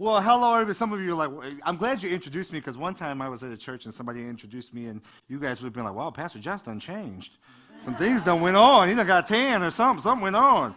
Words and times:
Well, 0.00 0.22
hello, 0.22 0.54
everybody. 0.54 0.72
Some 0.72 0.94
of 0.94 1.02
you 1.02 1.12
are 1.12 1.28
like, 1.28 1.52
I'm 1.62 1.76
glad 1.76 2.02
you 2.02 2.08
introduced 2.08 2.54
me 2.54 2.58
because 2.58 2.78
one 2.78 2.94
time 2.94 3.20
I 3.20 3.28
was 3.28 3.42
at 3.42 3.52
a 3.52 3.56
church 3.58 3.84
and 3.84 3.92
somebody 3.92 4.20
introduced 4.20 4.72
me, 4.72 4.86
and 4.86 5.02
you 5.28 5.38
guys 5.38 5.60
would 5.60 5.66
have 5.66 5.72
been 5.74 5.84
like, 5.84 5.92
wow, 5.92 6.08
Pastor 6.10 6.38
Josh 6.38 6.62
done 6.62 6.80
changed. 6.80 7.34
Some 7.80 7.96
things 7.96 8.22
done 8.22 8.40
went 8.40 8.56
on. 8.56 8.88
He 8.88 8.94
done 8.94 9.06
got 9.06 9.26
tan 9.26 9.62
or 9.62 9.70
something. 9.70 10.00
Something 10.00 10.22
went 10.22 10.36
on. 10.36 10.74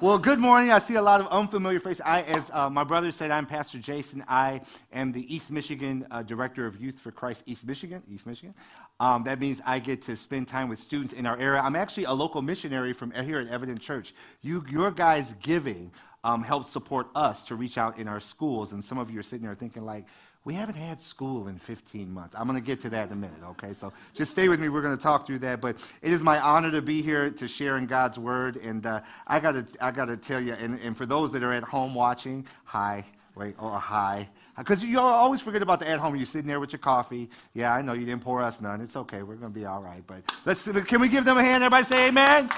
Well, 0.00 0.16
good 0.16 0.38
morning. 0.38 0.70
I 0.70 0.78
see 0.78 0.94
a 0.94 1.02
lot 1.02 1.20
of 1.20 1.26
unfamiliar 1.28 1.80
faces. 1.80 2.00
I, 2.02 2.22
as 2.22 2.50
uh, 2.50 2.70
my 2.70 2.82
brother 2.82 3.12
said, 3.12 3.30
I'm 3.30 3.44
Pastor 3.44 3.76
Jason. 3.76 4.24
I 4.26 4.62
am 4.94 5.12
the 5.12 5.32
East 5.32 5.50
Michigan 5.50 6.06
uh, 6.10 6.22
Director 6.22 6.64
of 6.64 6.80
Youth 6.80 6.98
for 6.98 7.10
Christ, 7.10 7.42
East 7.44 7.66
Michigan. 7.66 8.02
East 8.10 8.26
Michigan. 8.26 8.54
Um, 9.00 9.22
that 9.24 9.38
means 9.38 9.60
I 9.66 9.80
get 9.80 10.00
to 10.02 10.16
spend 10.16 10.48
time 10.48 10.70
with 10.70 10.78
students 10.78 11.12
in 11.12 11.26
our 11.26 11.38
area. 11.38 11.60
I'm 11.60 11.76
actually 11.76 12.04
a 12.04 12.12
local 12.12 12.40
missionary 12.40 12.94
from 12.94 13.10
here 13.10 13.38
at 13.38 13.48
Evident 13.48 13.82
Church. 13.82 14.14
You, 14.40 14.64
your 14.70 14.90
guys' 14.90 15.34
giving 15.42 15.92
um, 16.24 16.42
helps 16.42 16.68
support 16.68 17.08
us 17.14 17.44
to 17.44 17.54
reach 17.54 17.78
out 17.78 17.98
in 17.98 18.08
our 18.08 18.20
schools. 18.20 18.72
And 18.72 18.84
some 18.84 18.98
of 18.98 19.10
you 19.10 19.18
are 19.20 19.24
sitting 19.24 19.46
there 19.46 19.54
thinking, 19.54 19.84
like, 19.84 20.06
we 20.44 20.54
haven't 20.54 20.74
had 20.74 21.00
school 21.00 21.46
in 21.46 21.56
15 21.58 22.12
months. 22.12 22.34
I'm 22.36 22.48
going 22.48 22.58
to 22.58 22.64
get 22.64 22.80
to 22.80 22.90
that 22.90 23.06
in 23.06 23.12
a 23.12 23.16
minute, 23.16 23.42
okay? 23.50 23.72
So 23.72 23.92
just 24.12 24.32
stay 24.32 24.48
with 24.48 24.58
me. 24.58 24.68
We're 24.68 24.82
going 24.82 24.96
to 24.96 25.02
talk 25.02 25.24
through 25.24 25.38
that. 25.40 25.60
But 25.60 25.76
it 26.02 26.12
is 26.12 26.22
my 26.22 26.40
honor 26.40 26.70
to 26.72 26.82
be 26.82 27.00
here 27.00 27.30
to 27.30 27.46
share 27.46 27.78
in 27.78 27.86
God's 27.86 28.18
word. 28.18 28.56
And 28.56 28.84
uh, 28.84 29.02
I 29.26 29.38
got 29.38 29.52
to 29.52 29.66
I 29.80 29.92
gotta 29.92 30.16
tell 30.16 30.40
you, 30.40 30.54
and, 30.54 30.80
and 30.80 30.96
for 30.96 31.06
those 31.06 31.30
that 31.32 31.44
are 31.44 31.52
at 31.52 31.62
home 31.62 31.94
watching, 31.94 32.44
hi, 32.64 33.04
wait, 33.36 33.54
or 33.58 33.78
hi. 33.78 34.28
Because 34.58 34.82
you 34.82 34.98
always 34.98 35.40
forget 35.40 35.62
about 35.62 35.78
the 35.78 35.88
at 35.88 35.98
home. 35.98 36.16
You're 36.16 36.26
sitting 36.26 36.48
there 36.48 36.60
with 36.60 36.72
your 36.72 36.80
coffee. 36.80 37.30
Yeah, 37.54 37.72
I 37.72 37.80
know 37.80 37.92
you 37.92 38.04
didn't 38.04 38.22
pour 38.22 38.42
us 38.42 38.60
none. 38.60 38.80
It's 38.80 38.96
okay. 38.96 39.22
We're 39.22 39.36
going 39.36 39.52
to 39.52 39.58
be 39.58 39.64
all 39.64 39.80
right. 39.80 40.02
But 40.06 40.22
let's 40.44 40.70
can 40.70 41.00
we 41.00 41.08
give 41.08 41.24
them 41.24 41.38
a 41.38 41.44
hand? 41.44 41.62
Everybody 41.62 41.84
say 41.84 42.08
amen. 42.08 42.50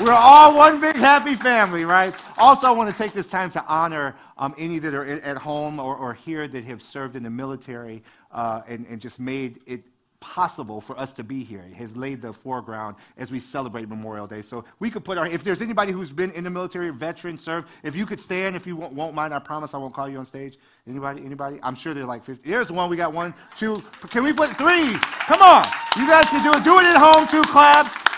We're 0.00 0.12
all 0.12 0.56
one 0.56 0.80
big 0.80 0.96
happy 0.96 1.34
family, 1.34 1.84
right? 1.84 2.14
Also, 2.38 2.66
I 2.66 2.70
want 2.70 2.90
to 2.90 2.96
take 2.96 3.12
this 3.12 3.26
time 3.26 3.50
to 3.50 3.62
honor 3.66 4.16
um, 4.38 4.54
any 4.56 4.78
that 4.78 4.94
are 4.94 5.04
at 5.04 5.36
home 5.36 5.78
or, 5.78 5.94
or, 5.94 6.14
here 6.14 6.48
that 6.48 6.64
have 6.64 6.82
served 6.82 7.16
in 7.16 7.22
the 7.22 7.28
military 7.28 8.02
uh, 8.32 8.62
and, 8.66 8.86
and 8.86 8.98
just 8.98 9.20
made 9.20 9.60
it 9.66 9.82
possible 10.18 10.80
for 10.80 10.98
us 10.98 11.12
to 11.14 11.22
be 11.22 11.44
here. 11.44 11.62
It 11.70 11.74
has 11.74 11.94
laid 11.94 12.22
the 12.22 12.32
foreground 12.32 12.96
as 13.18 13.30
we 13.30 13.40
celebrate 13.40 13.90
Memorial 13.90 14.26
Day. 14.26 14.40
So 14.40 14.64
we 14.78 14.90
could 14.90 15.04
put 15.04 15.18
our, 15.18 15.26
if 15.26 15.44
there's 15.44 15.60
anybody 15.60 15.92
who's 15.92 16.10
been 16.10 16.30
in 16.32 16.44
the 16.44 16.50
military, 16.50 16.88
veteran, 16.88 17.38
served, 17.38 17.68
if 17.82 17.94
you 17.94 18.06
could 18.06 18.20
stand, 18.20 18.56
if 18.56 18.66
you 18.66 18.76
won't, 18.76 18.94
won't 18.94 19.14
mind, 19.14 19.34
I 19.34 19.38
promise 19.38 19.74
I 19.74 19.76
won't 19.76 19.92
call 19.92 20.08
you 20.08 20.16
on 20.16 20.24
stage. 20.24 20.58
Anybody, 20.88 21.22
anybody? 21.26 21.58
I'm 21.62 21.74
sure 21.74 21.92
they're 21.92 22.06
like 22.06 22.24
50. 22.24 22.48
There's 22.48 22.72
one, 22.72 22.88
we 22.88 22.96
got 22.96 23.12
one, 23.12 23.34
two. 23.54 23.82
Can 24.08 24.24
we 24.24 24.32
put 24.32 24.48
three? 24.56 24.94
Come 25.28 25.42
on. 25.42 25.64
You 25.98 26.06
guys 26.06 26.24
can 26.24 26.42
do 26.42 26.58
it. 26.58 26.64
Do 26.64 26.78
it 26.78 26.86
at 26.86 26.96
home, 26.96 27.26
two 27.26 27.42
claps. 27.42 28.09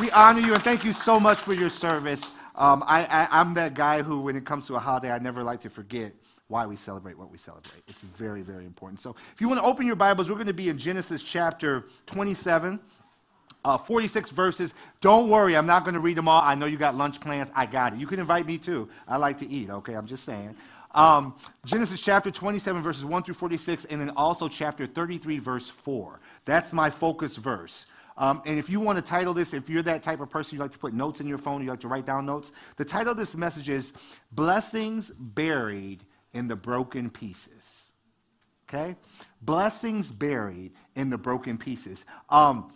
We 0.00 0.10
honor 0.12 0.40
you 0.40 0.54
and 0.54 0.62
thank 0.62 0.82
you 0.82 0.94
so 0.94 1.20
much 1.20 1.36
for 1.36 1.52
your 1.52 1.68
service. 1.68 2.30
Um, 2.54 2.82
I, 2.86 3.28
I'm 3.30 3.52
that 3.54 3.74
guy 3.74 4.00
who, 4.00 4.22
when 4.22 4.34
it 4.34 4.46
comes 4.46 4.66
to 4.68 4.76
a 4.76 4.78
holiday, 4.78 5.10
I 5.10 5.18
never 5.18 5.42
like 5.42 5.60
to 5.60 5.68
forget 5.68 6.14
why 6.48 6.64
we 6.64 6.74
celebrate 6.74 7.18
what 7.18 7.30
we 7.30 7.36
celebrate. 7.36 7.82
It's 7.86 8.00
very, 8.00 8.40
very 8.40 8.64
important. 8.64 8.98
So 8.98 9.14
if 9.34 9.42
you 9.42 9.48
want 9.48 9.60
to 9.60 9.66
open 9.66 9.86
your 9.86 9.96
Bibles, 9.96 10.30
we're 10.30 10.36
going 10.36 10.46
to 10.46 10.54
be 10.54 10.70
in 10.70 10.78
Genesis 10.78 11.22
chapter 11.22 11.84
27. 12.06 12.80
Uh, 13.62 13.76
46 13.76 14.30
verses. 14.30 14.72
Don't 15.02 15.28
worry, 15.28 15.54
I'm 15.54 15.66
not 15.66 15.84
going 15.84 15.92
to 15.92 16.00
read 16.00 16.16
them 16.16 16.28
all. 16.28 16.40
I 16.40 16.54
know 16.54 16.64
you 16.64 16.78
got 16.78 16.96
lunch 16.96 17.20
plans. 17.20 17.50
I 17.54 17.66
got 17.66 17.92
it. 17.92 17.98
You 17.98 18.06
can 18.06 18.18
invite 18.18 18.46
me 18.46 18.56
too. 18.56 18.88
I 19.06 19.18
like 19.18 19.36
to 19.40 19.48
eat, 19.50 19.68
okay? 19.68 19.92
I'm 19.92 20.06
just 20.06 20.24
saying. 20.24 20.56
Um, 20.94 21.34
Genesis 21.66 22.00
chapter 22.00 22.30
27, 22.30 22.82
verses 22.82 23.04
1 23.04 23.22
through 23.22 23.34
46, 23.34 23.84
and 23.84 24.00
then 24.00 24.10
also 24.16 24.48
chapter 24.48 24.86
33, 24.86 25.38
verse 25.40 25.68
4. 25.68 26.20
That's 26.46 26.72
my 26.72 26.88
focus 26.88 27.36
verse. 27.36 27.84
Um, 28.16 28.42
and 28.44 28.58
if 28.58 28.68
you 28.68 28.80
want 28.80 28.98
to 28.98 29.02
title 29.02 29.34
this, 29.34 29.54
if 29.54 29.68
you're 29.68 29.82
that 29.84 30.02
type 30.02 30.20
of 30.20 30.30
person, 30.30 30.56
you 30.56 30.60
like 30.60 30.72
to 30.72 30.78
put 30.78 30.92
notes 30.92 31.20
in 31.20 31.26
your 31.26 31.38
phone, 31.38 31.62
you 31.62 31.70
like 31.70 31.80
to 31.80 31.88
write 31.88 32.06
down 32.06 32.26
notes, 32.26 32.52
the 32.76 32.84
title 32.84 33.12
of 33.12 33.16
this 33.16 33.36
message 33.36 33.68
is 33.68 33.92
Blessings 34.32 35.10
Buried 35.10 36.04
in 36.32 36.48
the 36.48 36.56
Broken 36.56 37.10
Pieces. 37.10 37.92
Okay? 38.68 38.96
Blessings 39.42 40.10
Buried 40.10 40.72
in 40.94 41.10
the 41.10 41.18
Broken 41.18 41.58
Pieces. 41.58 42.04
Um, 42.28 42.72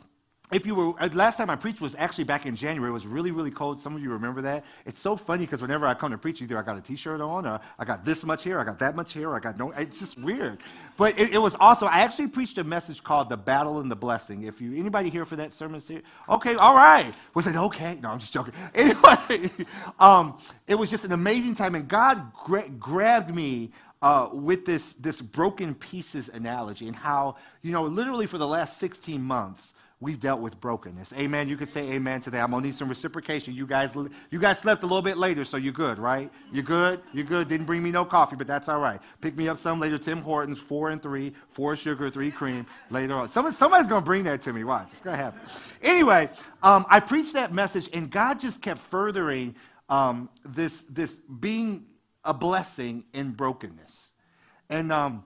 if 0.55 0.67
you 0.67 0.75
were 0.75 0.95
uh, 1.03 1.09
last 1.13 1.37
time 1.37 1.51
I 1.51 1.57
preached 1.57 1.81
was 1.81 1.95
actually 1.97 2.25
back 2.25 2.47
in 2.47 2.57
January. 2.57 2.91
It 2.91 2.93
was 2.93 3.07
really 3.07 3.31
really 3.31 3.51
cold. 3.51 3.83
Some 3.83 3.97
of 3.97 4.03
you 4.03 4.11
remember 4.11 4.41
that. 4.43 4.65
It's 4.87 5.01
so 5.01 5.17
funny 5.17 5.45
because 5.45 5.61
whenever 5.61 5.87
I 5.87 5.95
come 5.95 6.13
to 6.13 6.19
preach, 6.19 6.41
either 6.41 6.57
I 6.57 6.63
got 6.63 6.77
a 6.77 6.81
T-shirt 6.81 7.21
on, 7.21 7.47
or 7.47 7.61
I 7.79 7.85
got 7.85 8.05
this 8.05 8.25
much 8.25 8.45
hair 8.45 8.61
I 8.61 8.65
got 8.65 8.79
that 8.79 8.97
much 8.97 9.13
hair 9.13 9.35
I 9.35 9.41
got 9.41 9.59
no. 9.59 9.73
It's 9.73 9.99
just 9.99 10.19
weird. 10.19 10.59
But 10.97 11.19
it, 11.19 11.35
it 11.35 11.39
was 11.39 11.57
also 11.59 11.87
I 11.87 12.01
actually 12.01 12.29
preached 12.29 12.59
a 12.59 12.65
message 12.65 13.03
called 13.03 13.29
"The 13.29 13.37
Battle 13.37 13.81
and 13.81 13.91
the 13.91 13.97
Blessing." 13.97 14.45
If 14.45 14.61
you 14.61 14.75
anybody 14.77 15.11
here 15.11 15.25
for 15.25 15.37
that 15.37 15.53
sermon 15.53 15.81
series, 15.81 16.05
okay, 16.29 16.55
all 16.55 16.75
right. 16.75 17.13
Was 17.35 17.47
it 17.47 17.57
okay? 17.57 17.99
No, 18.01 18.11
I'm 18.11 18.19
just 18.19 18.33
joking. 18.33 18.55
Anyway, 18.75 19.51
um, 19.99 20.39
it 20.67 20.75
was 20.75 20.91
just 20.91 21.05
an 21.05 21.13
amazing 21.13 21.55
time, 21.55 21.75
and 21.75 21.89
God 21.89 22.33
gra- 22.35 22.69
grabbed 22.69 23.35
me 23.35 23.71
uh, 24.05 24.29
with 24.35 24.67
this, 24.67 24.93
this 24.95 25.23
broken 25.23 25.75
pieces 25.75 26.29
analogy 26.29 26.87
and 26.87 26.95
how, 26.95 27.37
you 27.63 27.73
know, 27.73 27.85
literally 27.85 28.27
for 28.27 28.37
the 28.37 28.47
last 28.47 28.79
16 28.79 29.23
months, 29.23 29.73
we've 30.05 30.21
dealt 30.21 30.41
with 30.41 30.61
brokenness. 30.61 31.15
Amen. 31.15 31.49
You 31.49 31.57
could 31.57 31.71
say 31.71 31.93
amen 31.93 32.21
to 32.21 32.31
that. 32.31 32.45
I'm 32.45 32.51
gonna 32.51 32.67
need 32.67 32.75
some 32.75 32.91
reciprocation. 32.91 33.55
You 33.55 33.67
guys, 33.67 33.97
you 34.31 34.39
guys 34.39 34.59
slept 34.59 34.83
a 34.83 34.87
little 34.87 35.01
bit 35.01 35.17
later, 35.17 35.45
so 35.45 35.57
you're 35.57 35.73
good, 35.73 35.99
right? 35.99 36.31
You're 36.53 36.63
good. 36.63 37.01
You're 37.15 37.25
good. 37.25 37.49
Didn't 37.49 37.65
bring 37.65 37.83
me 37.83 37.91
no 37.91 38.05
coffee, 38.05 38.37
but 38.37 38.47
that's 38.47 38.69
all 38.69 38.81
right. 38.81 39.01
Pick 39.23 39.35
me 39.35 39.49
up 39.49 39.59
some 39.59 39.81
later. 39.81 39.97
Tim 39.97 40.21
Hortons, 40.21 40.59
four 40.59 40.91
and 40.91 41.03
three, 41.03 41.33
four 41.49 41.75
sugar, 41.75 42.11
three 42.11 42.31
cream. 42.31 42.67
Later 42.91 43.15
on, 43.15 43.29
Somebody, 43.29 43.57
somebody's 43.57 43.89
gonna 43.89 44.05
bring 44.05 44.25
that 44.25 44.43
to 44.43 44.53
me. 44.53 44.63
Watch, 44.63 44.89
it's 44.93 45.01
gonna 45.01 45.17
happen. 45.17 45.41
Anyway, 45.83 46.29
um, 46.63 46.85
I 46.91 47.01
preached 47.01 47.33
that 47.33 47.55
message, 47.55 47.89
and 47.95 48.11
God 48.11 48.39
just 48.39 48.61
kept 48.61 48.81
furthering 48.81 49.55
um, 49.89 50.29
this 50.45 50.85
this 50.85 51.21
being 51.41 51.87
a 52.25 52.35
blessing 52.35 53.05
in 53.15 53.31
brokenness. 53.31 54.13
And 54.69 54.93
um, 54.93 55.25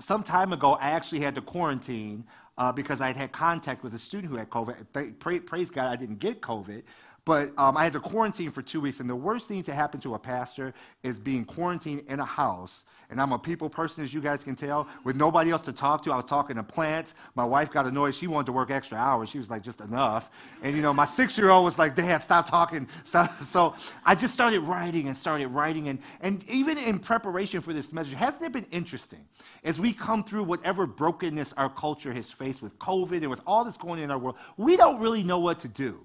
some 0.00 0.24
time 0.24 0.52
ago, 0.52 0.72
I 0.72 0.90
actually 0.90 1.20
had 1.20 1.36
to 1.36 1.40
quarantine 1.42 2.24
uh, 2.58 2.72
because 2.72 3.00
I'd 3.00 3.16
had 3.16 3.32
contact 3.32 3.82
with 3.82 3.94
a 3.94 3.98
student 3.98 4.30
who 4.30 4.36
had 4.38 4.50
COVID. 4.50 5.46
praise 5.46 5.70
God, 5.70 5.92
I 5.92 5.96
didn't 5.96 6.18
get 6.18 6.40
COVID, 6.40 6.82
but 7.24 7.52
um, 7.58 7.76
I 7.76 7.84
had 7.84 7.92
to 7.94 8.00
quarantine 8.00 8.50
for 8.50 8.62
two 8.62 8.80
weeks. 8.80 9.00
And 9.00 9.10
the 9.10 9.16
worst 9.16 9.48
thing 9.48 9.62
to 9.64 9.74
happen 9.74 10.00
to 10.00 10.14
a 10.14 10.18
pastor 10.18 10.74
is 11.02 11.18
being 11.18 11.44
quarantined 11.44 12.02
in 12.08 12.20
a 12.20 12.24
house. 12.24 12.84
And 13.10 13.20
I'm 13.20 13.32
a 13.32 13.38
people 13.38 13.68
person, 13.70 14.02
as 14.02 14.12
you 14.12 14.20
guys 14.20 14.42
can 14.42 14.56
tell, 14.56 14.88
with 15.04 15.16
nobody 15.16 15.50
else 15.50 15.62
to 15.62 15.72
talk 15.72 16.02
to. 16.04 16.12
I 16.12 16.16
was 16.16 16.24
talking 16.24 16.56
to 16.56 16.62
plants. 16.62 17.14
My 17.34 17.44
wife 17.44 17.70
got 17.70 17.86
annoyed. 17.86 18.14
She 18.14 18.26
wanted 18.26 18.46
to 18.46 18.52
work 18.52 18.70
extra 18.70 18.98
hours. 18.98 19.28
She 19.28 19.38
was 19.38 19.48
like, 19.48 19.62
just 19.62 19.80
enough. 19.80 20.30
And, 20.62 20.74
you 20.74 20.82
know, 20.82 20.92
my 20.92 21.04
six 21.04 21.38
year 21.38 21.50
old 21.50 21.64
was 21.64 21.78
like, 21.78 21.94
Dad, 21.94 22.22
stop 22.22 22.48
talking. 22.48 22.88
Stop. 23.04 23.32
So 23.46 23.74
I 24.04 24.14
just 24.14 24.34
started 24.34 24.60
writing 24.60 25.06
and 25.06 25.16
started 25.16 25.48
writing. 25.48 25.88
And, 25.88 25.98
and 26.20 26.46
even 26.48 26.76
in 26.78 26.98
preparation 26.98 27.60
for 27.60 27.72
this 27.72 27.92
message, 27.92 28.14
hasn't 28.14 28.42
it 28.42 28.52
been 28.52 28.66
interesting? 28.70 29.24
As 29.64 29.78
we 29.78 29.92
come 29.92 30.24
through 30.24 30.44
whatever 30.44 30.86
brokenness 30.86 31.54
our 31.56 31.70
culture 31.70 32.12
has 32.12 32.30
faced 32.30 32.60
with 32.60 32.76
COVID 32.78 33.18
and 33.18 33.30
with 33.30 33.40
all 33.46 33.64
that's 33.64 33.78
going 33.78 33.98
on 33.98 33.98
in 34.00 34.10
our 34.10 34.18
world, 34.18 34.36
we 34.56 34.76
don't 34.76 35.00
really 35.00 35.22
know 35.22 35.38
what 35.38 35.60
to 35.60 35.68
do. 35.68 36.00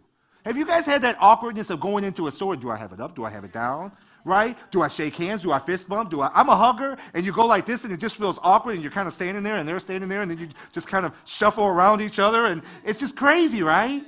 Have 0.46 0.58
you 0.58 0.66
guys 0.66 0.86
had 0.86 1.02
that 1.04 1.18
awkwardness 1.20 1.70
of 1.70 1.80
going 1.80 2.04
into 2.04 2.28
a 2.28 2.32
store? 2.32 2.56
Do 2.56 2.72
I 2.72 2.76
have 2.76 2.94
it 2.94 3.00
up? 3.00 3.16
Do 3.16 3.26
I 3.26 3.30
have 3.30 3.44
it 3.44 3.54
down? 3.54 3.92
Right? 4.24 4.58
Do 4.72 4.82
I 4.82 4.88
shake 4.88 5.16
hands? 5.16 5.42
Do 5.42 5.52
I 5.52 5.60
fist 5.60 5.90
bump? 5.90 6.12
Do 6.12 6.22
I? 6.22 6.32
I'm 6.34 6.50
a 6.50 6.56
hugger, 6.56 6.98
and 7.14 7.26
you 7.26 7.32
go 7.32 7.46
like 7.46 7.66
this, 7.66 7.84
and 7.84 7.92
it 7.92 7.98
just 7.98 8.16
feels 8.16 8.40
awkward, 8.44 8.76
and 8.76 8.84
you're 8.84 8.92
kind 8.92 9.08
of 9.08 9.14
standing 9.14 9.44
there, 9.44 9.58
and 9.58 9.68
they're 9.68 9.80
standing 9.80 10.10
there, 10.10 10.22
and 10.22 10.30
then 10.30 10.38
you 10.38 10.50
just 10.72 10.88
kind 10.88 11.06
of 11.06 11.14
shuffle 11.26 11.66
around 11.66 12.02
each 12.02 12.20
other, 12.20 12.46
and 12.46 12.62
it's 12.84 13.00
just 13.00 13.16
crazy, 13.16 13.64
right? 13.64 14.04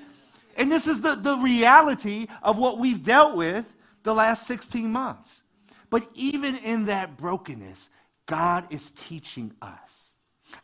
And 0.55 0.71
this 0.71 0.85
is 0.87 1.01
the, 1.01 1.15
the 1.15 1.35
reality 1.37 2.27
of 2.43 2.57
what 2.57 2.77
we've 2.77 3.03
dealt 3.03 3.35
with 3.35 3.65
the 4.03 4.13
last 4.13 4.45
16 4.47 4.91
months. 4.91 5.41
But 5.89 6.07
even 6.15 6.57
in 6.57 6.85
that 6.85 7.17
brokenness, 7.17 7.89
God 8.25 8.65
is 8.69 8.91
teaching 8.91 9.53
us. 9.61 10.13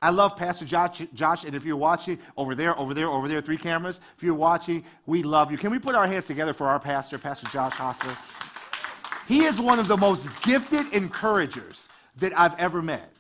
I 0.01 0.11
love 0.11 0.35
Pastor 0.35 0.66
Josh, 0.66 1.01
Josh, 1.13 1.43
and 1.43 1.55
if 1.55 1.66
you're 1.66 1.75
watching 1.75 2.19
over 2.37 2.55
there, 2.55 2.77
over 2.79 2.93
there, 2.93 3.07
over 3.07 3.27
there, 3.27 3.41
three 3.41 3.57
cameras, 3.57 3.99
if 4.17 4.23
you're 4.23 4.33
watching, 4.33 4.83
we 5.05 5.23
love 5.23 5.51
you. 5.51 5.57
Can 5.57 5.71
we 5.71 5.79
put 5.79 5.95
our 5.95 6.07
hands 6.07 6.27
together 6.27 6.53
for 6.53 6.67
our 6.67 6.79
pastor, 6.79 7.17
Pastor 7.17 7.47
Josh 7.47 7.73
Hostler? 7.73 8.16
He 9.29 9.44
is 9.44 9.62
one 9.62 9.78
of 9.78 9.88
the 9.88 9.95
most 9.95 10.28
gifted 10.41 10.91
encouragers 10.91 11.88
that 12.17 12.34
I've 12.35 12.55
ever 12.58 12.81
met. 12.81 13.14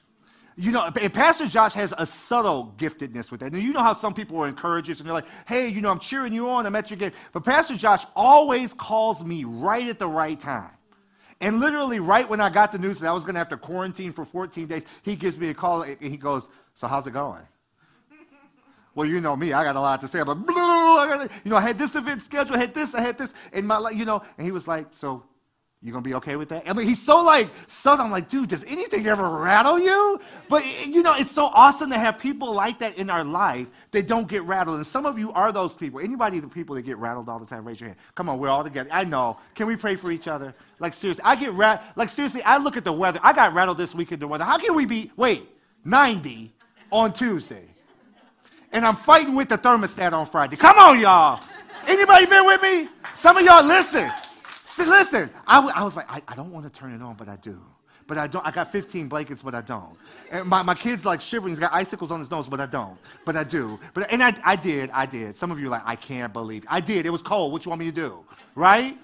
You 0.55 0.71
know, 0.71 0.91
and 0.99 1.13
Pastor 1.13 1.45
Josh 1.45 1.75
has 1.75 1.93
a 1.99 2.05
subtle 2.07 2.73
giftedness 2.79 3.29
with 3.29 3.41
that. 3.41 3.53
And 3.53 3.61
you 3.61 3.73
know 3.73 3.81
how 3.81 3.93
some 3.93 4.15
people 4.15 4.41
are 4.41 4.47
encouragers 4.47 4.99
and 4.99 5.07
they're 5.07 5.13
like, 5.13 5.27
hey, 5.47 5.67
you 5.67 5.81
know, 5.81 5.91
I'm 5.91 5.99
cheering 5.99 6.33
you 6.33 6.49
on, 6.49 6.65
I'm 6.65 6.75
at 6.75 6.89
your 6.89 6.97
game. 6.97 7.11
But 7.31 7.45
Pastor 7.45 7.75
Josh 7.75 8.07
always 8.15 8.73
calls 8.73 9.23
me 9.23 9.43
right 9.43 9.87
at 9.87 9.99
the 9.99 10.07
right 10.07 10.37
time. 10.39 10.71
And 11.41 11.59
literally, 11.59 11.99
right 11.99 12.27
when 12.27 12.41
I 12.41 12.49
got 12.49 12.71
the 12.71 12.79
news 12.79 12.99
that 13.01 13.07
I 13.07 13.11
was 13.11 13.23
going 13.23 13.35
to 13.35 13.39
have 13.39 13.49
to 13.49 13.57
quarantine 13.57 14.11
for 14.11 14.25
14 14.25 14.65
days, 14.65 14.85
he 15.03 15.15
gives 15.15 15.37
me 15.37 15.49
a 15.49 15.53
call 15.53 15.83
and 15.83 16.01
he 16.01 16.17
goes, 16.17 16.49
So, 16.73 16.87
how's 16.87 17.05
it 17.05 17.11
going? 17.11 17.43
well, 18.95 19.07
you 19.07 19.21
know 19.21 19.35
me, 19.35 19.53
I 19.53 19.63
got 19.63 19.75
a 19.75 19.79
lot 19.79 20.01
to 20.01 20.07
say. 20.07 20.21
I'm 20.21 20.27
like, 20.27 20.37
I 20.39 21.07
got, 21.07 21.31
you 21.43 21.51
know, 21.51 21.57
I 21.57 21.61
had 21.61 21.77
this 21.77 21.95
event 21.95 22.23
scheduled, 22.23 22.57
I 22.57 22.61
had 22.61 22.73
this, 22.73 22.95
I 22.95 23.01
had 23.01 23.15
this 23.15 23.35
in 23.53 23.67
my 23.67 23.77
life, 23.77 23.95
you 23.95 24.05
know. 24.05 24.23
And 24.39 24.45
he 24.45 24.51
was 24.51 24.67
like, 24.67 24.87
So, 24.89 25.23
You 25.81 25.93
gonna 25.93 26.01
be 26.01 26.15
okay 26.15 26.35
with 26.35 26.49
that? 26.49 26.69
I 26.69 26.73
mean, 26.73 26.87
he's 26.87 27.01
so 27.01 27.23
like, 27.23 27.49
so 27.67 27.93
I'm 27.93 28.11
like, 28.11 28.27
dude, 28.27 28.49
does 28.49 28.65
anything 28.65 29.07
ever 29.07 29.29
rattle 29.29 29.79
you? 29.79 30.19
But 30.49 30.65
you 30.85 31.01
know, 31.01 31.13
it's 31.13 31.31
so 31.31 31.45
awesome 31.45 31.89
to 31.91 31.97
have 31.97 32.19
people 32.19 32.51
like 32.53 32.79
that 32.79 32.97
in 32.97 33.09
our 33.09 33.23
life 33.23 33.65
that 33.91 34.05
don't 34.05 34.27
get 34.27 34.43
rattled. 34.43 34.75
And 34.75 34.85
some 34.85 35.05
of 35.05 35.17
you 35.17 35.31
are 35.31 35.53
those 35.53 35.73
people. 35.73 36.01
Anybody, 36.01 36.41
the 36.41 36.49
people 36.49 36.75
that 36.75 36.81
get 36.81 36.97
rattled 36.97 37.29
all 37.29 37.39
the 37.39 37.45
time, 37.45 37.65
raise 37.65 37.79
your 37.79 37.89
hand. 37.89 37.99
Come 38.15 38.27
on, 38.27 38.39
we're 38.39 38.49
all 38.49 38.61
together. 38.61 38.89
I 38.91 39.05
know. 39.05 39.37
Can 39.55 39.67
we 39.67 39.77
pray 39.77 39.95
for 39.95 40.11
each 40.11 40.27
other? 40.27 40.53
Like 40.79 40.93
seriously, 40.93 41.23
I 41.23 41.37
get 41.37 41.53
rat. 41.53 41.81
Like 41.95 42.09
seriously, 42.09 42.43
I 42.43 42.57
look 42.57 42.75
at 42.75 42.83
the 42.83 42.91
weather. 42.93 43.21
I 43.23 43.31
got 43.31 43.53
rattled 43.53 43.77
this 43.77 43.95
week 43.95 44.11
in 44.11 44.19
the 44.19 44.27
weather. 44.27 44.43
How 44.43 44.57
can 44.57 44.75
we 44.75 44.85
be? 44.85 45.13
Wait, 45.15 45.47
90 45.85 46.51
on 46.91 47.13
Tuesday, 47.13 47.63
and 48.73 48.85
I'm 48.85 48.97
fighting 48.97 49.33
with 49.33 49.47
the 49.47 49.57
thermostat 49.57 50.11
on 50.11 50.25
Friday. 50.25 50.57
Come 50.57 50.77
on, 50.77 50.99
y'all. 50.99 51.41
Anybody 51.87 52.25
been 52.25 52.45
with 52.45 52.61
me? 52.61 52.89
Some 53.15 53.37
of 53.37 53.45
y'all 53.45 53.65
listen. 53.65 54.11
See, 54.69 54.85
listen, 54.85 55.31
I, 55.47 55.55
w- 55.55 55.73
I 55.75 55.83
was 55.83 55.95
like, 55.95 56.05
I, 56.09 56.21
I 56.27 56.35
don't 56.35 56.51
want 56.51 56.71
to 56.71 56.79
turn 56.79 56.93
it 56.93 57.01
on, 57.01 57.15
but 57.15 57.27
I 57.27 57.37
do. 57.37 57.59
But 58.05 58.19
I 58.19 58.27
don't. 58.27 58.45
I 58.45 58.51
got 58.51 58.71
15 58.71 59.07
blankets, 59.07 59.41
but 59.41 59.55
I 59.55 59.61
don't. 59.61 59.97
And 60.31 60.47
my, 60.47 60.61
my 60.61 60.75
kid's 60.75 61.05
like 61.05 61.21
shivering. 61.21 61.51
He's 61.51 61.59
got 61.59 61.73
icicles 61.73 62.11
on 62.11 62.19
his 62.19 62.29
nose, 62.29 62.47
but 62.47 62.59
I 62.59 62.67
don't. 62.67 62.95
But 63.25 63.35
I 63.35 63.43
do. 63.43 63.79
But 63.95 64.11
and 64.13 64.21
I, 64.21 64.33
I 64.45 64.55
did. 64.55 64.91
I 64.91 65.07
did. 65.07 65.35
Some 65.35 65.49
of 65.49 65.59
you 65.59 65.67
are 65.67 65.71
like, 65.71 65.81
I 65.85 65.95
can't 65.95 66.31
believe. 66.31 66.65
I 66.67 66.81
did. 66.81 67.07
It 67.07 67.09
was 67.09 67.23
cold. 67.23 67.51
What 67.51 67.65
you 67.65 67.69
want 67.69 67.79
me 67.79 67.87
to 67.87 67.91
do? 67.91 68.23
Right? 68.53 68.95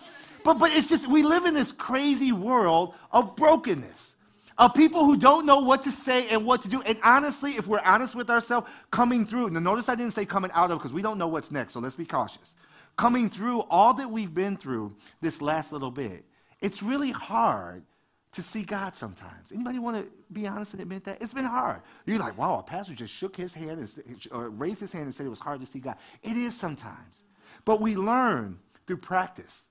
But 0.43 0.59
but 0.59 0.71
it's 0.71 0.87
just 0.87 1.07
we 1.07 1.23
live 1.23 1.45
in 1.45 1.55
this 1.55 1.71
crazy 1.71 2.31
world 2.31 2.93
of 3.11 3.35
brokenness. 3.35 4.15
Of 4.59 4.73
people 4.75 5.03
who 5.03 5.17
don't 5.17 5.45
know 5.45 5.59
what 5.59 5.83
to 5.83 5.91
say 5.91 6.29
and 6.29 6.45
what 6.45 6.61
to 6.61 6.69
do. 6.69 6.81
And 6.83 6.97
honestly, 7.03 7.51
if 7.53 7.67
we're 7.67 7.81
honest 7.83 8.15
with 8.15 8.29
ourselves, 8.29 8.67
coming 8.91 9.25
through. 9.25 9.49
Now 9.49 9.59
notice 9.59 9.89
I 9.89 9.95
didn't 9.95 10.13
say 10.13 10.25
coming 10.25 10.51
out 10.53 10.71
of 10.71 10.77
because 10.77 10.93
we 10.93 11.01
don't 11.01 11.17
know 11.17 11.27
what's 11.27 11.51
next. 11.51 11.73
So 11.73 11.79
let's 11.79 11.95
be 11.95 12.05
cautious 12.05 12.55
coming 12.97 13.29
through 13.29 13.61
all 13.69 13.93
that 13.95 14.09
we've 14.09 14.33
been 14.33 14.57
through 14.57 14.95
this 15.21 15.41
last 15.41 15.71
little 15.71 15.91
bit, 15.91 16.25
it's 16.61 16.81
really 16.81 17.11
hard 17.11 17.83
to 18.31 18.41
see 18.41 18.63
God 18.63 18.95
sometimes. 18.95 19.51
Anybody 19.53 19.79
want 19.79 19.97
to 19.97 20.11
be 20.33 20.45
honest 20.45 20.73
and 20.73 20.81
admit 20.81 21.05
that? 21.05 21.21
It's 21.21 21.33
been 21.33 21.45
hard. 21.45 21.81
You're 22.05 22.19
like, 22.19 22.37
wow, 22.37 22.59
a 22.59 22.63
pastor 22.63 22.93
just 22.93 23.13
shook 23.13 23.35
his 23.35 23.53
hand 23.53 23.79
and, 23.79 24.27
or 24.31 24.49
raised 24.49 24.81
his 24.81 24.91
hand 24.91 25.05
and 25.05 25.13
said 25.13 25.25
it 25.25 25.29
was 25.29 25.39
hard 25.39 25.61
to 25.61 25.65
see 25.65 25.79
God. 25.79 25.95
It 26.21 26.35
is 26.35 26.53
sometimes. 26.53 27.23
But 27.63 27.79
we 27.79 27.95
learn 27.95 28.59
through 28.87 28.97
practice 28.97 29.67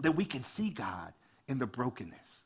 that 0.00 0.12
we 0.12 0.24
can 0.24 0.42
see 0.42 0.70
God 0.70 1.12
in 1.48 1.58
the 1.58 1.66
brokenness. 1.66 2.42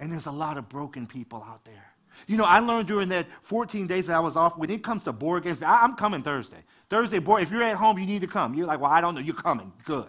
And 0.00 0.10
there's 0.10 0.26
a 0.26 0.32
lot 0.32 0.58
of 0.58 0.68
broken 0.68 1.06
people 1.06 1.44
out 1.48 1.64
there. 1.64 1.93
You 2.26 2.36
know, 2.36 2.44
I 2.44 2.58
learned 2.60 2.88
during 2.88 3.08
that 3.10 3.26
14 3.42 3.86
days 3.86 4.06
that 4.06 4.16
I 4.16 4.20
was 4.20 4.36
off, 4.36 4.56
when 4.56 4.70
it 4.70 4.82
comes 4.82 5.04
to 5.04 5.12
board 5.12 5.44
games, 5.44 5.62
I, 5.62 5.84
am 5.84 5.94
coming 5.94 6.22
Thursday. 6.22 6.62
Thursday, 6.88 7.18
board, 7.18 7.42
if 7.42 7.50
you're 7.50 7.62
at 7.62 7.76
home, 7.76 7.98
you 7.98 8.06
need 8.06 8.22
to 8.22 8.26
come. 8.26 8.54
You're 8.54 8.66
like, 8.66 8.80
well, 8.80 8.90
I 8.90 9.00
don't 9.00 9.14
know. 9.14 9.20
You're 9.20 9.34
coming. 9.34 9.72
Good. 9.84 10.06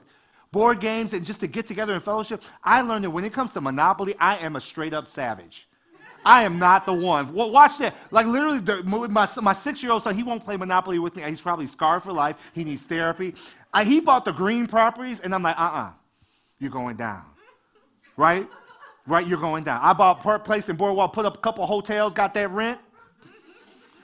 Board 0.52 0.80
games 0.80 1.14
and 1.14 1.26
just 1.26 1.42
to 1.42 1.48
get 1.48 1.68
together 1.68 1.94
in 1.94 2.00
fellowship, 2.00 2.42
I 2.64 2.82
learned 2.82 3.04
that 3.04 3.10
when 3.10 3.26
it 3.26 3.34
comes 3.34 3.52
to 3.54 3.62
Monopoly, 3.62 4.16
I 4.20 4.38
am 4.38 4.56
a 4.56 4.62
straight 4.62 4.94
up 4.94 5.08
savage. 5.08 5.68
I 6.26 6.44
am 6.44 6.58
not 6.58 6.88
the 6.88 6.94
one. 6.94 7.34
Well, 7.34 7.52
watch 7.52 7.78
that. 7.78 7.94
Like 8.10 8.26
literally, 8.26 8.60
the, 8.60 8.82
my, 8.84 9.28
my 9.42 9.54
six 9.54 9.84
year 9.84 9.92
old 9.92 10.02
son, 10.02 10.16
he 10.16 10.24
won't 10.24 10.44
play 10.44 10.58
Monopoly 10.58 10.98
with 10.98 11.16
me. 11.16 11.22
He's 11.24 11.42
probably 11.42 11.68
scarred 11.68 12.02
for 12.02 12.12
life. 12.12 12.38
He 12.54 12.64
needs 12.64 12.82
therapy. 12.82 13.36
I, 13.72 13.84
he 13.84 14.00
bought 14.00 14.26
the 14.26 14.32
green 14.32 14.66
properties, 14.66 15.20
and 15.20 15.36
I'm 15.36 15.44
like, 15.44 15.60
uh 15.60 15.64
uh-uh, 15.64 15.82
uh, 15.82 15.92
you 16.60 16.68
are 16.68 16.72
going 16.72 16.96
down. 16.96 17.24
Right? 18.18 18.48
Right? 19.08 19.26
You're 19.26 19.40
going 19.40 19.64
down. 19.64 19.80
I 19.82 19.94
bought 19.94 20.22
Park 20.22 20.44
Place 20.44 20.70
in 20.70 20.76
Boardwalk, 20.76 21.14
put 21.14 21.26
up 21.26 21.38
a 21.38 21.40
couple 21.40 21.66
hotels, 21.66 22.14
got 22.14 22.34
that 22.34 22.50
rent. 22.52 22.80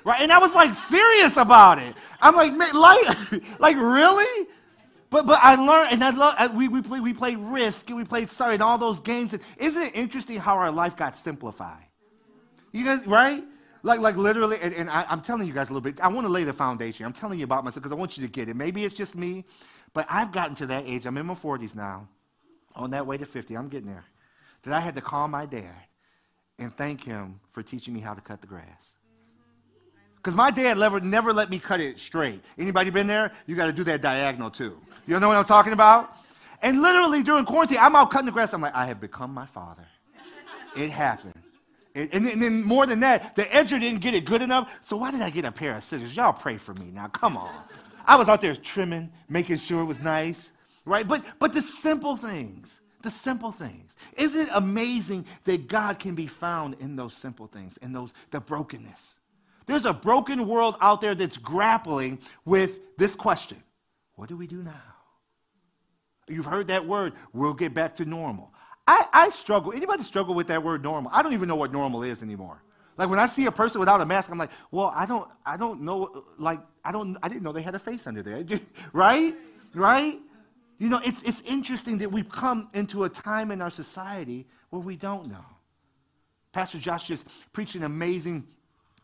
Right? 0.03 0.21
And 0.21 0.31
I 0.31 0.39
was 0.39 0.56
like 0.56 0.74
serious 0.74 1.38
about 1.38 1.77
it. 1.80 1.95
I'm 2.21 2.36
like, 2.36 2.53
man, 2.53 2.74
like, 2.74 3.07
like 3.59 3.77
really? 3.77 4.48
But, 5.09 5.27
but 5.27 5.39
I 5.44 5.56
learned, 5.56 5.94
and 5.94 6.03
I 6.03 6.09
love, 6.12 6.56
we, 6.56 6.68
we, 6.69 6.81
play, 6.81 7.01
we 7.01 7.13
played 7.13 7.38
Risk, 7.38 7.89
and 7.89 7.98
we 7.98 8.06
played 8.06 8.30
Sorry, 8.30 8.53
and 8.53 8.63
all 8.63 8.77
those 8.77 9.00
games. 9.00 9.33
And 9.33 9.44
isn't 9.57 9.81
it 9.81 9.95
interesting 9.95 10.38
how 10.38 10.56
our 10.56 10.71
life 10.71 10.95
got 10.95 11.15
simplified? 11.15 11.86
You 12.71 12.86
guys, 12.86 13.06
right? 13.06 13.44
Like, 13.83 14.00
like 14.00 14.15
literally, 14.15 14.57
and, 14.62 14.74
and 14.74 14.89
I, 14.89 15.06
am 15.09 15.21
telling 15.21 15.47
you 15.47 15.54
guys 15.54 15.69
a 15.69 15.74
little 15.74 15.81
bit. 15.81 16.00
I 16.00 16.07
want 16.07 16.25
to 16.25 16.31
lay 16.31 16.45
the 16.45 16.54
foundation. 16.54 17.06
I'm 17.06 17.13
telling 17.13 17.39
you 17.39 17.45
about 17.45 17.65
myself 17.65 17.83
because 17.83 17.92
I 17.92 17.95
want 17.95 18.18
you 18.18 18.25
to 18.25 18.31
get 18.31 18.47
it. 18.47 18.56
Maybe 18.56 18.86
it's 18.86 18.95
just 18.95 19.15
me, 19.15 19.44
but 19.94 20.06
I've 20.09 20.31
gotten 20.31 20.56
to 20.56 20.65
that 20.68 20.86
age. 20.86 21.06
I'm 21.06 21.18
in 21.18 21.25
my 21.25 21.36
40s 21.36 21.75
now. 21.75 22.07
On 22.74 22.89
that 22.92 23.06
way 23.06 23.18
to 23.18 23.25
50, 23.25 23.57
I'm 23.57 23.68
getting 23.68 23.89
there 23.89 24.06
that 24.63 24.73
I 24.73 24.79
had 24.79 24.95
to 24.95 25.01
call 25.01 25.27
my 25.27 25.45
dad 25.45 25.73
and 26.59 26.75
thank 26.75 27.03
him 27.03 27.39
for 27.51 27.63
teaching 27.63 27.93
me 27.93 27.99
how 27.99 28.13
to 28.13 28.21
cut 28.21 28.41
the 28.41 28.47
grass. 28.47 28.95
Because 30.17 30.35
my 30.35 30.51
dad 30.51 30.77
never, 30.77 30.99
never 30.99 31.33
let 31.33 31.49
me 31.49 31.57
cut 31.57 31.79
it 31.79 31.99
straight. 31.99 32.41
Anybody 32.57 32.91
been 32.91 33.07
there? 33.07 33.31
You 33.47 33.55
got 33.55 33.65
to 33.65 33.73
do 33.73 33.83
that 33.85 34.03
diagonal 34.03 34.51
too. 34.51 34.77
You 35.07 35.19
know 35.19 35.27
what 35.27 35.37
I'm 35.37 35.45
talking 35.45 35.73
about? 35.73 36.15
And 36.61 36.81
literally 36.81 37.23
during 37.23 37.43
quarantine, 37.43 37.79
I'm 37.81 37.95
out 37.95 38.11
cutting 38.11 38.27
the 38.27 38.31
grass. 38.31 38.53
I'm 38.53 38.61
like, 38.61 38.75
I 38.75 38.85
have 38.85 39.01
become 39.01 39.33
my 39.33 39.47
father. 39.47 39.85
It 40.75 40.91
happened. 40.91 41.33
And, 41.95 42.13
and, 42.13 42.41
then 42.41 42.63
more 42.63 42.85
than 42.85 43.01
that, 43.01 43.35
the 43.35 43.43
edger 43.43 43.79
didn't 43.79 43.99
get 43.99 44.13
it 44.13 44.25
good 44.25 44.41
enough. 44.41 44.71
So 44.81 44.95
why 44.95 45.11
did 45.11 45.21
I 45.21 45.29
get 45.29 45.43
a 45.43 45.51
pair 45.51 45.75
of 45.75 45.83
scissors? 45.83 46.15
Y'all 46.15 46.31
pray 46.31 46.57
for 46.57 46.73
me 46.75 46.91
now. 46.91 47.07
Come 47.07 47.35
on. 47.35 47.53
I 48.05 48.15
was 48.15 48.29
out 48.29 48.41
there 48.41 48.55
trimming, 48.55 49.11
making 49.27 49.57
sure 49.57 49.81
it 49.81 49.85
was 49.85 50.01
nice, 50.01 50.51
right? 50.85 51.07
But 51.07 51.23
but 51.39 51.53
the 51.53 51.61
simple 51.61 52.15
things. 52.15 52.81
The 53.01 53.12
simple 53.12 53.51
things. 53.51 53.95
Isn't 54.15 54.48
it 54.48 54.50
amazing 54.53 55.25
that 55.45 55.68
God 55.68 56.00
can 56.00 56.15
be 56.15 56.27
found 56.27 56.75
in 56.80 56.95
those 56.95 57.13
simple 57.13 57.48
things, 57.48 57.77
in 57.77 57.94
those 57.94 58.13
the 58.31 58.39
brokenness? 58.39 59.18
There's 59.65 59.86
a 59.86 59.94
broken 59.94 60.48
world 60.48 60.77
out 60.81 61.01
there 61.01 61.15
that's 61.15 61.38
grappling 61.38 62.19
with 62.45 62.80
this 62.98 63.15
question. 63.15 63.62
What 64.15 64.30
do 64.30 64.38
we 64.38 64.48
do 64.48 64.62
now? 64.63 64.74
You've 66.27 66.45
heard 66.45 66.68
that 66.68 66.86
word, 66.86 67.13
we'll 67.33 67.53
get 67.53 67.74
back 67.74 67.95
to 67.98 68.06
normal. 68.06 68.51
I, 68.88 69.06
I 69.13 69.30
struggle. 69.30 69.74
Anybody 69.74 70.04
struggle 70.04 70.36
with 70.36 70.47
that 70.47 70.62
word 70.62 70.83
normal? 70.83 71.12
I 71.13 71.24
don't 71.24 71.33
even 71.33 71.47
know 71.47 71.56
what 71.56 71.71
normal 71.71 72.04
is 72.04 72.21
anymore. 72.21 72.62
Like 72.97 73.09
when 73.09 73.19
I 73.19 73.25
see 73.25 73.45
a 73.45 73.51
person 73.51 73.80
without 73.80 74.01
a 74.01 74.06
mask, 74.06 74.30
I'm 74.30 74.38
like, 74.38 74.51
well, 74.69 74.92
I 74.95 75.06
don't, 75.06 75.30
I 75.45 75.57
don't 75.57 75.81
know, 75.81 76.25
like, 76.38 76.59
I 76.83 76.92
don't, 76.92 77.18
I 77.24 77.30
didn't 77.30 77.44
know 77.44 77.51
they 77.51 77.62
had 77.62 77.75
a 77.75 77.80
face 77.80 78.06
under 78.06 78.21
there. 78.21 78.44
right? 78.94 79.36
Right? 79.74 80.19
You 80.81 80.89
know, 80.89 81.00
it's, 81.06 81.22
it's 81.22 81.42
interesting 81.42 82.00
that 82.00 82.12
we've 82.12 82.28
come 82.28 82.68
into 82.74 83.04
a 83.04 83.10
time 83.10 83.51
in 83.51 83.62
our 83.62 83.69
society 83.69 84.48
where 84.72 84.81
we 84.81 84.95
don't 84.95 85.30
know. 85.30 85.45
Pastor 86.54 86.80
Josh 86.80 87.07
just 87.07 87.28
preached 87.54 87.75
an 87.75 87.83
amazing 87.83 88.48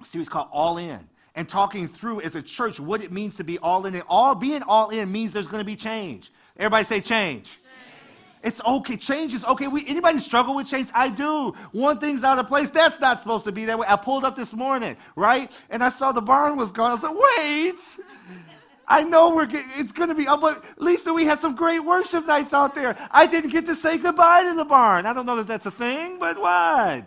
series 0.04 0.28
called 0.28 0.48
All 0.52 0.80
In 0.80 1.08
and 1.36 1.48
talking 1.48 1.88
through 1.88 2.22
as 2.22 2.36
a 2.36 2.42
church 2.42 2.80
what 2.80 3.04
it 3.04 3.12
means 3.12 3.38
to 3.38 3.44
be 3.44 3.60
all 3.60 3.86
in. 3.86 3.94
And 3.94 4.04
all 4.10 4.34
being 4.34 4.64
all 4.64 4.90
in 4.90 5.12
means 5.12 5.34
there's 5.34 5.46
going 5.46 5.62
to 5.62 5.66
be 5.66 5.76
change. 5.76 6.32
Everybody 6.58 6.84
say 6.84 7.00
change. 7.00 7.44
change. 7.44 7.60
It's 8.42 8.60
okay. 8.66 8.98
Change 8.98 9.36
is 9.36 9.46
okay. 9.46 9.68
We, 9.68 9.88
anybody 9.88 10.18
struggle 10.18 10.56
with 10.56 10.66
change? 10.66 10.90
I 10.96 11.10
do. 11.10 11.54
One 11.74 12.00
thing's 12.00 12.24
out 12.24 12.40
of 12.40 12.48
place. 12.48 12.72
That's 12.72 13.00
not 13.00 13.20
supposed 13.20 13.46
to 13.46 13.52
be 13.52 13.66
that 13.66 13.78
way. 13.78 13.86
I 13.88 13.98
pulled 13.98 14.26
up 14.26 14.36
this 14.36 14.52
morning, 14.52 14.98
right? 15.16 15.52
And 15.70 15.84
I 15.84 15.90
saw 15.90 16.12
the 16.12 16.22
barn 16.22 16.58
was 16.58 16.72
gone. 16.72 16.98
I 16.98 17.02
said, 17.02 17.12
wait. 17.38 17.80
I 18.88 19.04
know 19.04 19.36
we're 19.36 19.48
it's 19.52 19.92
going 19.92 20.10
to 20.10 20.16
be, 20.16 20.28
uh, 20.28 20.38
but 20.38 20.64
Lisa, 20.78 21.14
we 21.14 21.26
had 21.26 21.40
some 21.40 21.56
great 21.56 21.80
worship 21.80 22.26
nights 22.26 22.54
out 22.54 22.74
there. 22.74 22.96
I 23.12 23.28
didn't 23.28 23.50
get 23.50 23.66
to 23.66 23.76
say 23.76 23.98
goodbye 23.98 24.44
to 24.44 24.54
the 24.54 24.64
barn. 24.64 25.06
I 25.06 25.14
don't 25.14 25.26
know 25.26 25.36
that 25.36 25.48
that's 25.48 25.66
a 25.66 25.72
thing, 25.72 26.20
but 26.20 26.40
what? 26.40 27.06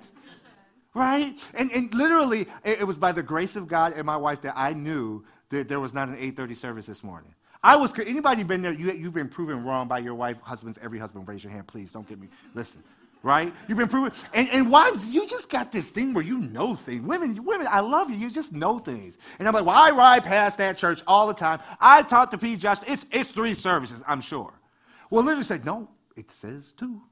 Right? 0.92 1.38
And, 1.54 1.70
and 1.70 1.92
literally, 1.94 2.42
it, 2.64 2.80
it 2.80 2.86
was 2.86 2.98
by 2.98 3.12
the 3.12 3.22
grace 3.22 3.56
of 3.56 3.66
God 3.66 3.94
and 3.94 4.04
my 4.04 4.16
wife 4.16 4.42
that 4.42 4.54
I 4.56 4.74
knew 4.74 5.24
that 5.48 5.68
there 5.68 5.80
was 5.80 5.94
not 5.94 6.08
an 6.08 6.16
8.30 6.16 6.56
service 6.56 6.86
this 6.86 7.02
morning. 7.02 7.34
I 7.62 7.76
was, 7.76 7.98
anybody 7.98 8.42
been 8.42 8.62
there, 8.62 8.72
you, 8.72 8.92
you've 8.92 9.14
been 9.14 9.28
proven 9.28 9.64
wrong 9.64 9.88
by 9.88 9.98
your 9.98 10.14
wife, 10.14 10.38
husbands, 10.42 10.78
every 10.82 10.98
husband, 10.98 11.28
raise 11.28 11.44
your 11.44 11.52
hand, 11.52 11.66
please, 11.66 11.92
don't 11.92 12.08
get 12.08 12.18
me, 12.18 12.28
listen 12.54 12.82
right? 13.22 13.52
You've 13.68 13.78
been 13.78 13.88
proven. 13.88 14.12
And, 14.32 14.48
and 14.50 14.70
wives, 14.70 15.08
you 15.08 15.26
just 15.26 15.50
got 15.50 15.72
this 15.72 15.90
thing 15.90 16.14
where 16.14 16.24
you 16.24 16.38
know 16.38 16.74
things. 16.74 17.02
Women, 17.02 17.44
women, 17.44 17.66
I 17.70 17.80
love 17.80 18.10
you. 18.10 18.16
You 18.16 18.30
just 18.30 18.52
know 18.52 18.78
things. 18.78 19.18
And 19.38 19.46
I'm 19.46 19.54
like, 19.54 19.64
well, 19.64 19.76
I 19.76 19.90
ride 19.90 20.24
past 20.24 20.58
that 20.58 20.78
church 20.78 21.02
all 21.06 21.26
the 21.26 21.34
time. 21.34 21.60
I 21.80 22.02
talk 22.02 22.30
to 22.30 22.38
P. 22.38 22.56
Josh. 22.56 22.78
It's, 22.86 23.04
it's 23.10 23.30
three 23.30 23.54
services, 23.54 24.02
I'm 24.06 24.20
sure. 24.20 24.52
Well, 25.10 25.24
literally 25.24 25.44
said, 25.44 25.64
no, 25.64 25.88
it 26.16 26.30
says 26.30 26.72
two, 26.76 27.02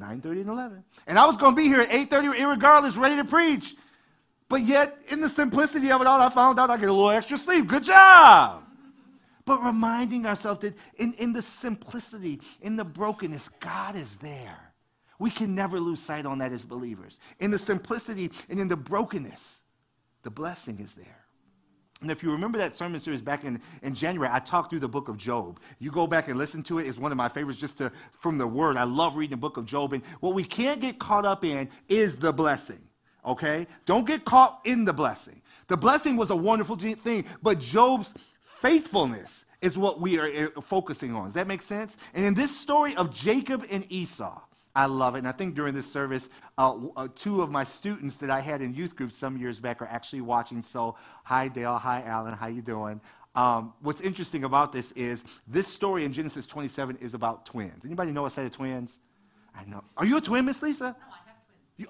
9.30 0.00 0.24
and 0.42 0.48
11. 0.50 0.84
And 1.06 1.18
I 1.18 1.26
was 1.26 1.36
going 1.36 1.54
to 1.54 1.56
be 1.56 1.68
here 1.68 1.80
at 1.80 1.88
8.30 1.88 2.34
irregardless, 2.34 2.96
ready 2.96 3.16
to 3.16 3.24
preach. 3.24 3.74
But 4.48 4.62
yet, 4.62 5.02
in 5.08 5.20
the 5.20 5.28
simplicity 5.28 5.90
of 5.90 6.00
it 6.00 6.06
all, 6.06 6.20
I 6.20 6.28
found 6.28 6.60
out 6.60 6.70
I 6.70 6.76
get 6.76 6.88
a 6.88 6.92
little 6.92 7.10
extra 7.10 7.36
sleep. 7.36 7.66
Good 7.66 7.84
job. 7.84 8.62
But 9.44 9.62
reminding 9.62 10.26
ourselves 10.26 10.60
that 10.60 10.74
in, 10.96 11.14
in 11.14 11.32
the 11.32 11.42
simplicity, 11.42 12.40
in 12.60 12.76
the 12.76 12.84
brokenness, 12.84 13.48
God 13.60 13.96
is 13.96 14.16
there. 14.16 14.65
We 15.18 15.30
can 15.30 15.54
never 15.54 15.80
lose 15.80 16.00
sight 16.00 16.26
on 16.26 16.38
that 16.38 16.52
as 16.52 16.64
believers. 16.64 17.18
In 17.40 17.50
the 17.50 17.58
simplicity 17.58 18.30
and 18.48 18.60
in 18.60 18.68
the 18.68 18.76
brokenness, 18.76 19.62
the 20.22 20.30
blessing 20.30 20.78
is 20.80 20.94
there. 20.94 21.26
And 22.02 22.10
if 22.10 22.22
you 22.22 22.30
remember 22.30 22.58
that 22.58 22.74
sermon 22.74 23.00
series 23.00 23.22
back 23.22 23.44
in, 23.44 23.60
in 23.82 23.94
January, 23.94 24.30
I 24.30 24.38
talked 24.38 24.68
through 24.68 24.80
the 24.80 24.88
book 24.88 25.08
of 25.08 25.16
Job. 25.16 25.58
You 25.78 25.90
go 25.90 26.06
back 26.06 26.28
and 26.28 26.36
listen 26.36 26.62
to 26.64 26.78
it. 26.78 26.86
It's 26.86 26.98
one 26.98 27.10
of 27.10 27.16
my 27.16 27.28
favorites 27.28 27.58
just 27.58 27.78
to, 27.78 27.90
from 28.10 28.36
the 28.36 28.46
word. 28.46 28.76
I 28.76 28.84
love 28.84 29.16
reading 29.16 29.30
the 29.30 29.40
book 29.40 29.56
of 29.56 29.64
Job. 29.64 29.94
And 29.94 30.04
what 30.20 30.34
we 30.34 30.44
can't 30.44 30.80
get 30.80 30.98
caught 30.98 31.24
up 31.24 31.42
in 31.42 31.70
is 31.88 32.18
the 32.18 32.32
blessing, 32.32 32.80
okay? 33.24 33.66
Don't 33.86 34.06
get 34.06 34.26
caught 34.26 34.60
in 34.64 34.84
the 34.84 34.92
blessing. 34.92 35.40
The 35.68 35.76
blessing 35.76 36.18
was 36.18 36.28
a 36.30 36.36
wonderful 36.36 36.76
thing, 36.76 37.24
but 37.42 37.60
Job's 37.60 38.12
faithfulness 38.42 39.46
is 39.62 39.78
what 39.78 39.98
we 39.98 40.18
are 40.18 40.50
uh, 40.54 40.60
focusing 40.60 41.14
on. 41.14 41.24
Does 41.24 41.34
that 41.34 41.46
make 41.46 41.62
sense? 41.62 41.96
And 42.12 42.26
in 42.26 42.34
this 42.34 42.54
story 42.54 42.94
of 42.96 43.12
Jacob 43.12 43.64
and 43.70 43.90
Esau, 43.90 44.38
I 44.76 44.84
love 44.86 45.14
it. 45.16 45.20
And 45.20 45.28
I 45.28 45.32
think 45.32 45.54
during 45.54 45.74
this 45.74 45.90
service, 45.90 46.28
uh, 46.58 46.76
uh, 46.96 47.08
two 47.14 47.42
of 47.42 47.50
my 47.50 47.64
students 47.64 48.18
that 48.18 48.30
I 48.30 48.40
had 48.40 48.60
in 48.60 48.74
youth 48.74 48.94
group 48.94 49.10
some 49.10 49.38
years 49.38 49.58
back 49.58 49.80
are 49.80 49.86
actually 49.86 50.20
watching. 50.20 50.62
So, 50.62 50.96
hi 51.24 51.48
Dale, 51.48 51.78
hi 51.78 52.02
Alan, 52.06 52.34
how 52.34 52.48
you 52.48 52.62
doing? 52.62 53.00
Um, 53.34 53.72
what's 53.80 54.02
interesting 54.02 54.44
about 54.44 54.72
this 54.72 54.92
is 54.92 55.24
this 55.48 55.66
story 55.66 56.04
in 56.04 56.12
Genesis 56.12 56.46
27 56.46 56.98
is 57.00 57.14
about 57.14 57.46
twins. 57.46 57.86
Anybody 57.86 58.12
know 58.12 58.26
a 58.26 58.30
set 58.30 58.44
of 58.44 58.52
twins? 58.52 58.98
I 59.54 59.64
know. 59.64 59.82
Are 59.96 60.04
you 60.04 60.18
a 60.18 60.20
twin, 60.20 60.44
Miss 60.44 60.62
Lisa? 60.62 60.84
No, 60.84 60.88
I 60.90 61.18
have 61.26 61.36
twins. 61.46 61.78
You, 61.78 61.86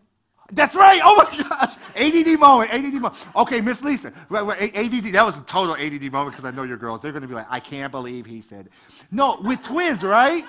that's 0.52 0.76
right. 0.76 1.00
Oh 1.04 1.16
my 1.16 1.48
gosh. 1.48 1.76
ADD 1.96 2.38
moment. 2.38 2.72
ADD 2.72 2.94
moment. 2.94 3.14
Okay, 3.34 3.60
Miss 3.60 3.82
Lisa. 3.82 4.12
Right, 4.28 4.42
right, 4.42 4.76
ADD. 4.76 5.12
That 5.12 5.24
was 5.24 5.38
a 5.38 5.42
total 5.42 5.74
ADD 5.74 6.12
moment 6.12 6.36
because 6.36 6.44
I 6.44 6.52
know 6.52 6.62
your 6.62 6.76
girls. 6.76 7.00
They're 7.00 7.12
going 7.12 7.22
to 7.22 7.28
be 7.28 7.34
like, 7.34 7.46
I 7.50 7.58
can't 7.58 7.90
believe 7.90 8.26
he 8.26 8.40
said. 8.40 8.68
No, 9.10 9.40
with 9.42 9.62
twins, 9.64 10.04
right? 10.04 10.44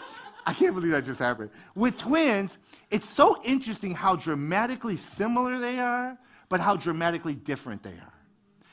I 0.48 0.54
can't 0.54 0.74
believe 0.74 0.94
that 0.94 1.04
just 1.04 1.20
happened. 1.20 1.50
With 1.76 1.98
twins, 1.98 2.58
it's 2.90 3.08
so 3.08 3.42
interesting 3.44 3.94
how 3.94 4.16
dramatically 4.16 4.96
similar 4.96 5.60
they 5.60 5.78
are, 5.78 6.18
but 6.48 6.62
how 6.62 6.78
dramatically 6.78 7.36
different 7.36 7.84
they 7.84 7.90
are. 7.90 8.14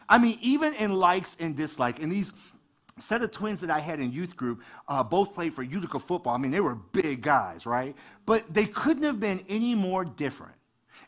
I 0.08 0.18
mean, 0.18 0.38
even 0.40 0.72
in 0.74 0.92
likes 0.92 1.36
and 1.40 1.56
dislikes, 1.56 1.98
in 1.98 2.10
these 2.10 2.32
set 3.00 3.22
of 3.22 3.32
twins 3.32 3.60
that 3.60 3.70
I 3.70 3.80
had 3.80 3.98
in 3.98 4.12
youth 4.12 4.36
group, 4.36 4.62
uh, 4.86 5.02
both 5.02 5.34
played 5.34 5.52
for 5.52 5.64
Utica 5.64 5.98
football. 5.98 6.32
I 6.32 6.38
mean, 6.38 6.52
they 6.52 6.60
were 6.60 6.76
big 6.76 7.22
guys, 7.22 7.66
right? 7.66 7.96
But 8.24 8.54
they 8.54 8.66
couldn't 8.66 9.02
have 9.02 9.18
been 9.18 9.44
any 9.48 9.74
more 9.74 10.04
different. 10.04 10.54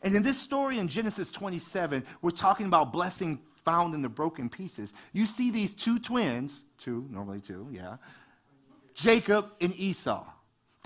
And 0.02 0.16
in 0.16 0.24
this 0.24 0.36
story 0.36 0.80
in 0.80 0.88
Genesis 0.88 1.30
27, 1.30 2.04
we're 2.22 2.30
talking 2.30 2.66
about 2.66 2.92
blessing 2.92 3.38
found 3.64 3.94
in 3.94 4.02
the 4.02 4.08
broken 4.08 4.48
pieces. 4.48 4.94
You 5.12 5.26
see 5.26 5.52
these 5.52 5.74
two 5.74 6.00
twins, 6.00 6.64
two, 6.76 7.06
normally 7.08 7.40
two, 7.40 7.68
yeah, 7.70 7.98
Jacob 8.94 9.52
and 9.60 9.72
Esau. 9.76 10.24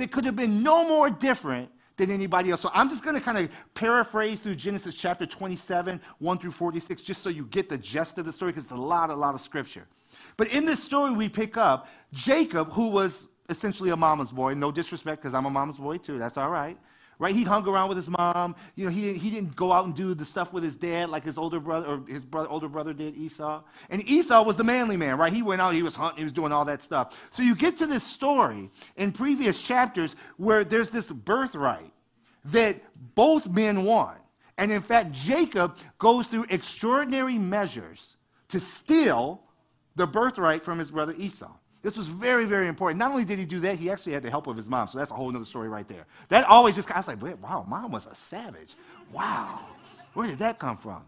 They 0.01 0.07
could 0.07 0.25
have 0.25 0.37
been 0.37 0.63
no 0.63 0.89
more 0.89 1.11
different 1.11 1.71
than 1.97 2.11
anybody 2.11 2.51
else. 2.51 2.63
So 2.63 2.71
I'm 2.73 2.89
just 2.89 3.05
going 3.05 3.17
to 3.17 3.23
kind 3.23 3.37
of 3.37 3.51
paraphrase 3.75 4.41
through 4.41 4.55
Genesis 4.55 4.95
chapter 4.95 5.27
27, 5.27 6.01
1 6.19 6.39
through 6.39 6.53
46, 6.53 7.03
just 7.03 7.23
so 7.23 7.29
you 7.29 7.45
get 7.47 7.69
the 7.69 7.77
gist 7.77 8.17
of 8.19 8.25
the 8.25 8.33
story, 8.33 8.53
because 8.53 8.65
it's 8.65 8.73
a 8.73 8.77
lot, 8.77 9.11
a 9.11 9.15
lot 9.15 9.35
of 9.35 9.41
scripture. 9.41 9.87
But 10.37 10.49
in 10.49 10.65
this 10.65 10.83
story, 10.83 11.13
we 11.13 11.29
pick 11.29 11.57
up 11.57 11.89
Jacob, 12.13 12.73
who 12.73 12.89
was 12.89 13.29
essentially 13.51 13.91
a 13.91 13.97
mama's 13.97 14.31
boy. 14.31 14.55
No 14.55 14.73
disrespect, 14.73 15.23
because 15.23 15.35
I'm 15.35 15.45
a 15.45 15.51
mama's 15.51 15.79
boy 15.79 15.99
too. 15.99 16.19
That's 16.19 16.39
all 16.39 16.51
right 16.51 16.79
right? 17.21 17.35
He 17.35 17.45
hung 17.45 17.69
around 17.69 17.91
with 17.91 17.99
his 17.99 18.09
mom. 18.09 18.57
You 18.75 18.87
know, 18.87 18.91
he, 18.91 19.13
he 19.13 19.31
didn't 19.31 19.55
go 19.55 19.73
out 19.73 19.85
and 19.85 19.95
do 19.95 20.15
the 20.15 20.25
stuff 20.25 20.55
with 20.55 20.65
his 20.65 20.75
dad 20.75 21.11
like 21.11 21.23
his 21.23 21.37
older 21.37 21.61
brother 21.61 21.87
or 21.87 22.03
his 22.09 22.25
brother, 22.25 22.49
older 22.49 22.69
brother 22.69 22.95
did, 22.95 23.15
Esau. 23.15 23.63
And 23.91 24.03
Esau 24.09 24.43
was 24.43 24.57
the 24.57 24.65
manly 24.65 24.97
man, 24.97 25.19
right? 25.19 25.33
He 25.33 25.43
went 25.43 25.61
out, 25.61 25.75
he 25.75 25.83
was 25.83 25.95
hunting, 25.95 26.19
he 26.19 26.25
was 26.25 26.33
doing 26.33 26.51
all 26.51 26.65
that 26.65 26.81
stuff. 26.81 27.21
So 27.31 27.43
you 27.43 27.55
get 27.55 27.77
to 27.77 27.87
this 27.87 28.03
story 28.03 28.71
in 28.97 29.13
previous 29.13 29.61
chapters 29.61 30.17
where 30.39 30.65
there's 30.65 30.91
this 30.91 31.11
birthright 31.11 31.93
that 32.47 32.83
both 33.15 33.47
men 33.49 33.85
want. 33.85 34.19
And 34.57 34.73
in 34.73 34.81
fact, 34.81 35.13
Jacob 35.13 35.77
goes 35.99 36.29
through 36.29 36.47
extraordinary 36.49 37.37
measures 37.37 38.17
to 38.49 38.59
steal 38.59 39.43
the 39.95 40.07
birthright 40.07 40.65
from 40.65 40.79
his 40.79 40.91
brother 40.91 41.15
Esau. 41.19 41.53
This 41.83 41.97
was 41.97 42.07
very, 42.07 42.45
very 42.45 42.69
important. 42.69 42.99
Not 42.99 43.11
only 43.11 43.25
did 43.25 43.39
he 43.39 43.47
do 43.47 43.59
that, 43.61 43.77
he 43.77 43.91
actually 43.91 44.13
had 44.13 44.23
the 44.23 44.31
help 44.31 44.47
of 44.47 44.57
his 44.57 44.69
mom. 44.69 44.89
So 44.89 44.99
that's 44.99 45.11
a 45.11 45.15
whole 45.15 45.35
other 45.35 45.45
story 45.45 45.69
right 45.69 45.89
there. 45.89 46.05
That 46.29 46.45
always 46.47 46.75
just, 46.75 46.91
I 46.91 46.99
was 46.99 47.09
like, 47.09 47.43
wow, 47.43 47.65
mom 47.67 47.93
was 47.93 48.07
a 48.07 48.15
savage. 48.15 48.77
Wow. 49.13 49.61
Where 50.13 50.27
did 50.27 50.39
that 50.41 50.59
come 50.59 50.77
from? 50.77 51.03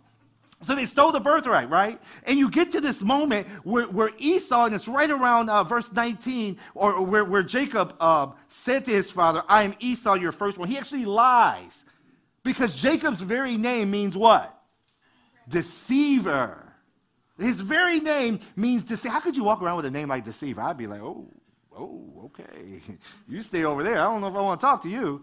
So 0.62 0.76
they 0.76 0.84
stole 0.84 1.10
the 1.10 1.20
birthright, 1.20 1.68
right? 1.68 2.00
And 2.24 2.38
you 2.38 2.48
get 2.48 2.70
to 2.72 2.80
this 2.80 3.02
moment 3.02 3.48
where, 3.64 3.86
where 3.86 4.10
Esau, 4.18 4.66
and 4.66 4.74
it's 4.74 4.86
right 4.86 5.10
around 5.10 5.50
uh, 5.50 5.64
verse 5.64 5.92
19, 5.92 6.56
or 6.74 7.04
where, 7.04 7.24
where 7.24 7.42
Jacob 7.42 7.96
uh, 7.98 8.28
said 8.48 8.84
to 8.84 8.92
his 8.92 9.10
father, 9.10 9.42
I 9.48 9.64
am 9.64 9.74
Esau, 9.80 10.14
your 10.14 10.30
firstborn. 10.30 10.68
He 10.68 10.78
actually 10.78 11.04
lies 11.04 11.84
because 12.44 12.74
Jacob's 12.74 13.20
very 13.20 13.56
name 13.56 13.90
means 13.90 14.16
what? 14.16 14.56
Deceiver. 15.48 16.62
His 17.42 17.61
very 17.61 18.00
name 18.00 18.40
means 18.56 18.84
deceiver. 18.84 19.12
How 19.12 19.20
could 19.20 19.37
you 19.37 19.44
walk 19.44 19.62
around 19.62 19.76
with 19.76 19.87
a 19.87 19.90
name 19.90 20.08
like 20.08 20.25
deceiver? 20.25 20.61
I'd 20.61 20.78
be 20.78 20.87
like, 20.87 21.00
oh, 21.00 21.26
oh, 21.76 22.12
okay. 22.26 22.82
You 23.28 23.42
stay 23.42 23.64
over 23.64 23.82
there. 23.82 24.00
I 24.00 24.04
don't 24.04 24.20
know 24.20 24.28
if 24.28 24.34
I 24.34 24.40
want 24.40 24.61
to 24.61 24.66
talk 24.66 24.82
to 24.82 24.88
you. 24.88 25.22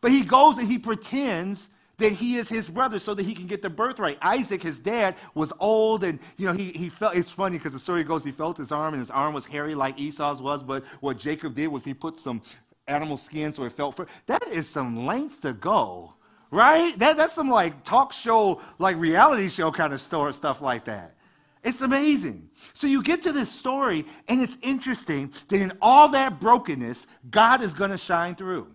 But 0.00 0.10
he 0.10 0.22
goes 0.22 0.58
and 0.58 0.68
he 0.68 0.78
pretends 0.78 1.68
that 1.98 2.10
he 2.10 2.36
is 2.36 2.48
his 2.48 2.68
brother 2.68 2.98
so 2.98 3.14
that 3.14 3.24
he 3.24 3.34
can 3.34 3.46
get 3.46 3.62
the 3.62 3.70
birthright. 3.70 4.18
Isaac, 4.22 4.62
his 4.62 4.80
dad, 4.80 5.14
was 5.34 5.52
old 5.60 6.02
and, 6.02 6.18
you 6.36 6.46
know, 6.46 6.52
he, 6.52 6.70
he 6.72 6.88
felt, 6.88 7.14
it's 7.14 7.30
funny 7.30 7.58
because 7.58 7.72
the 7.72 7.78
story 7.78 8.02
goes 8.02 8.24
he 8.24 8.32
felt 8.32 8.56
his 8.56 8.72
arm 8.72 8.94
and 8.94 9.00
his 9.00 9.10
arm 9.10 9.34
was 9.34 9.46
hairy 9.46 9.74
like 9.74 10.00
Esau's 10.00 10.42
was, 10.42 10.62
but 10.62 10.84
what 11.00 11.18
Jacob 11.18 11.54
did 11.54 11.68
was 11.68 11.84
he 11.84 11.94
put 11.94 12.16
some 12.16 12.42
animal 12.88 13.16
skin 13.16 13.52
so 13.52 13.62
it 13.62 13.72
felt, 13.72 13.94
for, 13.94 14.08
that 14.26 14.46
is 14.48 14.68
some 14.68 15.06
length 15.06 15.42
to 15.42 15.52
go 15.52 16.14
right? 16.52 16.96
That, 16.98 17.16
that's 17.16 17.32
some 17.32 17.48
like 17.48 17.82
talk 17.82 18.12
show, 18.12 18.60
like 18.78 18.96
reality 18.98 19.48
show 19.48 19.72
kind 19.72 19.92
of 19.92 20.00
story, 20.00 20.32
stuff 20.32 20.60
like 20.60 20.84
that. 20.84 21.16
It's 21.62 21.80
amazing. 21.80 22.50
So 22.74 22.86
you 22.86 23.02
get 23.02 23.22
to 23.22 23.32
this 23.32 23.50
story, 23.50 24.04
and 24.28 24.40
it's 24.40 24.58
interesting 24.62 25.32
that 25.48 25.60
in 25.60 25.72
all 25.80 26.08
that 26.08 26.40
brokenness, 26.40 27.06
God 27.30 27.62
is 27.62 27.72
going 27.72 27.92
to 27.92 27.98
shine 27.98 28.34
through. 28.34 28.68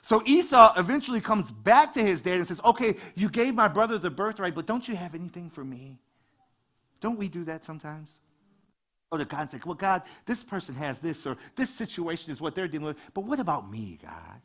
So 0.00 0.22
Esau 0.24 0.74
eventually 0.76 1.20
comes 1.20 1.50
back 1.50 1.94
to 1.94 2.02
his 2.02 2.22
dad 2.22 2.34
and 2.34 2.46
says, 2.46 2.60
Okay, 2.64 2.96
you 3.14 3.28
gave 3.28 3.54
my 3.54 3.68
brother 3.68 3.98
the 3.98 4.10
birthright, 4.10 4.54
but 4.54 4.66
don't 4.66 4.86
you 4.86 4.96
have 4.96 5.14
anything 5.14 5.50
for 5.50 5.64
me? 5.64 5.98
Don't 7.00 7.18
we 7.18 7.28
do 7.28 7.44
that 7.44 7.64
sometimes? 7.64 8.20
Oh, 9.12 9.16
or 9.16 9.18
to 9.18 9.24
God 9.24 9.40
and 9.42 9.50
say, 9.50 9.60
Well, 9.64 9.74
God, 9.74 10.02
this 10.24 10.42
person 10.42 10.74
has 10.74 11.00
this, 11.00 11.26
or 11.26 11.36
this 11.56 11.70
situation 11.70 12.30
is 12.30 12.40
what 12.40 12.54
they're 12.54 12.68
dealing 12.68 12.86
with, 12.86 12.96
but 13.12 13.24
what 13.24 13.40
about 13.40 13.70
me, 13.70 13.98
God? 14.02 14.40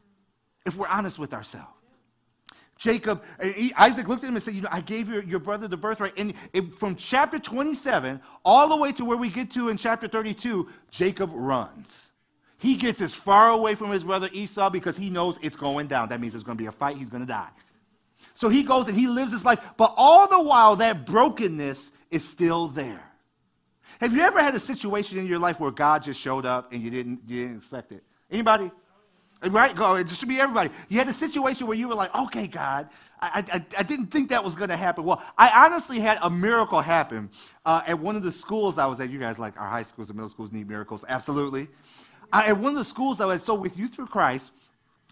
If 0.65 0.75
we're 0.75 0.88
honest 0.88 1.17
with 1.17 1.33
ourselves. 1.33 1.78
Jacob, 2.79 3.21
uh, 3.43 3.50
Isaac 3.77 4.07
looked 4.07 4.24
at 4.24 4.29
him 4.29 4.36
and 4.36 4.43
said, 4.43 4.55
You 4.55 4.62
know, 4.62 4.69
I 4.71 4.79
gave 4.79 5.09
your, 5.09 5.21
your 5.24 5.39
brother 5.39 5.67
the 5.67 5.77
birthright. 5.77 6.13
And 6.17 6.33
it, 6.53 6.74
from 6.74 6.95
chapter 6.95 7.38
27 7.38 8.19
all 8.43 8.69
the 8.69 8.77
way 8.77 8.93
to 8.93 9.05
where 9.05 9.17
we 9.17 9.29
get 9.29 9.51
to 9.51 9.67
in 9.67 9.77
chapter 9.77 10.07
32, 10.07 10.67
Jacob 10.89 11.29
runs. 11.33 12.09
He 12.57 12.75
gets 12.75 13.01
as 13.01 13.13
far 13.13 13.50
away 13.50 13.75
from 13.75 13.91
his 13.91 14.05
brother 14.05 14.29
Esau 14.31 14.69
because 14.69 14.98
he 14.98 15.09
knows 15.09 15.38
it's 15.41 15.57
going 15.57 15.88
down. 15.88 16.09
That 16.09 16.21
means 16.21 16.33
there's 16.33 16.43
going 16.43 16.57
to 16.57 16.62
be 16.62 16.67
a 16.67 16.71
fight, 16.71 16.98
he's 16.98 17.09
going 17.09 17.21
to 17.21 17.27
die. 17.27 17.50
So 18.33 18.48
he 18.48 18.63
goes 18.63 18.88
and 18.88 18.98
he 18.98 19.07
lives 19.07 19.33
his 19.33 19.43
life. 19.43 19.59
But 19.75 19.93
all 19.98 20.27
the 20.27 20.41
while, 20.41 20.77
that 20.77 21.05
brokenness 21.05 21.91
is 22.09 22.27
still 22.27 22.69
there. 22.69 23.03
Have 24.00 24.13
you 24.13 24.21
ever 24.21 24.39
had 24.39 24.55
a 24.55 24.59
situation 24.59 25.17
in 25.17 25.27
your 25.27 25.39
life 25.39 25.59
where 25.59 25.71
God 25.71 26.03
just 26.03 26.19
showed 26.19 26.45
up 26.45 26.71
and 26.71 26.81
you 26.81 26.89
didn't, 26.89 27.19
you 27.27 27.43
didn't 27.43 27.57
expect 27.57 27.91
it? 27.91 28.03
Anybody? 28.31 28.71
Right? 29.48 29.74
Go. 29.75 29.96
It 29.96 30.10
should 30.10 30.27
be 30.27 30.39
everybody. 30.39 30.69
You 30.89 30.98
had 30.98 31.08
a 31.08 31.13
situation 31.13 31.65
where 31.65 31.77
you 31.77 31.88
were 31.88 31.96
like, 31.96 32.13
okay, 32.13 32.46
God, 32.48 32.89
I, 33.22 33.43
I, 33.53 33.65
I 33.77 33.84
didn't 33.84 34.08
think 34.08 34.29
that 34.31 34.43
was 34.43 34.55
going 34.55 34.69
to 34.69 34.75
happen. 34.75 35.05
Well, 35.05 35.24
I 35.38 35.65
honestly 35.65 36.00
had 36.00 36.19
a 36.22 36.29
miracle 36.29 36.81
happen 36.81 37.29
uh, 37.65 37.81
at 37.88 37.98
one 37.98 38.17
of 38.17 38.24
the 38.24 38.31
schools 38.31 38.77
I 38.77 38.86
was 38.86 39.00
at. 39.00 39.10
You 39.10 39.19
guys 39.19 39.39
like 39.39 39.60
our 39.60 39.67
high 39.67 39.84
schools 39.84 40.10
and 40.10 40.17
middle 40.17 40.29
schools 40.29 40.51
need 40.51 40.67
miracles. 40.67 41.05
Absolutely. 41.08 41.69
Uh, 42.34 42.43
at 42.48 42.58
one 42.58 42.74
of 42.74 42.77
the 42.77 42.86
schools 42.86 43.22
I 43.22 43.25
was 43.25 43.41
so 43.41 43.55
with 43.55 43.77
Youth 43.77 43.96
for 43.96 44.05
Christ, 44.05 44.51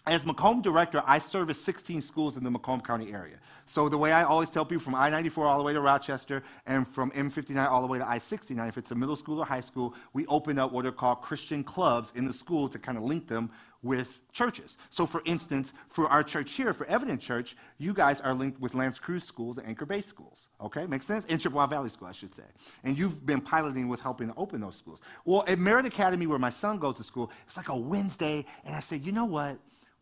as 0.06 0.24
Macomb 0.24 0.62
director, 0.62 1.02
I 1.06 1.18
service 1.18 1.60
16 1.60 2.00
schools 2.00 2.36
in 2.36 2.44
the 2.44 2.50
Macomb 2.50 2.80
County 2.80 3.12
area. 3.12 3.36
So 3.66 3.90
the 3.90 3.98
way 3.98 4.12
I 4.12 4.22
always 4.22 4.48
tell 4.48 4.64
people 4.64 4.82
from 4.82 4.94
I-94 4.94 5.38
all 5.38 5.58
the 5.58 5.64
way 5.64 5.74
to 5.74 5.80
Rochester 5.82 6.42
and 6.66 6.88
from 6.88 7.10
M59 7.10 7.68
all 7.68 7.82
the 7.82 7.86
way 7.86 7.98
to 7.98 8.08
I-69, 8.08 8.66
if 8.68 8.78
it's 8.78 8.90
a 8.90 8.94
middle 8.94 9.16
school 9.16 9.40
or 9.40 9.44
high 9.44 9.60
school, 9.60 9.94
we 10.14 10.24
open 10.26 10.58
up 10.58 10.72
what 10.72 10.86
are 10.86 10.92
called 10.92 11.20
Christian 11.20 11.62
clubs 11.62 12.14
in 12.16 12.24
the 12.24 12.32
school 12.32 12.70
to 12.70 12.78
kind 12.78 12.96
of 12.96 13.04
link 13.04 13.28
them 13.28 13.50
with 13.82 14.20
churches. 14.32 14.76
So 14.90 15.06
for 15.06 15.22
instance, 15.24 15.72
for 15.88 16.08
our 16.08 16.22
church 16.22 16.52
here, 16.52 16.74
for 16.74 16.86
Evident 16.86 17.20
Church, 17.20 17.56
you 17.78 17.94
guys 17.94 18.20
are 18.20 18.34
linked 18.34 18.60
with 18.60 18.74
L'Anse 18.74 18.98
Creuse 18.98 19.24
schools 19.24 19.58
and 19.58 19.66
Anchor 19.66 19.86
Bay 19.86 20.00
schools. 20.00 20.48
Okay, 20.60 20.86
makes 20.86 21.06
sense? 21.06 21.24
And 21.28 21.40
Chippewa 21.40 21.66
Valley 21.66 21.88
School, 21.88 22.08
I 22.08 22.12
should 22.12 22.34
say. 22.34 22.42
And 22.84 22.98
you've 22.98 23.24
been 23.24 23.40
piloting 23.40 23.88
with 23.88 24.00
helping 24.00 24.28
to 24.28 24.34
open 24.36 24.60
those 24.60 24.76
schools. 24.76 25.02
Well, 25.24 25.44
at 25.46 25.58
Merit 25.58 25.86
Academy, 25.86 26.26
where 26.26 26.38
my 26.38 26.50
son 26.50 26.78
goes 26.78 26.96
to 26.96 27.04
school, 27.04 27.30
it's 27.46 27.56
like 27.56 27.68
a 27.68 27.76
Wednesday, 27.76 28.44
and 28.64 28.74
I 28.74 28.80
said, 28.80 29.04
you 29.04 29.12
know 29.12 29.26
what? 29.26 29.58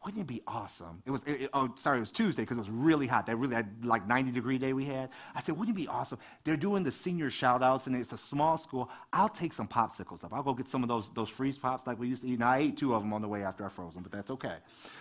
Wouldn't 0.06 0.22
it 0.22 0.28
be 0.28 0.40
awesome? 0.46 1.02
It 1.04 1.10
was, 1.10 1.20
it, 1.26 1.42
it, 1.42 1.50
oh, 1.52 1.68
sorry, 1.74 1.96
it 1.96 2.00
was 2.00 2.12
Tuesday 2.12 2.42
because 2.42 2.56
it 2.56 2.60
was 2.60 2.70
really 2.70 3.08
hot. 3.08 3.26
That 3.26 3.34
really 3.38 3.60
like 3.82 4.06
90 4.06 4.30
degree 4.30 4.56
day 4.56 4.72
we 4.72 4.84
had. 4.84 5.10
I 5.34 5.40
said, 5.40 5.58
wouldn't 5.58 5.76
it 5.76 5.80
be 5.80 5.88
awesome? 5.88 6.20
They're 6.44 6.56
doing 6.56 6.84
the 6.84 6.92
senior 6.92 7.28
shout 7.28 7.60
outs 7.60 7.88
and 7.88 7.96
it's 7.96 8.12
a 8.12 8.16
small 8.16 8.56
school. 8.56 8.88
I'll 9.12 9.28
take 9.28 9.52
some 9.52 9.66
popsicles 9.66 10.22
up. 10.22 10.32
I'll 10.32 10.44
go 10.44 10.54
get 10.54 10.68
some 10.68 10.84
of 10.84 10.88
those, 10.88 11.10
those 11.10 11.28
freeze 11.28 11.58
pops 11.58 11.88
like 11.88 11.98
we 11.98 12.06
used 12.06 12.22
to 12.22 12.28
eat. 12.28 12.34
And 12.34 12.44
I 12.44 12.58
ate 12.58 12.76
two 12.76 12.94
of 12.94 13.02
them 13.02 13.12
on 13.12 13.20
the 13.20 13.26
way 13.26 13.42
after 13.42 13.66
I 13.66 13.68
froze 13.68 13.94
them, 13.94 14.04
but 14.04 14.12
that's 14.12 14.30
okay. 14.30 14.54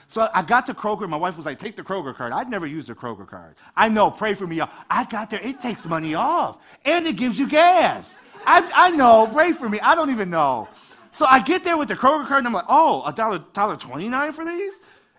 So 0.08 0.28
I 0.34 0.42
got 0.42 0.66
to 0.66 0.74
Kroger. 0.74 1.08
My 1.08 1.18
wife 1.18 1.38
was 1.38 1.46
like, 1.46 1.60
take 1.60 1.76
the 1.76 1.84
Kroger 1.84 2.16
card. 2.16 2.34
I'd 2.34 2.50
never 2.50 2.66
used 2.66 2.90
a 2.90 2.96
Kroger 2.96 3.28
card. 3.28 3.58
I 3.78 3.90
know, 3.90 4.10
pray 4.10 4.34
for 4.34 4.48
me. 4.48 4.60
I 4.90 5.04
got 5.04 5.30
there. 5.30 5.42
It 5.44 5.62
takes 5.62 5.86
money 5.86 6.16
off 6.16 6.58
and 6.84 7.06
it 7.06 7.16
gives 7.16 7.38
you 7.38 7.48
gas. 7.48 8.18
I, 8.48 8.68
I 8.74 8.90
know, 8.90 9.30
pray 9.32 9.52
for 9.52 9.70
me. 9.70 9.80
I 9.82 9.94
don't 9.94 10.10
even 10.10 10.32
know. 10.32 10.68
So 11.12 11.28
I 11.30 11.44
get 11.44 11.64
there 11.64 11.78
with 11.78 11.90
the 11.90 11.96
Kroger 11.96 12.28
card 12.28 12.40
and 12.40 12.48
I'm 12.48 12.54
like, 12.54 12.66
oh, 12.68 13.04
a 13.06 13.14
dollar, 13.14 13.38
dollar 13.54 13.76
29 13.76 14.32
for 14.32 14.44
these? 14.44 14.74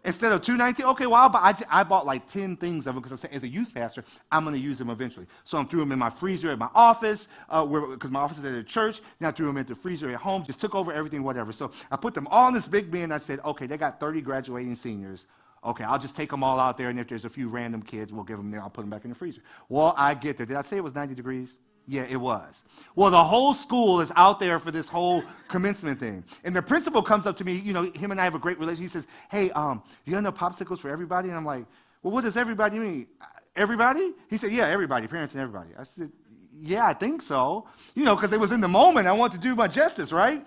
Instead 0.07 0.31
of 0.31 0.41
219, 0.41 0.87
okay, 0.87 1.07
well, 1.09 1.29
I, 1.35 1.53
I 1.69 1.83
bought 1.83 2.07
like 2.07 2.29
10 2.29 2.57
things 2.59 2.87
of 2.87 2.95
them 2.95 3.03
because 3.03 3.19
I 3.19 3.21
said, 3.21 3.35
as 3.35 3.43
a 3.43 3.49
youth 3.49 3.75
pastor, 3.75 4.05
I'm 4.31 4.45
going 4.45 4.55
to 4.55 4.63
use 4.63 4.79
them 4.79 4.89
eventually. 4.89 5.27
So 5.43 5.59
I 5.59 5.65
threw 5.65 5.81
them 5.81 5.91
in 5.91 5.99
my 5.99 6.11
freezer 6.11 6.49
at 6.53 6.61
my 6.61 6.69
office, 6.77 7.27
because 7.49 7.99
uh, 8.05 8.09
my 8.09 8.21
office 8.21 8.39
is 8.39 8.45
at 8.45 8.55
a 8.55 8.63
church. 8.63 9.01
Then 9.19 9.29
I 9.29 9.33
threw 9.33 9.47
them 9.47 9.57
into 9.57 9.75
the 9.75 9.81
freezer 9.81 10.09
at 10.11 10.17
home, 10.19 10.45
just 10.45 10.61
took 10.61 10.77
over 10.77 10.93
everything, 10.93 11.25
whatever. 11.25 11.51
So 11.51 11.73
I 11.91 11.97
put 11.97 12.15
them 12.15 12.29
all 12.29 12.47
in 12.47 12.55
this 12.55 12.69
big 12.69 12.89
bin. 12.89 13.11
I 13.11 13.19
said, 13.19 13.41
okay, 13.45 13.67
they 13.67 13.77
got 13.77 13.99
30 13.99 14.21
graduating 14.21 14.77
seniors. 14.77 15.27
Okay, 15.65 15.83
I'll 15.83 15.99
just 15.99 16.15
take 16.15 16.31
them 16.31 16.45
all 16.45 16.61
out 16.61 16.79
there, 16.79 16.89
and 16.89 17.01
if 17.01 17.09
there's 17.09 17.25
a 17.25 17.31
few 17.31 17.49
random 17.49 17.83
kids, 17.83 18.13
we'll 18.13 18.23
give 18.23 18.37
them 18.37 18.53
there. 18.53 18.63
I'll 18.63 18.71
put 18.71 18.83
them 18.83 18.91
back 18.91 19.03
in 19.03 19.11
the 19.11 19.17
freezer. 19.17 19.41
Well, 19.69 19.93
I 19.97 20.15
get 20.15 20.37
there. 20.37 20.47
Did 20.47 20.57
I 20.57 20.63
say 20.63 20.77
it 20.77 20.85
was 20.85 20.95
90 20.95 21.17
degrees? 21.17 21.59
Yeah, 21.89 22.05
it 22.09 22.17
was. 22.17 22.65
Well, 22.97 23.11
the 23.11 23.23
whole 23.23 23.55
school 23.55 24.01
is 24.01 24.11
out 24.17 24.41
there 24.41 24.59
for 24.59 24.73
this 24.73 24.89
whole 24.89 25.23
commencement 25.49 26.01
thing. 26.01 26.25
And 26.43 26.55
the 26.55 26.63
principal 26.63 27.01
comes 27.03 27.27
up 27.27 27.37
to 27.37 27.45
me, 27.45 27.53
you 27.55 27.73
know, 27.73 27.83
him 27.93 28.11
and 28.11 28.21
I 28.21 28.25
have 28.25 28.35
a 28.35 28.41
great 28.41 28.59
relationship. 28.59 28.83
He 28.83 28.89
says, 28.89 29.07
Hey, 29.31 29.51
um, 29.53 29.83
you 30.05 30.13
got 30.13 30.19
enough 30.19 30.35
popsicles 30.35 30.81
for 30.81 30.89
everybody? 30.89 31.29
And 31.29 31.37
I'm 31.37 31.45
like, 31.45 31.65
Well, 32.03 32.13
what 32.13 32.25
does 32.25 32.37
everybody 32.37 32.79
mean? 32.79 33.07
Everybody? 33.55 34.13
He 34.29 34.37
said, 34.37 34.51
Yeah, 34.51 34.67
everybody, 34.67 35.07
parents 35.07 35.35
and 35.35 35.43
everybody. 35.43 35.71
I 35.79 35.85
said, 35.85 36.11
Yeah, 36.53 36.87
I 36.87 36.93
think 36.93 37.23
so. 37.23 37.69
You 37.95 38.05
know, 38.05 38.17
because 38.17 38.33
it 38.33 38.41
was 38.41 38.51
in 38.51 38.61
the 38.61 38.69
moment. 38.69 39.07
I 39.07 39.13
want 39.13 39.33
to 39.35 39.39
do 39.39 39.55
my 39.55 39.69
justice, 39.69 40.13
right? 40.13 40.45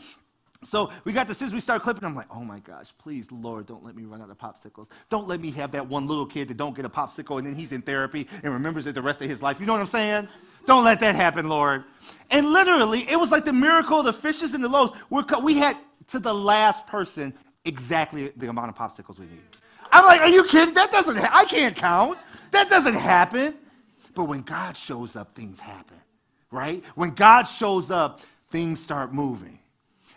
So 0.61 0.91
we 1.05 1.13
got 1.13 1.29
the 1.29 1.33
scissors, 1.33 1.53
we 1.53 1.61
start 1.61 1.83
clipping. 1.83 2.03
I'm 2.03 2.15
like, 2.15 2.27
oh 2.29 2.43
my 2.43 2.59
gosh, 2.59 2.93
please, 2.97 3.31
Lord, 3.31 3.65
don't 3.65 3.81
let 3.81 3.95
me 3.95 4.03
run 4.03 4.21
out 4.21 4.29
of 4.29 4.37
popsicles. 4.37 4.87
Don't 5.09 5.25
let 5.25 5.39
me 5.39 5.51
have 5.51 5.71
that 5.71 5.87
one 5.87 6.05
little 6.05 6.25
kid 6.25 6.49
that 6.49 6.57
don't 6.57 6.75
get 6.75 6.83
a 6.83 6.89
popsicle 6.89 7.37
and 7.37 7.47
then 7.47 7.55
he's 7.55 7.71
in 7.71 7.81
therapy 7.81 8.27
and 8.43 8.51
remembers 8.51 8.85
it 8.85 8.93
the 8.93 9.01
rest 9.01 9.21
of 9.21 9.29
his 9.29 9.41
life. 9.41 9.61
You 9.61 9.65
know 9.65 9.71
what 9.71 9.79
I'm 9.79 9.87
saying? 9.87 10.27
Don't 10.65 10.83
let 10.83 10.99
that 10.99 11.15
happen, 11.15 11.49
Lord. 11.49 11.83
And 12.31 12.51
literally, 12.51 13.09
it 13.09 13.19
was 13.19 13.31
like 13.31 13.45
the 13.45 13.53
miracle 13.53 13.99
of 13.99 14.05
the 14.05 14.13
fishes 14.13 14.53
and 14.53 14.63
the 14.63 14.69
loaves. 14.69 14.93
We're, 15.09 15.23
we 15.41 15.57
had 15.57 15.75
to 16.07 16.19
the 16.19 16.33
last 16.33 16.85
person 16.87 17.33
exactly 17.65 18.31
the 18.35 18.49
amount 18.49 18.69
of 18.69 18.75
popsicles 18.75 19.17
we 19.17 19.25
need. 19.25 19.41
I'm 19.91 20.05
like, 20.05 20.21
are 20.21 20.29
you 20.29 20.43
kidding? 20.43 20.73
That 20.75 20.91
doesn't, 20.91 21.17
ha- 21.17 21.31
I 21.33 21.45
can't 21.45 21.75
count. 21.75 22.17
That 22.51 22.69
doesn't 22.69 22.95
happen. 22.95 23.55
But 24.13 24.25
when 24.25 24.41
God 24.41 24.77
shows 24.77 25.15
up, 25.15 25.35
things 25.35 25.59
happen, 25.59 25.97
right? 26.51 26.83
When 26.95 27.11
God 27.11 27.43
shows 27.43 27.89
up, 27.89 28.21
things 28.49 28.81
start 28.81 29.13
moving. 29.13 29.59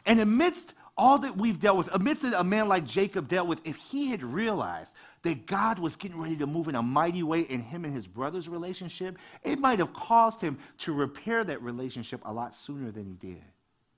And 0.06 0.20
amidst 0.20 0.74
all 0.96 1.18
that 1.18 1.36
we've 1.36 1.60
dealt 1.60 1.78
with, 1.78 1.94
amidst 1.94 2.24
a 2.36 2.44
man 2.44 2.68
like 2.68 2.84
Jacob 2.84 3.28
dealt 3.28 3.48
with, 3.48 3.60
if 3.64 3.76
he 3.76 4.10
had 4.10 4.22
realized 4.22 4.94
that 5.22 5.46
God 5.46 5.78
was 5.78 5.96
getting 5.96 6.20
ready 6.20 6.36
to 6.36 6.46
move 6.46 6.68
in 6.68 6.74
a 6.74 6.82
mighty 6.82 7.22
way 7.22 7.42
in 7.42 7.60
him 7.60 7.84
and 7.84 7.94
his 7.94 8.06
brother's 8.06 8.48
relationship, 8.48 9.16
it 9.44 9.58
might 9.58 9.78
have 9.78 9.92
caused 9.92 10.40
him 10.40 10.58
to 10.78 10.92
repair 10.92 11.44
that 11.44 11.62
relationship 11.62 12.20
a 12.24 12.32
lot 12.32 12.54
sooner 12.54 12.90
than 12.90 13.06
he 13.06 13.14
did. 13.14 13.44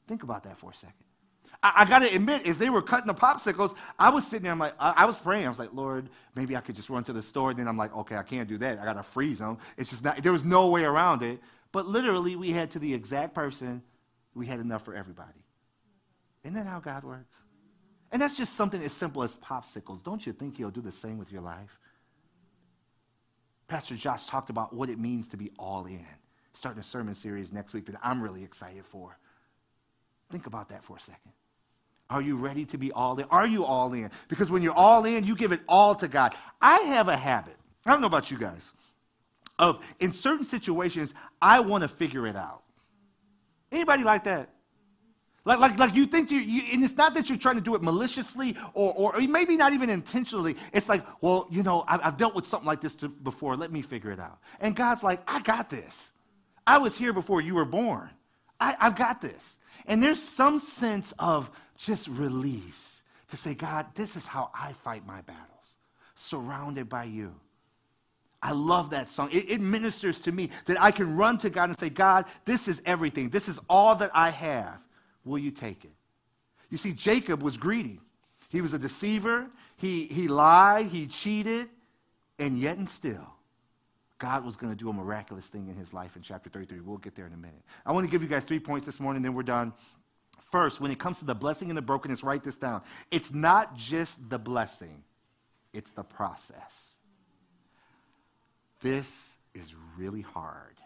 Think 0.07 0.23
about 0.23 0.45
that 0.45 0.59
for 0.59 0.71
a 0.71 0.75
second. 0.75 1.05
I, 1.63 1.73
I 1.77 1.85
got 1.87 2.01
to 2.01 2.15
admit, 2.15 2.47
as 2.47 2.59
they 2.59 2.69
were 2.69 2.83
cutting 2.83 3.07
the 3.07 3.15
popsicles, 3.15 3.75
I 3.99 4.11
was 4.11 4.27
sitting 4.27 4.43
there, 4.43 4.53
I'm 4.53 4.59
like, 4.59 4.75
I, 4.79 4.91
I, 4.99 5.05
was 5.07 5.17
praying. 5.17 5.47
I 5.47 5.49
was 5.49 5.59
like, 5.59 5.73
Lord, 5.73 6.11
maybe 6.35 6.57
I 6.57 6.61
could 6.61 6.77
just 6.77 6.91
run 6.91 7.05
to 7.05 7.13
the 7.13 7.23
store. 7.23 7.51
And 7.51 7.59
then 7.59 7.69
I'm 7.69 7.79
like, 7.79 7.97
okay, 7.97 8.17
I 8.17 8.23
can't 8.23 8.49
do 8.49 8.59
that. 8.59 8.79
I 8.79 8.85
got 8.85 8.95
to 8.95 9.03
freeze 9.03 9.39
them. 9.39 9.59
It's 9.79 9.89
just 9.89 10.05
not, 10.05 10.23
there 10.23 10.33
was 10.33 10.45
no 10.45 10.69
way 10.69 10.85
around 10.85 11.23
it. 11.23 11.41
But 11.73 11.87
literally, 11.87 12.37
we 12.37 12.51
had 12.51 12.71
to 12.73 12.79
the 12.79 12.93
exact 12.93 13.35
person, 13.35 13.83
we 14.35 14.47
had 14.47 14.61
enough 14.61 14.85
for 14.85 14.95
everybody. 14.95 15.41
Isn't 16.45 16.55
that 16.55 16.67
how 16.67 16.81
God 16.81 17.03
works? 17.03 17.35
And 18.15 18.23
that's 18.23 18.37
just 18.37 18.55
something 18.55 18.81
as 18.81 18.93
simple 18.93 19.25
as 19.25 19.35
popsicles. 19.35 20.01
Don't 20.01 20.25
you 20.25 20.33
think 20.33 20.57
he'll 20.57 20.71
do 20.71 20.81
the 20.81 20.93
same 20.93 21.19
with 21.19 21.33
your 21.33 21.43
life? 21.43 21.81
Pastor 23.67 23.97
Josh 23.97 24.27
talked 24.27 24.51
about 24.51 24.73
what 24.73 24.89
it 24.89 25.01
means 25.01 25.27
to 25.29 25.37
be 25.37 25.51
all 25.59 25.87
in. 25.87 26.07
Starting 26.53 26.79
a 26.79 26.85
sermon 26.85 27.17
series 27.17 27.53
next 27.53 27.75
week 27.75 27.87
that 27.87 27.97
I'm 28.05 28.23
really 28.23 28.45
excited 28.45 28.87
for. 28.87 29.19
Think 30.31 30.47
about 30.47 30.69
that 30.69 30.85
for 30.85 30.97
a 30.97 31.01
second. 31.01 31.33
Are 32.09 32.23
you 32.23 32.37
ready 32.37 32.65
to 32.67 32.79
be 32.79 32.93
all 32.93 33.19
in? 33.19 33.25
Are 33.33 33.49
you 33.49 33.65
all 33.65 33.93
in? 33.95 34.13
Because 34.29 34.49
when 34.49 34.63
you're 34.63 34.73
all 34.73 35.05
in, 35.07 35.25
you 35.25 35.35
give 35.35 35.51
it 35.51 35.63
all 35.69 35.97
to 35.97 36.07
God. 36.07 36.37
I 36.63 36.83
have 36.83 37.09
a 37.09 37.17
habit. 37.17 37.57
I 37.85 37.91
don't 37.91 38.01
know 38.01 38.07
about 38.07 38.31
you 38.31 38.39
guys. 38.39 38.75
Of 39.59 39.85
in 39.99 40.13
certain 40.13 40.47
situations, 40.47 41.15
I 41.43 41.59
want 41.59 41.83
to 41.83 41.89
figure 41.89 42.29
it 42.29 42.37
out. 42.37 42.63
Anybody 43.73 44.05
like 44.05 44.23
that? 44.23 44.54
Like, 45.47 45.59
like, 45.59 45.79
like 45.79 45.95
you 45.95 46.07
think 46.07 46.31
you, 46.31 46.39
you, 46.39 46.63
and 46.73 46.83
it's 46.83 46.97
not 46.97 47.13
that 47.15 47.29
you're 47.29 47.37
trying 47.37 47.57
to 47.57 47.61
do 47.61 47.75
it 47.75 47.83
maliciously 47.83 48.57
or, 48.73 48.95
or, 48.97 49.17
or 49.17 49.21
maybe 49.29 49.57
not 49.57 49.75
even 49.75 49.91
intentionally. 49.91 50.57
It's 50.73 50.89
like, 50.89 51.05
well, 51.21 51.47
you 51.51 51.63
know, 51.63 51.85
I've, 51.87 52.01
I've 52.03 52.17
dealt 52.17 52.35
with 52.35 52.47
something 52.47 52.67
like 52.67 52.81
this 52.81 52.97
to, 52.97 53.09
before. 53.09 53.55
Let 53.55 53.71
me 53.71 53.83
figure 53.83 54.11
it 54.11 54.19
out. 54.19 54.39
And 54.61 54.75
God's 54.75 55.03
like, 55.03 55.21
I 55.29 55.41
got 55.41 55.69
this. 55.69 56.11
I 56.67 56.79
was 56.79 56.97
here 56.97 57.13
before 57.13 57.43
you 57.43 57.55
were 57.55 57.67
born. 57.67 58.09
I, 58.59 58.75
I've 58.81 58.97
got 58.97 59.21
this. 59.21 59.59
And 59.87 60.03
there's 60.03 60.23
some 60.23 60.59
sense 60.61 61.13
of 61.19 61.51
just 61.77 62.09
release 62.09 63.03
to 63.29 63.37
say, 63.37 63.53
God, 63.53 63.87
this 63.95 64.17
is 64.17 64.27
how 64.27 64.51
I 64.55 64.73
fight 64.73 65.07
my 65.07 65.21
battles, 65.23 65.77
surrounded 66.15 66.89
by 66.89 67.05
you. 67.05 67.35
I 68.43 68.53
love 68.53 68.91
that 68.91 69.09
song. 69.09 69.31
It, 69.33 69.51
it, 69.51 69.61
ministers 69.61 70.21
to 70.21 70.33
me 70.33 70.51
that 70.67 70.81
I 70.81 70.91
can 70.91 71.17
run 71.17 71.39
to 71.39 71.51
God 71.51 71.71
and 71.71 71.79
say, 71.79 71.89
God, 71.89 72.27
this 72.45 72.69
is 72.69 72.83
everything. 72.85 73.31
This 73.31 73.49
is 73.49 73.59
all 73.69 73.97
that 73.97 74.11
I 74.15 74.31
have. 74.31 74.79
Will 75.25 75.39
you 75.39 75.51
take 75.51 75.85
it? 75.85 75.93
You 76.71 76.79
see, 76.79 76.93
Jacob 76.93 77.43
was 77.43 77.57
greedy. 77.57 78.01
He 78.49 78.61
was 78.61 78.73
a 78.73 78.79
deceiver. 78.79 79.47
He, 79.77 80.07
he 80.07 80.29
lied. 80.29 80.87
He 80.87 81.07
cheated. 81.07 81.69
And 82.39 82.59
yet 82.59 82.79
and 82.79 82.89
still, 82.89 83.27
God 84.19 84.45
was 84.45 84.57
going 84.57 84.73
to 84.73 84.79
do 84.79 84.89
a 84.89 84.93
miraculous 84.93 85.49
thing 85.49 85.69
in 85.69 85.77
his 85.77 85.93
life 85.93 86.17
in 86.17 86.23
chapter 86.23 86.51
33. 86.51 86.81
We'll 86.81 86.99
get 86.99 87.15
there 87.15 87.27
in 87.27 87.33
a 87.33 87.37
minute. 87.37 87.63
I 87.85 87.93
want 87.93 88.07
to 88.07 88.11
give 88.11 88.23
you 88.23 88.29
guys 88.29 88.45
three 88.45 88.59
points 88.59 88.87
this 88.87 88.99
morning, 88.99 89.23
then 89.23 89.35
we're 89.35 89.43
done. 89.43 89.73
First, 90.51 90.81
when 90.81 90.91
it 90.91 90.99
comes 90.99 91.19
to 91.19 91.25
the 91.25 91.35
blessing 91.35 91.69
and 91.69 91.77
the 91.77 91.83
brokenness, 91.83 92.23
write 92.23 92.45
this 92.45 92.57
down. 92.57 92.83
It's 93.11 93.33
not 93.33 93.77
just 93.77 94.29
the 94.31 94.39
blessing, 94.39 95.03
it's 95.73 95.91
the 95.93 96.05
process. 96.05 96.91
This 98.81 99.37
is 99.55 99.75
really 99.97 100.21
hard. 100.21 100.77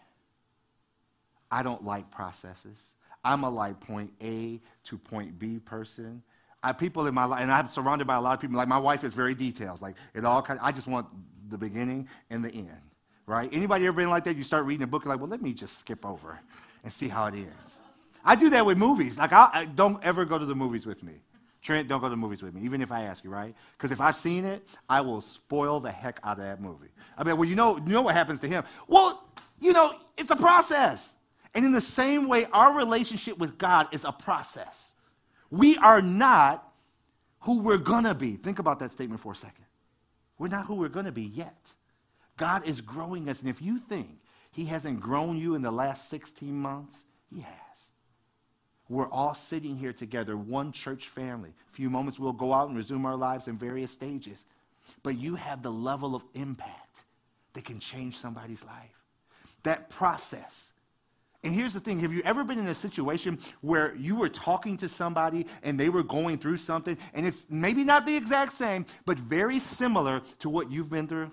I 1.51 1.63
don't 1.63 1.83
like 1.83 2.09
processes. 2.11 2.77
I'm 3.23 3.43
a 3.43 3.49
like 3.49 3.79
point 3.79 4.11
A 4.21 4.59
to 4.85 4.97
point 4.97 5.37
B 5.37 5.59
person. 5.59 6.23
I 6.61 6.73
people 6.73 7.07
in 7.07 7.13
my 7.13 7.25
life, 7.25 7.41
and 7.41 7.51
I'm 7.51 7.67
surrounded 7.67 8.05
by 8.05 8.15
a 8.15 8.21
lot 8.21 8.33
of 8.33 8.41
people. 8.41 8.57
Like 8.57 8.67
my 8.67 8.77
wife 8.77 9.03
is 9.03 9.13
very 9.13 9.35
detailed. 9.35 9.81
Like 9.81 9.95
it 10.13 10.25
all 10.25 10.41
kind. 10.41 10.59
I 10.61 10.71
just 10.71 10.87
want 10.87 11.07
the 11.49 11.57
beginning 11.57 12.07
and 12.29 12.43
the 12.43 12.51
end. 12.51 12.81
Right? 13.25 13.49
Anybody 13.53 13.85
ever 13.85 13.95
been 13.95 14.09
like 14.09 14.23
that? 14.23 14.35
You 14.35 14.43
start 14.43 14.65
reading 14.65 14.83
a 14.83 14.87
book, 14.87 15.05
like, 15.05 15.19
well, 15.19 15.29
let 15.29 15.41
me 15.41 15.53
just 15.53 15.77
skip 15.77 16.03
over 16.03 16.39
and 16.83 16.91
see 16.91 17.07
how 17.07 17.27
it 17.27 17.35
ends. 17.35 17.81
I 18.25 18.35
do 18.35 18.49
that 18.49 18.65
with 18.65 18.77
movies. 18.77 19.19
Like, 19.19 19.31
I, 19.31 19.49
I 19.53 19.65
don't 19.65 20.03
ever 20.03 20.25
go 20.25 20.39
to 20.39 20.45
the 20.45 20.55
movies 20.55 20.87
with 20.87 21.03
me. 21.03 21.13
Trent, 21.61 21.87
don't 21.87 21.99
go 21.99 22.07
to 22.07 22.11
the 22.11 22.17
movies 22.17 22.41
with 22.41 22.55
me, 22.55 22.61
even 22.63 22.81
if 22.81 22.91
I 22.91 23.03
ask 23.03 23.23
you, 23.23 23.29
right? 23.29 23.53
Because 23.77 23.91
if 23.91 23.99
I've 23.99 24.15
seen 24.15 24.45
it, 24.45 24.65
I 24.89 25.01
will 25.01 25.21
spoil 25.21 25.79
the 25.79 25.91
heck 25.91 26.19
out 26.23 26.39
of 26.39 26.43
that 26.45 26.61
movie. 26.61 26.87
I 27.17 27.23
mean, 27.23 27.37
well, 27.37 27.47
you 27.47 27.55
know, 27.55 27.77
you 27.77 27.93
know 27.93 28.01
what 28.01 28.15
happens 28.15 28.39
to 28.39 28.47
him. 28.47 28.63
Well, 28.87 29.23
you 29.59 29.73
know, 29.73 29.93
it's 30.17 30.31
a 30.31 30.35
process. 30.35 31.13
And 31.55 31.65
in 31.65 31.71
the 31.71 31.81
same 31.81 32.27
way, 32.27 32.45
our 32.53 32.75
relationship 32.75 33.37
with 33.37 33.57
God 33.57 33.87
is 33.91 34.05
a 34.05 34.11
process. 34.11 34.93
We 35.49 35.77
are 35.77 36.01
not 36.01 36.71
who 37.41 37.61
we're 37.61 37.77
going 37.77 38.03
to 38.03 38.13
be. 38.13 38.35
Think 38.35 38.59
about 38.59 38.79
that 38.79 38.91
statement 38.91 39.21
for 39.21 39.31
a 39.31 39.35
second. 39.35 39.65
We're 40.37 40.47
not 40.47 40.65
who 40.65 40.75
we're 40.75 40.89
going 40.89 41.05
to 41.05 41.11
be 41.11 41.23
yet. 41.23 41.71
God 42.37 42.67
is 42.67 42.81
growing 42.81 43.27
us. 43.29 43.39
And 43.41 43.49
if 43.49 43.61
you 43.61 43.77
think 43.79 44.19
He 44.51 44.65
hasn't 44.65 44.99
grown 44.99 45.37
you 45.37 45.55
in 45.55 45.61
the 45.61 45.71
last 45.71 46.09
16 46.09 46.53
months, 46.53 47.03
He 47.29 47.41
has. 47.41 47.91
We're 48.87 49.09
all 49.09 49.35
sitting 49.35 49.75
here 49.75 49.93
together, 49.93 50.35
one 50.35 50.71
church 50.71 51.09
family. 51.09 51.53
A 51.71 51.75
few 51.75 51.89
moments 51.89 52.17
we'll 52.17 52.33
go 52.33 52.53
out 52.53 52.69
and 52.69 52.77
resume 52.77 53.05
our 53.05 53.15
lives 53.15 53.47
in 53.47 53.57
various 53.57 53.91
stages. 53.91 54.45
But 55.03 55.17
you 55.17 55.35
have 55.35 55.61
the 55.61 55.71
level 55.71 56.15
of 56.15 56.23
impact 56.33 57.03
that 57.53 57.65
can 57.65 57.79
change 57.79 58.17
somebody's 58.17 58.63
life. 58.63 59.05
That 59.63 59.89
process 59.89 60.71
and 61.43 61.53
here's 61.53 61.73
the 61.73 61.79
thing 61.79 61.99
have 61.99 62.11
you 62.11 62.21
ever 62.25 62.43
been 62.43 62.59
in 62.59 62.67
a 62.67 62.75
situation 62.75 63.39
where 63.61 63.95
you 63.95 64.15
were 64.15 64.27
talking 64.27 64.75
to 64.77 64.89
somebody 64.89 65.45
and 65.63 65.79
they 65.79 65.89
were 65.89 66.03
going 66.03 66.37
through 66.37 66.57
something, 66.57 66.97
and 67.13 67.25
it's 67.25 67.47
maybe 67.49 67.83
not 67.83 68.05
the 68.05 68.15
exact 68.15 68.53
same, 68.53 68.85
but 69.05 69.17
very 69.17 69.59
similar 69.59 70.21
to 70.39 70.49
what 70.49 70.69
you've 70.69 70.89
been 70.89 71.07
through? 71.07 71.31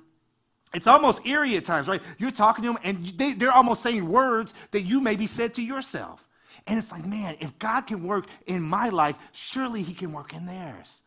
It's 0.75 0.87
almost 0.87 1.27
eerie 1.27 1.57
at 1.57 1.64
times, 1.64 1.88
right? 1.88 2.03
You're 2.19 2.31
talking 2.31 2.62
to 2.64 2.73
them 2.73 2.79
and 2.85 3.19
they, 3.19 3.33
they're 3.33 3.53
almost 3.53 3.83
saying 3.83 4.07
words 4.09 4.55
that 4.71 4.83
you 4.83 5.01
maybe 5.01 5.27
said 5.27 5.55
to 5.55 5.62
yourself. 5.62 6.25
And 6.66 6.79
it's 6.79 6.92
like, 6.92 7.07
man, 7.07 7.37
if 7.40 7.59
God 7.59 7.83
can 7.83 8.05
work 8.05 8.27
in 8.47 8.62
my 8.62 8.88
life, 8.90 9.16
surely 9.33 9.83
He 9.83 9.95
can 9.95 10.12
work 10.12 10.35
in 10.35 10.47
theirs. 10.47 11.03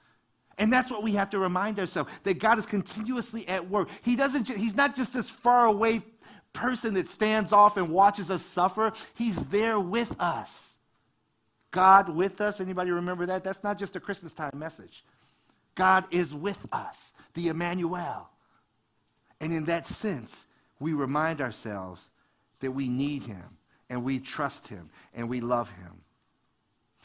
And 0.58 0.74
that's 0.74 0.92
what 0.92 1.04
we 1.04 1.14
have 1.14 1.30
to 1.30 1.40
remind 1.40 1.80
ourselves 1.80 2.12
that 2.24 2.40
God 2.40 2.60
is 2.60 2.66
continuously 2.66 3.48
at 3.48 3.70
work. 3.70 3.90
He 4.02 4.16
doesn't, 4.18 4.48
he's 4.48 4.76
not 4.76 4.96
just 4.96 5.14
this 5.14 5.30
far 5.30 5.68
away 5.68 6.02
person 6.54 6.96
that 6.96 7.08
stands 7.08 7.54
off 7.54 7.78
and 7.78 7.90
watches 7.90 8.30
us 8.32 8.42
suffer. 8.42 8.92
He's 9.14 9.36
there 9.36 9.80
with 9.80 10.14
us. 10.20 10.78
God 11.72 12.10
with 12.10 12.42
us. 12.42 12.60
Anybody 12.60 12.92
remember 12.92 13.26
that? 13.28 13.44
That's 13.44 13.64
not 13.64 13.78
just 13.78 13.96
a 13.96 14.00
Christmas 14.00 14.34
time 14.34 14.58
message. 14.58 15.04
God 15.76 16.06
is 16.12 16.34
with 16.34 16.60
us, 16.72 17.14
the 17.36 17.48
Emmanuel. 17.48 18.30
And 19.40 19.54
in 19.54 19.66
that 19.66 19.88
sense, 19.88 20.46
we 20.80 20.94
remind 20.94 21.42
ourselves 21.42 22.10
that 22.60 22.72
we 22.72 22.90
need 22.90 23.24
him 23.24 23.58
and 23.90 24.04
we 24.04 24.20
trust 24.20 24.68
him 24.68 24.90
and 25.14 25.30
we 25.30 25.42
love 25.42 25.70
him. 25.72 26.02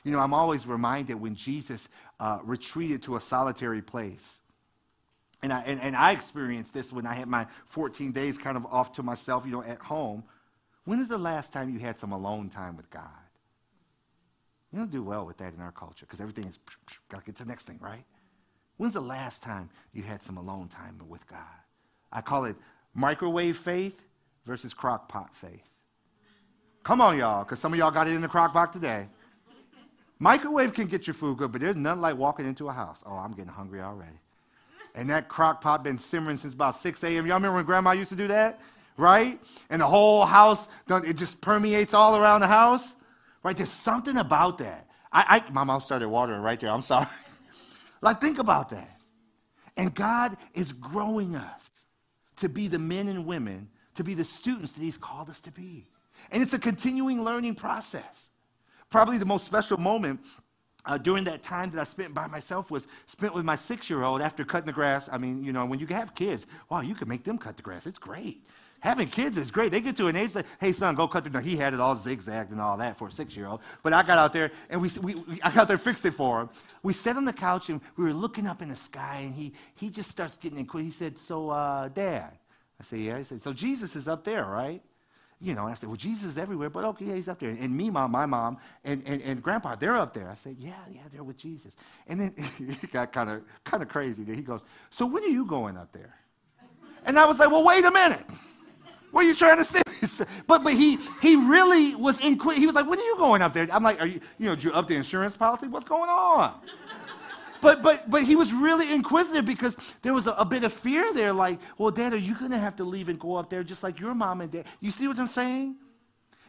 You 0.03 0.13
know, 0.13 0.19
I'm 0.19 0.35
always 0.35 0.67
reminded 0.67 1.15
when 1.15 1.35
Jesus 1.35 1.89
uh, 2.21 2.39
retreated 2.43 3.03
to 3.05 3.17
a 3.17 3.21
solitary 3.21 3.81
place 3.81 4.41
And 5.45 5.53
I, 5.53 5.61
and, 5.67 5.79
and 5.83 5.95
I 5.95 6.13
experienced 6.13 6.73
this 6.73 6.91
when 6.91 7.07
I 7.07 7.13
had 7.13 7.29
my 7.29 7.47
14 7.67 8.13
days 8.13 8.39
kind 8.39 8.57
of 8.57 8.65
off 8.65 8.95
to 8.95 9.03
myself, 9.03 9.45
you 9.45 9.53
know, 9.53 9.63
at 9.63 9.79
home. 9.79 10.25
When 10.87 10.99
is 10.99 11.09
the 11.09 11.19
last 11.19 11.53
time 11.53 11.69
you 11.69 11.79
had 11.79 11.99
some 11.99 12.13
alone 12.13 12.49
time 12.49 12.79
with 12.79 12.89
God? 12.89 13.03
You 14.73 14.79
don't 14.79 14.91
do 14.91 15.03
well 15.03 15.27
with 15.27 15.37
that 15.37 15.53
in 15.53 15.61
our 15.61 15.71
culture 15.71 16.07
because 16.07 16.23
everything 16.23 16.47
is, 16.47 16.59
got 17.11 17.19
to 17.19 17.27
get 17.27 17.37
to 17.37 17.45
the 17.45 17.51
next 17.51 17.65
thing, 17.65 17.79
right? 17.83 18.07
When's 18.79 18.95
the 18.95 19.03
last 19.03 19.43
time 19.43 19.69
you 19.93 20.03
had 20.03 20.23
some 20.23 20.39
alone 20.39 20.69
time 20.69 20.99
with 21.11 21.27
God? 21.27 21.41
I 22.11 22.23
call 22.23 22.47
it 22.47 22.57
microwave 22.95 23.59
faith 23.59 24.01
versus 24.47 24.73
crock 24.73 25.11
pot 25.11 25.37
faith. 25.37 25.69
Come 26.85 27.03
on, 27.03 27.19
y'all, 27.19 27.45
because 27.45 27.59
some 27.59 27.75
of 27.75 27.79
y'all 27.79 27.91
got 27.91 28.09
it 28.09 28.15
in 28.15 28.23
the 28.23 28.29
crock 28.29 28.55
pot 28.55 28.73
today. 28.73 29.09
Microwave 30.19 30.73
can 30.73 30.87
get 30.87 31.07
your 31.07 31.13
food 31.13 31.37
good, 31.37 31.53
but 31.53 31.61
there's 31.61 31.77
nothing 31.77 32.01
like 32.01 32.17
walking 32.17 32.47
into 32.47 32.71
a 32.71 32.73
house. 32.73 33.03
Oh, 33.05 33.17
I'm 33.17 33.33
getting 33.33 33.53
hungry 33.53 33.83
already 33.83 34.21
and 34.95 35.11
that 35.11 35.29
crock 35.29 35.61
pot 35.61 35.83
been 35.83 35.99
simmering 35.99 36.37
since 36.37 36.55
about 36.55 36.77
6 36.77 37.03
a.m. 37.03 37.27
Y'all 37.27 37.37
remember 37.37 37.57
when 37.57 37.65
grandma 37.65 37.93
used 37.93 38.11
to 38.11 38.17
do 38.17 38.29
that? 38.29 38.61
Right? 38.97 39.41
And 39.71 39.83
the 39.83 39.87
whole 39.87 40.25
house, 40.25 40.69
it 40.89 41.15
just 41.15 41.41
permeates 41.41 41.95
all 41.95 42.17
around 42.17 42.41
the 42.41 42.47
house. 42.47 42.95
Right? 43.43 43.57
There's 43.57 43.71
something 43.71 44.17
about 44.17 44.59
that. 44.59 44.89
I, 45.13 45.43
I 45.47 45.53
my 45.53 45.65
mouth 45.65 45.83
started 45.83 46.09
watering 46.09 46.41
right 46.43 46.59
there. 46.59 46.71
I'm 46.71 46.83
sorry. 46.83 47.07
like, 48.01 48.21
think 48.21 48.39
about 48.39 48.71
that. 48.71 49.01
And 49.77 49.93
God 49.95 50.37
is 50.55 50.73
growing 50.73 51.35
us 51.35 51.71
to 52.37 52.49
be 52.49 52.69
the 52.69 52.79
men 52.79 53.09
and 53.09 53.27
women, 53.27 53.69
to 53.97 54.05
be 54.05 54.15
the 54.15 54.25
students 54.25 54.73
that 54.75 54.83
He's 54.83 54.99
called 54.99 55.29
us 55.29 55.41
to 55.43 55.51
be. 55.51 55.89
And 56.31 56.43
it's 56.43 56.53
a 56.53 56.59
continuing 56.59 57.23
learning 57.23 57.57
process. 57.57 58.31
Probably 58.91 59.19
the 59.19 59.27
most 59.27 59.45
special 59.45 59.77
moment 59.77 60.21
uh, 60.87 60.99
during 60.99 61.25
that 61.25 61.43
time 61.43 61.71
that 61.71 61.81
I 61.81 61.85
spent 61.85 62.15
by 62.15 62.27
myself 62.27 62.71
was 62.71 62.87
spent 63.07 63.35
with 63.35 63.45
my 63.45 63.57
six 63.57 63.89
year 63.89 64.03
old 64.03 64.21
after 64.21 64.45
cutting 64.45 64.67
the 64.67 64.73
grass. 64.73 65.09
I 65.11 65.19
mean, 65.19 65.43
you 65.43 65.53
know, 65.53 65.65
when 65.67 65.79
you 65.79 65.87
have 65.89 66.15
kids, 66.15 66.47
wow, 66.69 66.81
you 66.81 66.95
can 66.95 67.09
make 67.09 67.25
them 67.25 67.39
cut 67.39 67.57
the 67.57 67.63
grass. 67.63 67.87
It's 67.87 67.99
great. 67.99 68.47
Having 68.81 69.09
kids 69.09 69.39
is 69.39 69.51
great. 69.51 69.71
They 69.71 69.81
get 69.81 69.97
to 69.97 70.09
an 70.09 70.17
age 70.17 70.35
like, 70.35 70.45
hey, 70.61 70.71
son, 70.71 70.95
go 70.95 71.09
cut 71.09 71.25
the. 71.25 71.31
No, 71.31 71.39
he 71.39 71.57
had 71.57 71.73
it 71.73 71.81
all 71.81 71.97
zigzagged 71.97 72.51
and 72.51 72.61
all 72.61 72.77
that 72.77 72.99
for 72.99 73.09
a 73.09 73.11
six 73.11 73.35
year 73.35 73.47
old. 73.47 73.63
But 73.83 73.95
I 73.95 74.03
got 74.03 74.19
out 74.19 74.35
there 74.35 74.51
and 74.69 74.79
we, 74.83 74.91
we, 75.01 75.15
we, 75.15 75.41
I 75.43 75.51
got 75.51 75.69
there, 75.69 75.79
fixed 75.79 76.05
it 76.05 76.11
for 76.11 76.43
him. 76.43 76.51
We 76.83 76.93
sat 76.93 77.17
on 77.17 77.25
the 77.25 77.33
couch 77.33 77.71
and 77.71 77.81
we 77.97 78.05
were 78.05 78.13
looking 78.13 78.47
up 78.47 78.61
in 78.61 78.69
the 78.69 78.77
sky 78.77 79.21
and 79.23 79.35
he, 79.35 79.55
he 79.75 79.89
just 79.89 80.11
starts 80.11 80.37
getting 80.37 80.59
in. 80.59 80.69
He 80.85 80.91
said, 80.91 81.19
so, 81.19 81.49
uh, 81.49 81.89
Dad. 81.89 82.37
I 82.79 82.85
said, 82.85 82.99
yeah. 82.99 83.17
He 83.17 83.25
said, 83.25 83.41
so 83.41 83.55
Jesus 83.55 83.97
is 83.97 84.07
up 84.07 84.23
there, 84.23 84.45
right? 84.45 84.83
You 85.45 85.55
know, 85.55 85.67
I 85.67 85.75
said, 85.75 85.91
well, 85.91 85.97
Jesus 85.97 86.25
is 86.25 86.39
everywhere, 86.39 86.71
but 86.71 86.85
okay, 86.85 87.05
yeah, 87.05 87.15
he's 87.15 87.29
up 87.29 87.39
there. 87.39 87.51
And 87.51 87.77
me, 87.77 87.91
mom, 87.91 88.13
my 88.13 88.25
mom, 88.25 88.57
and, 88.83 89.03
and, 89.05 89.21
and 89.21 89.43
grandpa, 89.43 89.75
they're 89.77 89.97
up 89.97 90.15
there. 90.15 90.29
I 90.29 90.35
said, 90.35 90.57
yeah, 90.59 90.73
yeah, 90.91 91.03
they're 91.13 91.23
with 91.23 91.37
Jesus. 91.37 91.77
And 92.07 92.19
then 92.19 92.35
he 92.81 92.87
got 92.87 93.13
kind 93.13 93.29
of 93.29 93.43
kind 93.65 93.83
of 93.83 93.91
crazy. 93.91 94.25
That 94.25 94.35
he 94.35 94.43
goes, 94.43 94.65
so 94.89 95.05
when 95.05 95.23
are 95.23 95.29
you 95.29 95.45
going 95.45 95.77
up 95.77 95.93
there? 95.93 96.15
And 97.05 97.19
I 97.19 97.27
was 97.27 97.39
like, 97.39 97.51
well, 97.51 97.63
wait 97.63 97.85
a 97.85 97.91
minute. 97.91 98.25
What 99.11 99.25
are 99.25 99.29
you 99.29 99.35
trying 99.35 99.59
to 99.59 99.65
say? 99.65 99.83
but 100.47 100.65
but 100.65 100.73
he 100.73 100.99
he 101.21 101.37
really 101.37 101.95
was 101.95 102.19
in. 102.21 102.41
He 102.41 102.67
was 102.67 102.75
like, 102.75 102.89
when 102.89 102.99
are 102.99 103.05
you 103.05 103.17
going 103.19 103.43
up 103.43 103.53
there? 103.53 103.69
I'm 103.71 103.83
like, 103.83 104.01
are 104.01 104.07
you 104.07 104.21
you 104.39 104.47
know, 104.47 104.55
did 104.55 104.65
you 104.65 104.73
up 104.73 104.89
the 104.89 104.97
insurance 104.97 105.37
policy? 105.37 105.69
What's 105.69 105.85
going 105.85 106.11
on? 106.11 106.55
But 107.65 107.83
but 107.83 108.11
but 108.11 108.23
he 108.23 108.37
was 108.37 108.53
really 108.53 108.93
inquisitive 108.93 109.45
because 109.45 109.77
there 110.03 110.13
was 110.13 110.27
a, 110.27 110.33
a, 110.33 110.45
bit 110.45 110.63
of 110.65 110.73
fear 110.73 111.13
there 111.15 111.33
like 111.33 111.59
well 111.79 111.91
dad 111.91 112.13
are 112.13 112.19
you 112.19 112.35
to 112.37 112.59
have 112.59 112.77
to 112.77 112.85
leave 112.85 113.09
and 113.09 113.19
go 113.19 113.37
up 113.37 113.49
there 113.49 113.65
just 113.65 113.83
like 113.83 113.99
your 113.99 114.15
mom 114.15 114.43
and 114.43 114.53
dad? 114.53 114.67
You 114.81 114.91
see 114.91 115.09
what 115.09 115.19
i'm 115.19 115.29
saying? 115.29 115.77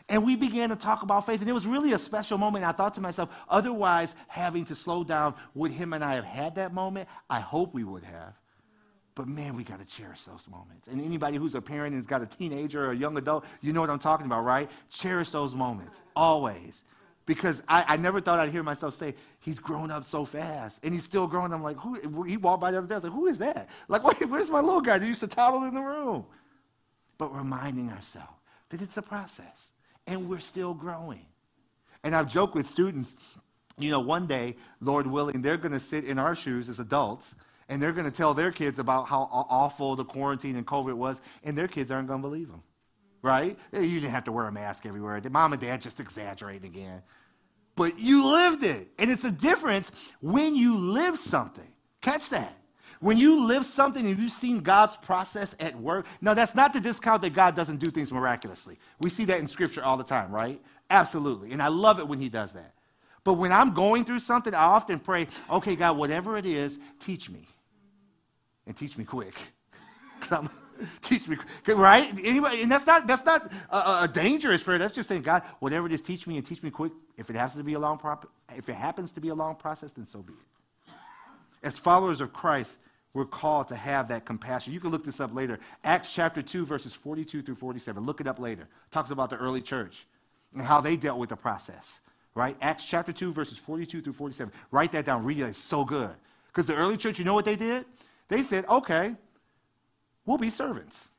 And 0.08 0.24
we 0.24 0.36
began 0.36 0.70
to 0.70 0.76
talk 0.76 1.02
about 1.02 1.26
faith 1.26 1.40
and 1.40 1.50
it 1.50 1.54
was 1.54 1.66
really 1.66 1.94
a 1.94 1.98
special 1.98 2.38
moment. 2.38 2.64
I 2.64 2.72
thought 2.74 2.94
to 2.96 3.02
myself 3.02 3.30
otherwise 3.50 4.14
having 4.28 4.66
to 4.66 4.76
slow 4.76 5.04
down 5.04 5.34
would 5.56 5.72
him 5.72 5.94
and 5.94 6.04
i 6.04 6.14
have 6.16 6.26
had 6.26 6.56
that 6.56 6.74
moment 6.74 7.08
i 7.30 7.40
hope 7.40 7.74
we 7.74 7.84
would 7.84 8.04
have. 8.04 8.34
But 9.16 9.30
man, 9.30 9.56
we 9.56 9.64
got 9.64 9.80
to 9.80 9.86
cherish 9.86 10.24
those 10.24 10.46
moments. 10.50 10.90
And 10.90 11.02
anybody 11.02 11.38
who's 11.38 11.56
a 11.56 11.62
parent 11.62 11.94
and 11.94 11.96
has 11.96 12.06
got 12.06 12.22
a 12.22 12.26
teenager 12.26 12.88
or 12.88 12.92
a 12.92 12.96
young 12.98 13.18
adult, 13.18 13.46
you 13.62 13.72
know 13.72 13.80
what 13.80 13.90
I'm 13.90 13.98
talking 13.98 14.26
about, 14.26 14.44
right? 14.44 14.70
Cherish 14.90 15.32
those 15.32 15.56
moments, 15.56 16.04
always 16.18 16.84
because 17.26 17.64
I, 17.68 17.86
I, 17.88 17.98
never 17.98 18.22
thought 18.22 18.40
I'd 18.40 18.50
hear 18.50 18.64
myself 18.64 18.94
say, 18.94 19.16
he's 19.40 19.58
grown 19.58 19.90
up 19.90 20.06
so 20.06 20.26
fast. 20.26 20.80
And 20.84 20.94
he's 20.94 21.04
still 21.04 21.28
growing. 21.28 21.52
I'm 21.52 21.64
like, 21.64 21.78
who? 21.78 22.24
He 22.24 22.38
walked 22.38 22.62
by 22.62 22.72
the 22.72 22.78
other 22.78 22.88
day. 22.88 22.96
I 22.96 22.98
was 22.98 23.04
like, 23.06 23.14
who 23.14 23.28
is 23.28 23.38
that? 23.40 23.70
Like, 23.88 24.04
where's 24.04 24.50
my 24.50 24.60
little 24.60 24.82
guy 24.82 25.00
that 25.00 25.06
used 25.06 25.22
to 25.22 25.28
toddle 25.28 25.64
in 25.64 25.74
the 25.74 25.82
room? 25.82 26.26
But 27.18 27.36
reminding 27.36 27.90
ourselves 27.92 28.30
that 28.70 28.82
it's 28.82 28.98
a 28.98 29.02
process 29.02 29.72
and 30.06 30.30
we're 30.30 30.40
still 30.40 30.74
growing. 30.74 31.26
And 32.04 32.16
I've 32.16 32.30
joked 32.30 32.54
with 32.54 32.68
students, 32.68 33.16
you 33.80 33.90
know, 33.90 34.00
one 34.00 34.28
day, 34.28 34.56
Lord 34.80 35.08
willing, 35.08 35.42
they're 35.42 35.58
going 35.58 35.72
to 35.72 35.80
sit 35.80 36.04
in 36.04 36.20
our 36.20 36.36
shoes 36.36 36.70
as 36.70 36.80
adults 36.80 37.34
and 37.70 37.82
they're 37.82 37.94
going 37.94 38.10
to 38.10 38.16
tell 38.16 38.36
their 38.36 38.52
kids 38.52 38.78
about 38.78 39.08
how 39.08 39.28
awful 39.32 39.96
the 39.96 40.06
quarantine 40.06 40.56
and 40.56 40.68
COVID 40.68 40.94
was, 40.94 41.20
and 41.44 41.58
their 41.58 41.68
kids 41.68 41.90
aren't 41.90 42.08
going 42.08 42.22
to 42.22 42.28
believe 42.28 42.48
them 42.50 42.62
right? 43.26 43.58
You 43.74 44.00
didn't 44.00 44.12
have 44.12 44.24
to 44.26 44.32
wear 44.32 44.46
a 44.46 44.52
mask 44.52 44.86
everywhere. 44.86 45.20
Mom 45.32 45.52
and 45.52 45.62
dad 45.62 45.82
just 45.82 46.00
exaggerating 46.00 46.70
again. 46.70 47.02
But 47.76 48.00
you 48.00 48.26
lived 48.26 48.64
it. 48.64 48.88
And 49.00 49.10
it's 49.10 49.26
a 49.26 49.32
difference 49.32 49.92
when 50.22 50.56
you 50.56 50.78
live 50.78 51.18
something. 51.18 51.68
Catch 52.02 52.30
that. 52.30 52.56
When 53.00 53.18
you 53.18 53.44
live 53.46 53.66
something 53.66 54.06
and 54.06 54.18
you've 54.18 54.32
seen 54.32 54.62
God's 54.62 54.96
process 54.98 55.56
at 55.60 55.76
work, 55.76 56.06
now 56.22 56.34
that's 56.34 56.56
not 56.56 56.72
to 56.74 56.80
discount 56.80 57.24
that 57.24 57.34
God 57.34 57.56
doesn't 57.56 57.78
do 57.78 57.90
things 57.90 58.12
miraculously. 58.12 58.78
We 59.02 59.10
see 59.10 59.26
that 59.26 59.40
in 59.40 59.48
Scripture 59.48 59.84
all 59.84 59.98
the 59.98 60.04
time, 60.04 60.32
right? 60.32 60.62
Absolutely. 60.90 61.52
And 61.52 61.62
I 61.62 61.68
love 61.68 62.00
it 62.00 62.08
when 62.08 62.20
He 62.20 62.30
does 62.30 62.54
that. 62.54 62.74
But 63.24 63.34
when 63.34 63.52
I'm 63.52 63.74
going 63.74 64.06
through 64.06 64.20
something, 64.20 64.54
I 64.54 64.66
often 64.66 65.00
pray, 65.00 65.28
okay, 65.50 65.76
God, 65.76 65.98
whatever 65.98 66.38
it 66.38 66.46
is, 66.46 66.80
teach 67.04 67.30
me. 67.30 67.48
And 68.68 68.78
teach 68.78 68.98
me 68.98 69.04
quick. 69.04 69.36
teach 71.02 71.28
me, 71.28 71.38
right? 71.68 72.12
Anybody, 72.24 72.62
and 72.62 72.72
that's 72.72 72.86
not 72.86 73.08
that's 73.08 73.26
not 73.26 73.52
a, 73.70 74.04
a, 74.04 74.10
dangerous 74.12 74.64
prayer. 74.64 74.78
That's 74.78 74.96
just 74.96 75.10
saying, 75.10 75.22
God, 75.22 75.44
whatever 75.60 75.88
it 75.88 75.94
is, 75.94 76.02
teach 76.02 76.28
me 76.28 76.38
and 76.38 76.46
teach 76.46 76.62
me 76.62 76.70
quick. 76.70 76.92
If 77.18 77.30
it 77.30 77.36
has 77.36 77.56
to 77.56 77.64
be 77.64 77.74
a 77.74 77.80
long 77.80 77.98
pro- 77.98 78.20
if 78.56 78.70
it 78.70 78.76
happens 78.76 79.12
to 79.14 79.22
be 79.22 79.30
a 79.30 79.36
long 79.36 79.56
process, 79.56 79.94
then 79.94 80.06
so 80.06 80.22
be 80.22 80.34
it. 80.34 80.94
As 81.64 81.78
followers 81.78 82.22
of 82.22 82.32
Christ, 82.32 82.78
we're 83.14 83.26
called 83.26 83.70
to 83.70 83.76
have 83.76 84.10
that 84.10 84.26
compassion. 84.26 84.74
You 84.74 84.80
can 84.80 84.92
look 84.92 85.06
this 85.06 85.20
up 85.20 85.34
later. 85.34 85.60
Acts 85.84 86.14
chapter 86.14 86.42
2, 86.42 86.66
verses 86.66 86.94
42 86.94 87.42
through 87.42 87.56
47. 87.56 88.04
Look 88.04 88.20
it 88.20 88.28
up 88.28 88.40
later. 88.40 88.68
Talks 88.92 89.10
about 89.10 89.30
the 89.30 89.38
early 89.38 89.62
church 89.62 90.06
and 90.54 90.62
how 90.62 90.82
they 90.82 90.98
dealt 90.98 91.18
with 91.18 91.30
the 91.30 91.36
process. 91.36 92.02
Right? 92.36 92.58
Acts 92.62 92.84
chapter 92.84 93.14
2, 93.14 93.32
verses 93.32 93.58
42 93.58 94.02
through 94.02 94.14
47. 94.14 94.52
Write 94.70 94.92
that 94.92 95.06
down. 95.06 95.24
Read 95.24 95.40
it. 95.40 95.46
It's 95.46 95.58
so 95.58 95.86
good. 95.86 96.10
Because 96.48 96.66
the 96.66 96.76
early 96.76 96.98
church, 96.98 97.18
you 97.18 97.24
know 97.24 97.34
what 97.34 97.46
they 97.46 97.56
did? 97.56 97.86
They 98.28 98.44
said, 98.44 98.66
okay, 98.66 99.16
We'll 100.26 100.38
be 100.38 100.50
servants. 100.50 101.10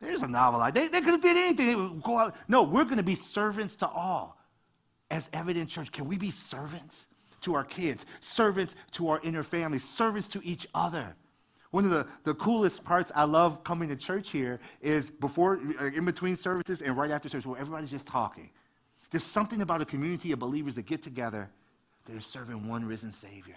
There's 0.00 0.22
a 0.22 0.28
novel. 0.28 0.60
They, 0.72 0.88
they 0.88 1.00
could 1.00 1.10
have 1.10 1.22
did 1.22 1.36
anything. 1.36 2.00
go 2.00 2.18
out. 2.18 2.36
No, 2.48 2.62
we're 2.62 2.84
going 2.84 2.96
to 2.96 3.02
be 3.02 3.14
servants 3.14 3.76
to 3.78 3.88
all. 3.88 4.38
As 5.10 5.28
Evident 5.32 5.68
Church, 5.68 5.90
can 5.92 6.06
we 6.06 6.16
be 6.16 6.30
servants 6.30 7.08
to 7.42 7.54
our 7.54 7.64
kids, 7.64 8.06
servants 8.20 8.76
to 8.92 9.08
our 9.08 9.20
inner 9.22 9.42
families, 9.42 9.86
servants 9.86 10.28
to 10.28 10.40
each 10.44 10.66
other? 10.74 11.14
One 11.72 11.84
of 11.84 11.90
the, 11.90 12.06
the 12.24 12.34
coolest 12.34 12.84
parts 12.84 13.12
I 13.14 13.24
love 13.24 13.62
coming 13.62 13.88
to 13.90 13.96
church 13.96 14.30
here 14.30 14.58
is 14.80 15.10
before, 15.10 15.60
uh, 15.80 15.86
in 15.86 16.04
between 16.04 16.36
services 16.36 16.82
and 16.82 16.96
right 16.96 17.10
after 17.10 17.28
service, 17.28 17.46
where 17.46 17.60
everybody's 17.60 17.90
just 17.90 18.06
talking. 18.06 18.50
There's 19.10 19.24
something 19.24 19.62
about 19.62 19.80
a 19.80 19.84
community 19.84 20.32
of 20.32 20.38
believers 20.38 20.76
that 20.76 20.86
get 20.86 21.02
together 21.02 21.50
that 22.06 22.16
are 22.16 22.20
serving 22.20 22.68
one 22.68 22.84
risen 22.84 23.12
Savior. 23.12 23.56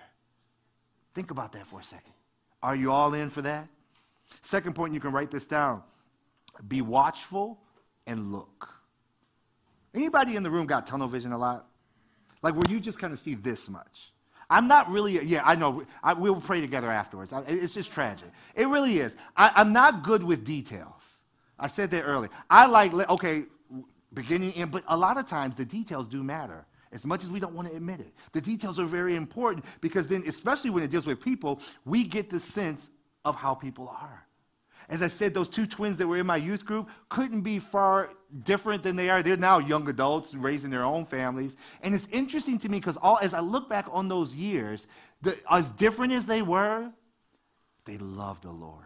Think 1.14 1.32
about 1.32 1.54
that 1.54 1.68
for 1.68 1.80
a 1.80 1.84
second. 1.84 2.14
Are 2.62 2.76
you 2.76 2.92
all 2.92 3.14
in 3.14 3.30
for 3.30 3.42
that? 3.44 3.68
Second 4.42 4.74
point, 4.76 4.94
you 4.94 5.00
can 5.00 5.12
write 5.12 5.32
this 5.32 5.48
down. 5.48 5.84
Be 6.68 6.82
watchful 6.82 7.60
and 8.08 8.32
look. 8.32 8.70
Anybody 9.94 10.36
in 10.36 10.44
the 10.44 10.50
room 10.50 10.66
got 10.66 10.88
tunnel 10.88 11.08
vision 11.08 11.32
a 11.32 11.38
lot? 11.38 11.68
Like 12.42 12.56
where 12.56 12.64
you 12.68 12.80
just 12.80 13.00
kind 13.00 13.14
of 13.14 13.20
see 13.20 13.36
this 13.36 13.70
much. 13.70 14.12
I'm 14.50 14.68
not 14.68 14.90
really, 14.90 15.24
yeah, 15.24 15.42
I 15.46 15.56
know. 15.56 15.84
I, 16.04 16.14
we'll 16.14 16.40
pray 16.42 16.62
together 16.62 16.92
afterwards. 16.92 17.34
I, 17.34 17.42
it's 17.48 17.74
just 17.74 17.92
tragic. 17.92 18.30
It 18.56 18.68
really 18.68 19.00
is. 19.00 19.16
I, 19.38 19.52
I'm 19.56 19.74
not 19.74 20.04
good 20.04 20.24
with 20.24 20.44
details. 20.44 21.22
I 21.58 21.68
said 21.68 21.90
that 21.92 22.04
earlier. 22.04 22.30
I 22.50 22.66
like, 22.66 22.94
okay, 23.10 23.46
beginning 24.14 24.54
and 24.56 24.70
but 24.70 24.84
a 24.88 24.98
lot 24.98 25.18
of 25.18 25.28
times 25.28 25.56
the 25.56 25.66
details 25.66 26.08
do 26.08 26.24
matter 26.24 26.66
as 26.92 27.06
much 27.06 27.24
as 27.24 27.32
we 27.32 27.40
don't 27.40 27.56
want 27.56 27.68
to 27.70 27.76
admit 27.76 28.00
it. 28.00 28.14
The 28.34 28.42
details 28.42 28.80
are 28.80 28.86
very 28.86 29.16
important 29.16 29.66
because 29.82 30.08
then, 30.08 30.24
especially 30.28 30.70
when 30.70 30.84
it 30.84 30.92
deals 30.92 31.08
with 31.08 31.20
people, 31.20 31.60
we 31.86 32.04
get 32.04 32.30
the 32.30 32.40
sense 32.40 32.92
of 33.26 33.36
how 33.36 33.54
people 33.54 33.88
are. 33.88 34.26
As 34.90 35.02
I 35.02 35.08
said, 35.08 35.34
those 35.34 35.50
two 35.50 35.66
twins 35.66 35.98
that 35.98 36.08
were 36.08 36.18
in 36.18 36.26
my 36.26 36.36
youth 36.36 36.66
group 36.66 36.90
couldn't 37.10 37.42
be 37.42 37.60
far 37.60 38.12
different 38.44 38.84
than 38.84 38.96
they 38.96 39.10
are. 39.10 39.24
They're 39.24 39.38
now 39.38 39.60
young 39.60 39.88
adults 39.88 40.34
raising 40.34 40.70
their 40.70 40.84
own 40.84 41.06
families. 41.06 41.56
And 41.82 41.96
it's 41.96 42.08
interesting 42.12 42.60
to 42.60 42.70
me 42.70 42.80
because 42.80 42.98
all 42.98 43.18
as 43.22 43.34
I 43.34 43.40
look 43.40 43.70
back 43.70 43.88
on 43.92 44.10
those 44.10 44.36
years, 44.36 44.88
the, 45.22 45.38
as 45.50 45.72
different 45.72 46.12
as 46.12 46.26
they 46.26 46.42
were, 46.42 46.92
they 47.86 47.98
loved 47.98 48.44
the 48.44 48.52
Lord. 48.52 48.84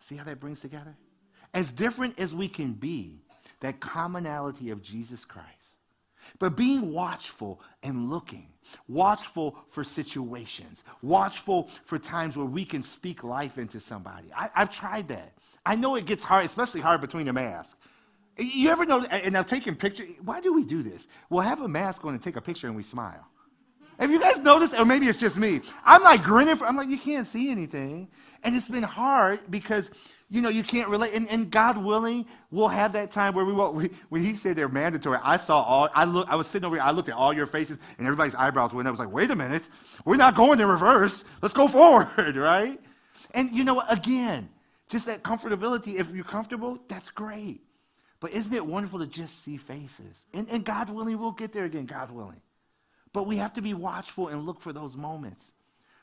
See 0.00 0.16
how 0.16 0.24
that 0.24 0.40
brings 0.40 0.60
together? 0.60 0.96
As 1.54 1.72
different 1.72 2.18
as 2.18 2.34
we 2.34 2.48
can 2.48 2.72
be, 2.72 3.22
that 3.60 3.80
commonality 3.80 4.70
of 4.70 4.82
Jesus 4.82 5.24
Christ. 5.24 5.48
But 6.38 6.56
being 6.56 6.92
watchful 6.92 7.60
and 7.82 8.10
looking, 8.10 8.51
watchful 8.88 9.58
for 9.70 9.84
situations, 9.84 10.84
watchful 11.02 11.70
for 11.84 11.98
times 11.98 12.36
where 12.36 12.46
we 12.46 12.64
can 12.64 12.82
speak 12.82 13.24
life 13.24 13.58
into 13.58 13.80
somebody. 13.80 14.28
I, 14.36 14.50
have 14.54 14.70
tried 14.70 15.08
that. 15.08 15.32
I 15.64 15.76
know 15.76 15.96
it 15.96 16.06
gets 16.06 16.24
hard, 16.24 16.44
especially 16.44 16.80
hard 16.80 17.00
between 17.00 17.28
a 17.28 17.32
mask. 17.32 17.78
You 18.38 18.70
ever 18.70 18.86
know, 18.86 19.02
and 19.04 19.36
I'm 19.36 19.44
taking 19.44 19.76
pictures. 19.76 20.08
Why 20.24 20.40
do 20.40 20.52
we 20.52 20.64
do 20.64 20.82
this? 20.82 21.06
We'll 21.28 21.42
have 21.42 21.60
a 21.60 21.68
mask 21.68 22.04
on 22.04 22.14
and 22.14 22.22
take 22.22 22.36
a 22.36 22.40
picture 22.40 22.66
and 22.66 22.74
we 22.74 22.82
smile. 22.82 23.26
Have 23.98 24.10
you 24.10 24.18
guys 24.18 24.40
noticed? 24.40 24.74
Or 24.78 24.84
maybe 24.84 25.06
it's 25.06 25.18
just 25.18 25.36
me. 25.36 25.60
I'm 25.84 26.02
like 26.02 26.22
grinning. 26.22 26.56
For, 26.56 26.66
I'm 26.66 26.76
like, 26.76 26.88
you 26.88 26.98
can't 26.98 27.26
see 27.26 27.50
anything. 27.50 28.08
And 28.42 28.56
it's 28.56 28.68
been 28.68 28.82
hard 28.82 29.40
because, 29.50 29.90
you 30.28 30.40
know, 30.40 30.48
you 30.48 30.62
can't 30.62 30.88
relate. 30.88 31.14
And, 31.14 31.28
and 31.30 31.50
God 31.50 31.78
willing, 31.78 32.26
we'll 32.50 32.68
have 32.68 32.92
that 32.94 33.10
time 33.10 33.34
where 33.34 33.44
we 33.44 33.52
won't. 33.52 33.92
When 34.08 34.24
he 34.24 34.34
said 34.34 34.56
they're 34.56 34.68
mandatory, 34.68 35.18
I 35.22 35.36
saw 35.36 35.62
all, 35.62 35.88
I, 35.94 36.04
look, 36.04 36.28
I 36.28 36.34
was 36.34 36.46
sitting 36.46 36.66
over 36.66 36.76
here, 36.76 36.82
I 36.82 36.90
looked 36.90 37.08
at 37.08 37.14
all 37.14 37.32
your 37.32 37.46
faces, 37.46 37.78
and 37.98 38.06
everybody's 38.06 38.34
eyebrows 38.34 38.74
went 38.74 38.88
up. 38.88 38.90
I 38.90 38.92
was 38.92 39.00
like, 39.00 39.12
wait 39.12 39.30
a 39.30 39.36
minute. 39.36 39.68
We're 40.04 40.16
not 40.16 40.34
going 40.34 40.60
in 40.60 40.66
reverse. 40.66 41.24
Let's 41.40 41.54
go 41.54 41.68
forward, 41.78 42.36
right? 42.36 42.80
And, 43.32 43.50
you 43.50 43.64
know, 43.64 43.80
again, 43.88 44.48
just 44.88 45.06
that 45.06 45.22
comfortability. 45.22 45.98
If 45.98 46.10
you're 46.10 46.24
comfortable, 46.24 46.78
that's 46.88 47.10
great. 47.10 47.62
But 48.20 48.32
isn't 48.32 48.54
it 48.54 48.64
wonderful 48.64 49.00
to 49.00 49.06
just 49.06 49.42
see 49.42 49.56
faces? 49.56 50.26
And, 50.32 50.48
and 50.48 50.64
God 50.64 50.90
willing, 50.90 51.18
we'll 51.18 51.32
get 51.32 51.52
there 51.52 51.64
again, 51.64 51.86
God 51.86 52.10
willing. 52.10 52.40
But 53.12 53.26
we 53.26 53.38
have 53.38 53.54
to 53.54 53.62
be 53.62 53.74
watchful 53.74 54.28
and 54.28 54.44
look 54.46 54.60
for 54.60 54.72
those 54.72 54.96
moments 54.96 55.52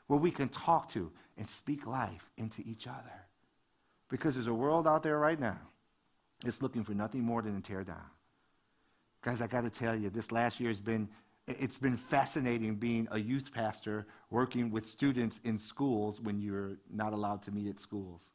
where 0.06 0.18
we 0.18 0.30
can 0.30 0.48
talk 0.48 0.90
to 0.90 1.10
and 1.40 1.48
speak 1.48 1.86
life 1.86 2.30
into 2.36 2.62
each 2.66 2.86
other. 2.86 3.24
Because 4.10 4.34
there's 4.34 4.46
a 4.46 4.54
world 4.54 4.86
out 4.86 5.02
there 5.02 5.18
right 5.18 5.40
now 5.40 5.58
that's 6.44 6.60
looking 6.60 6.84
for 6.84 6.92
nothing 6.92 7.22
more 7.22 7.40
than 7.40 7.56
to 7.56 7.62
tear 7.62 7.82
down. 7.82 8.10
Guys, 9.22 9.40
I 9.40 9.46
got 9.46 9.62
to 9.62 9.70
tell 9.70 9.96
you, 9.96 10.10
this 10.10 10.30
last 10.30 10.60
year 10.60 10.68
has 10.68 10.80
been 10.80 11.08
it's 11.46 11.78
been 11.78 11.96
fascinating 11.96 12.76
being 12.76 13.08
a 13.10 13.18
youth 13.18 13.52
pastor 13.52 14.06
working 14.30 14.70
with 14.70 14.86
students 14.86 15.40
in 15.42 15.58
schools 15.58 16.20
when 16.20 16.40
you're 16.40 16.76
not 16.92 17.12
allowed 17.12 17.42
to 17.42 17.50
meet 17.50 17.68
at 17.68 17.80
schools. 17.80 18.30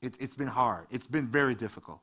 It, 0.00 0.14
it's 0.18 0.34
been 0.34 0.48
hard. 0.48 0.86
It's 0.90 1.06
been 1.06 1.26
very 1.26 1.54
difficult. 1.54 2.00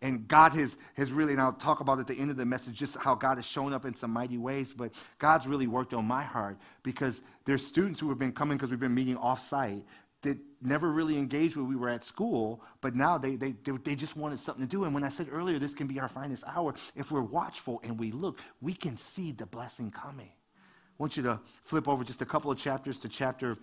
And 0.00 0.28
God 0.28 0.52
has, 0.52 0.76
has 0.94 1.12
really, 1.12 1.32
and 1.32 1.40
I'll 1.40 1.52
talk 1.52 1.80
about 1.80 1.98
at 1.98 2.06
the 2.06 2.14
end 2.14 2.30
of 2.30 2.36
the 2.36 2.46
message 2.46 2.74
just 2.74 2.96
how 2.98 3.14
God 3.16 3.36
has 3.36 3.44
shown 3.44 3.72
up 3.72 3.84
in 3.84 3.94
some 3.94 4.12
mighty 4.12 4.38
ways, 4.38 4.72
but 4.72 4.92
God's 5.18 5.46
really 5.46 5.66
worked 5.66 5.92
on 5.92 6.04
my 6.04 6.22
heart 6.22 6.58
because 6.84 7.22
there's 7.44 7.66
students 7.66 7.98
who 7.98 8.08
have 8.08 8.18
been 8.18 8.32
coming 8.32 8.56
because 8.56 8.70
we've 8.70 8.78
been 8.78 8.94
meeting 8.94 9.16
off 9.16 9.40
site 9.40 9.84
that 10.22 10.38
never 10.62 10.90
really 10.90 11.16
engaged 11.16 11.56
when 11.56 11.68
we 11.68 11.76
were 11.76 11.88
at 11.88 12.04
school, 12.04 12.62
but 12.80 12.94
now 12.94 13.18
they, 13.18 13.36
they, 13.36 13.54
they 13.84 13.94
just 13.94 14.16
wanted 14.16 14.38
something 14.38 14.64
to 14.64 14.70
do. 14.70 14.84
And 14.84 14.92
when 14.92 15.04
I 15.04 15.08
said 15.08 15.28
earlier, 15.30 15.58
this 15.58 15.74
can 15.74 15.86
be 15.86 16.00
our 16.00 16.08
finest 16.08 16.44
hour, 16.46 16.74
if 16.96 17.10
we're 17.10 17.22
watchful 17.22 17.80
and 17.84 17.98
we 17.98 18.10
look, 18.12 18.40
we 18.60 18.74
can 18.74 18.96
see 18.96 19.32
the 19.32 19.46
blessing 19.46 19.90
coming. 19.90 20.30
I 20.30 21.02
want 21.02 21.16
you 21.16 21.22
to 21.24 21.40
flip 21.64 21.86
over 21.86 22.02
just 22.02 22.22
a 22.22 22.26
couple 22.26 22.50
of 22.50 22.58
chapters 22.58 22.98
to 23.00 23.08
chapter 23.08 23.56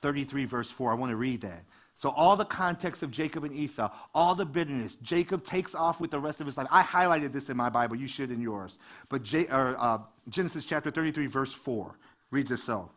33, 0.00 0.44
verse 0.46 0.70
4. 0.70 0.90
I 0.90 0.94
want 0.94 1.10
to 1.10 1.16
read 1.16 1.42
that. 1.42 1.64
So, 2.00 2.08
all 2.16 2.34
the 2.34 2.46
context 2.46 3.02
of 3.02 3.10
Jacob 3.10 3.44
and 3.44 3.54
Esau, 3.54 3.90
all 4.14 4.34
the 4.34 4.46
bitterness, 4.46 4.94
Jacob 5.02 5.44
takes 5.44 5.74
off 5.74 6.00
with 6.00 6.10
the 6.10 6.18
rest 6.18 6.40
of 6.40 6.46
his 6.46 6.56
life. 6.56 6.66
I 6.70 6.82
highlighted 6.82 7.30
this 7.30 7.50
in 7.50 7.58
my 7.58 7.68
Bible. 7.68 7.94
You 7.94 8.08
should 8.08 8.30
in 8.30 8.40
yours. 8.40 8.78
But 9.10 9.22
J- 9.22 9.48
or, 9.48 9.76
uh, 9.78 9.98
Genesis 10.30 10.64
chapter 10.64 10.90
33, 10.90 11.26
verse 11.26 11.52
4 11.52 11.98
reads 12.30 12.50
as 12.52 12.62
so. 12.62 12.90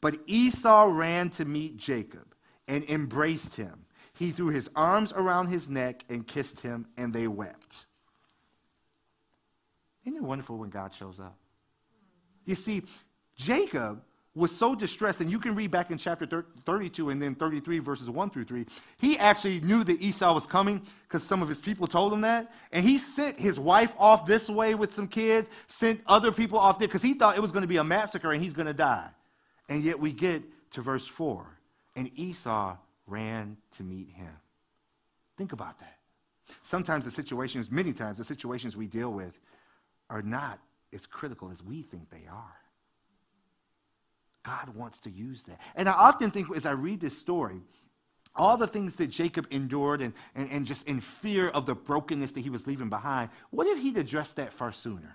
But 0.00 0.16
Esau 0.26 0.84
ran 0.84 1.28
to 1.32 1.44
meet 1.44 1.76
Jacob 1.76 2.34
and 2.68 2.88
embraced 2.88 3.54
him. 3.54 3.84
He 4.14 4.30
threw 4.30 4.48
his 4.48 4.70
arms 4.74 5.12
around 5.12 5.48
his 5.48 5.68
neck 5.68 6.06
and 6.08 6.26
kissed 6.26 6.62
him, 6.62 6.86
and 6.96 7.12
they 7.12 7.28
wept. 7.28 7.84
Isn't 10.06 10.16
it 10.16 10.24
wonderful 10.24 10.56
when 10.56 10.70
God 10.70 10.94
shows 10.94 11.20
up? 11.20 11.36
You 12.46 12.54
see, 12.54 12.84
Jacob 13.36 14.00
was 14.38 14.54
so 14.54 14.74
distressed, 14.74 15.20
and 15.20 15.30
you 15.30 15.38
can 15.38 15.54
read 15.54 15.70
back 15.70 15.90
in 15.90 15.98
chapter 15.98 16.44
32 16.64 17.10
and 17.10 17.20
then 17.20 17.34
33, 17.34 17.80
verses 17.80 18.08
1 18.08 18.30
through 18.30 18.44
3. 18.44 18.64
He 18.98 19.18
actually 19.18 19.60
knew 19.60 19.84
that 19.84 20.00
Esau 20.00 20.32
was 20.32 20.46
coming 20.46 20.82
because 21.02 21.22
some 21.22 21.42
of 21.42 21.48
his 21.48 21.60
people 21.60 21.86
told 21.86 22.12
him 22.12 22.22
that. 22.22 22.52
And 22.72 22.84
he 22.84 22.98
sent 22.98 23.38
his 23.38 23.58
wife 23.58 23.92
off 23.98 24.26
this 24.26 24.48
way 24.48 24.74
with 24.74 24.94
some 24.94 25.08
kids, 25.08 25.50
sent 25.66 26.00
other 26.06 26.32
people 26.32 26.58
off 26.58 26.78
there 26.78 26.88
because 26.88 27.02
he 27.02 27.14
thought 27.14 27.36
it 27.36 27.40
was 27.40 27.52
going 27.52 27.62
to 27.62 27.68
be 27.68 27.78
a 27.78 27.84
massacre 27.84 28.32
and 28.32 28.42
he's 28.42 28.54
going 28.54 28.66
to 28.66 28.74
die. 28.74 29.08
And 29.68 29.82
yet 29.82 29.98
we 29.98 30.12
get 30.12 30.42
to 30.72 30.82
verse 30.82 31.06
4, 31.06 31.46
and 31.96 32.10
Esau 32.14 32.76
ran 33.06 33.56
to 33.76 33.82
meet 33.82 34.10
him. 34.10 34.32
Think 35.36 35.52
about 35.52 35.78
that. 35.80 35.96
Sometimes 36.62 37.04
the 37.04 37.10
situations, 37.10 37.70
many 37.70 37.92
times, 37.92 38.18
the 38.18 38.24
situations 38.24 38.76
we 38.76 38.86
deal 38.86 39.12
with 39.12 39.38
are 40.10 40.22
not 40.22 40.58
as 40.92 41.06
critical 41.06 41.50
as 41.50 41.62
we 41.62 41.82
think 41.82 42.10
they 42.10 42.26
are. 42.30 42.57
God 44.48 44.74
wants 44.74 45.00
to 45.00 45.10
use 45.10 45.44
that. 45.44 45.60
And 45.76 45.88
I 45.88 45.92
often 45.92 46.30
think 46.30 46.54
as 46.56 46.64
I 46.64 46.70
read 46.70 47.00
this 47.00 47.16
story, 47.16 47.60
all 48.34 48.56
the 48.56 48.66
things 48.66 48.96
that 48.96 49.08
Jacob 49.08 49.46
endured 49.50 50.00
and, 50.00 50.14
and, 50.34 50.50
and 50.50 50.66
just 50.66 50.88
in 50.88 51.00
fear 51.00 51.48
of 51.50 51.66
the 51.66 51.74
brokenness 51.74 52.32
that 52.32 52.40
he 52.40 52.48
was 52.48 52.66
leaving 52.66 52.88
behind, 52.88 53.28
what 53.50 53.66
if 53.66 53.78
he'd 53.78 53.98
addressed 53.98 54.36
that 54.36 54.54
far 54.54 54.72
sooner? 54.72 55.14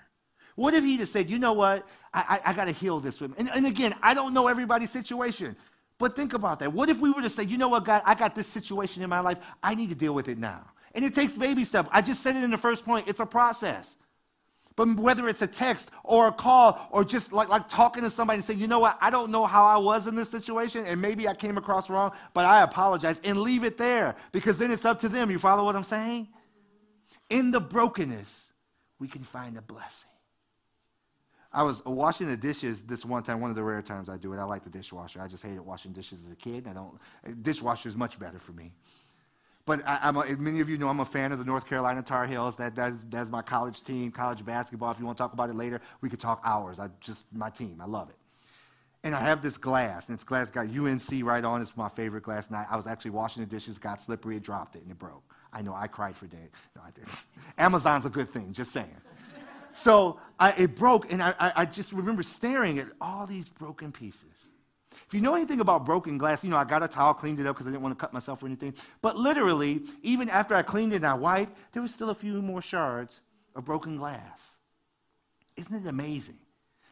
What 0.55 0.75
if 0.75 0.83
he'd 0.83 0.99
have 0.99 1.09
said, 1.09 1.31
you 1.31 1.39
know 1.39 1.53
what, 1.53 1.87
I, 2.13 2.39
I, 2.45 2.51
I 2.51 2.53
got 2.53 2.65
to 2.65 2.73
heal 2.73 2.99
this 2.99 3.19
with 3.19 3.33
And, 3.39 3.49
and 3.49 3.65
again, 3.65 3.95
I 4.03 4.13
don't 4.13 4.35
know 4.35 4.47
everybody's 4.47 4.91
situation, 4.91 5.55
but 5.97 6.15
think 6.15 6.33
about 6.33 6.59
that. 6.59 6.71
What 6.71 6.89
if 6.89 6.99
we 6.99 7.09
were 7.09 7.23
to 7.23 7.29
say, 7.29 7.41
you 7.41 7.57
know 7.57 7.69
what, 7.69 7.85
God, 7.85 8.03
I 8.05 8.13
got 8.13 8.35
this 8.35 8.45
situation 8.47 9.01
in 9.01 9.09
my 9.09 9.19
life, 9.19 9.39
I 9.63 9.73
need 9.73 9.89
to 9.89 9.95
deal 9.95 10.13
with 10.13 10.27
it 10.27 10.37
now. 10.37 10.63
And 10.93 11.03
it 11.03 11.15
takes 11.15 11.35
baby 11.35 11.63
steps. 11.63 11.89
I 11.91 12.03
just 12.03 12.21
said 12.21 12.35
it 12.35 12.43
in 12.43 12.51
the 12.51 12.57
first 12.57 12.85
point, 12.85 13.07
it's 13.07 13.19
a 13.19 13.25
process. 13.25 13.97
But 14.75 14.95
whether 14.97 15.27
it's 15.27 15.41
a 15.41 15.47
text 15.47 15.91
or 16.03 16.27
a 16.27 16.31
call 16.31 16.87
or 16.91 17.03
just 17.03 17.31
like, 17.31 17.49
like 17.49 17.67
talking 17.69 18.03
to 18.03 18.09
somebody 18.09 18.37
and 18.37 18.45
saying, 18.45 18.59
you 18.59 18.67
know 18.67 18.79
what, 18.79 18.97
I 19.01 19.09
don't 19.09 19.31
know 19.31 19.45
how 19.45 19.65
I 19.65 19.77
was 19.77 20.07
in 20.07 20.15
this 20.15 20.29
situation 20.29 20.85
and 20.85 21.01
maybe 21.01 21.27
I 21.27 21.33
came 21.33 21.57
across 21.57 21.89
wrong, 21.89 22.11
but 22.33 22.45
I 22.45 22.63
apologize 22.63 23.21
and 23.23 23.39
leave 23.39 23.63
it 23.63 23.77
there 23.77 24.15
because 24.31 24.57
then 24.57 24.71
it's 24.71 24.85
up 24.85 24.99
to 25.01 25.09
them. 25.09 25.29
You 25.29 25.39
follow 25.39 25.65
what 25.65 25.75
I'm 25.75 25.83
saying? 25.83 26.27
In 27.29 27.51
the 27.51 27.59
brokenness, 27.59 28.51
we 28.99 29.07
can 29.07 29.23
find 29.23 29.57
a 29.57 29.61
blessing. 29.61 30.09
I 31.51 31.61
was 31.61 31.85
washing 31.85 32.27
the 32.27 32.35
dishes 32.35 32.83
this 32.83 33.05
one 33.05 33.21
time, 33.21 33.39
one 33.39 33.51
of 33.51 33.55
the 33.55 33.63
rare 33.63 33.83
times 33.83 34.09
I 34.09 34.17
do 34.17 34.33
it. 34.33 34.39
I 34.39 34.43
like 34.43 34.63
the 34.63 34.71
dishwasher. 34.71 35.21
I 35.21 35.27
just 35.27 35.43
hated 35.43 35.61
washing 35.61 35.91
dishes 35.93 36.23
as 36.25 36.33
a 36.33 36.35
kid. 36.35 36.67
I 36.67 36.73
don't, 36.73 36.97
dishwasher 37.43 37.89
is 37.89 37.95
much 37.95 38.17
better 38.17 38.39
for 38.39 38.53
me. 38.53 38.73
But 39.65 39.81
I, 39.87 40.09
am 40.09 40.17
a, 40.17 40.25
many 40.37 40.59
of 40.59 40.69
you 40.69 40.77
know 40.77 40.89
I'm 40.89 40.99
a 40.99 41.05
fan 41.05 41.31
of 41.31 41.39
the 41.39 41.45
North 41.45 41.65
Carolina 41.65 42.03
Tar 42.03 42.25
Heels. 42.25 42.57
That, 42.57 42.75
that's, 42.75 43.05
that's 43.09 43.29
my 43.29 43.41
college 43.41 43.81
team, 43.83 44.11
college 44.11 44.43
basketball. 44.43 44.91
If 44.91 44.99
you 44.99 45.05
want 45.05 45.17
to 45.17 45.23
talk 45.23 45.33
about 45.33 45.49
it 45.49 45.55
later, 45.55 45.81
we 46.01 46.09
could 46.09 46.19
talk 46.19 46.41
hours. 46.43 46.79
I 46.79 46.89
just 46.99 47.25
my 47.33 47.49
team. 47.49 47.79
I 47.81 47.85
love 47.85 48.09
it. 48.09 48.15
And 49.05 49.13
I 49.13 49.19
have 49.19 49.41
this 49.41 49.57
glass, 49.57 50.07
and 50.07 50.17
this 50.17 50.23
glass 50.23 50.49
got 50.49 50.67
UNC 50.67 51.23
right 51.23 51.43
on. 51.43 51.61
It's 51.61 51.75
my 51.75 51.89
favorite 51.89 52.23
glass. 52.23 52.47
And 52.47 52.55
I, 52.55 52.65
I 52.69 52.75
was 52.77 52.87
actually 52.87 53.11
washing 53.11 53.43
the 53.43 53.49
dishes, 53.49 53.77
got 53.77 53.99
slippery, 54.01 54.37
it 54.37 54.43
dropped 54.43 54.75
it, 54.75 54.81
and 54.81 54.91
it 54.91 54.99
broke. 54.99 55.23
I 55.51 55.61
know 55.61 55.73
I 55.73 55.87
cried 55.87 56.15
for 56.15 56.25
days. 56.27 56.49
No, 56.75 56.81
I 56.85 56.91
didn't. 56.91 57.25
Amazon's 57.57 58.05
a 58.05 58.09
good 58.09 58.31
thing. 58.31 58.53
Just 58.53 58.71
saying. 58.71 58.95
So 59.73 60.19
I, 60.39 60.51
it 60.51 60.75
broke, 60.75 61.11
and 61.11 61.21
I, 61.21 61.33
I 61.39 61.65
just 61.65 61.93
remember 61.93 62.21
staring 62.21 62.79
at 62.79 62.87
all 63.01 63.25
these 63.25 63.49
broken 63.49 63.91
pieces. 63.91 64.32
If 65.13 65.17
you 65.17 65.21
know 65.21 65.35
anything 65.35 65.59
about 65.59 65.85
broken 65.85 66.17
glass, 66.17 66.43
you 66.43 66.49
know, 66.49 66.57
I 66.57 66.63
got 66.63 66.81
a 66.81 66.87
towel, 66.87 67.13
cleaned 67.13 67.39
it 67.39 67.45
up 67.45 67.55
because 67.55 67.67
I 67.67 67.69
didn't 67.69 67.83
want 67.83 67.95
to 67.95 68.01
cut 68.01 68.13
myself 68.13 68.41
or 68.41 68.47
anything. 68.47 68.73
But 69.03 69.15
literally, 69.15 69.83
even 70.01 70.27
after 70.27 70.55
I 70.55 70.63
cleaned 70.63 70.91
it 70.91 70.95
and 70.95 71.05
I 71.05 71.13
wiped, 71.13 71.55
there 71.71 71.83
was 71.83 71.93
still 71.93 72.09
a 72.09 72.15
few 72.15 72.41
more 72.41 72.63
shards 72.63 73.21
of 73.55 73.63
broken 73.63 73.95
glass. 73.95 74.49
Isn't 75.55 75.85
it 75.85 75.87
amazing 75.87 76.39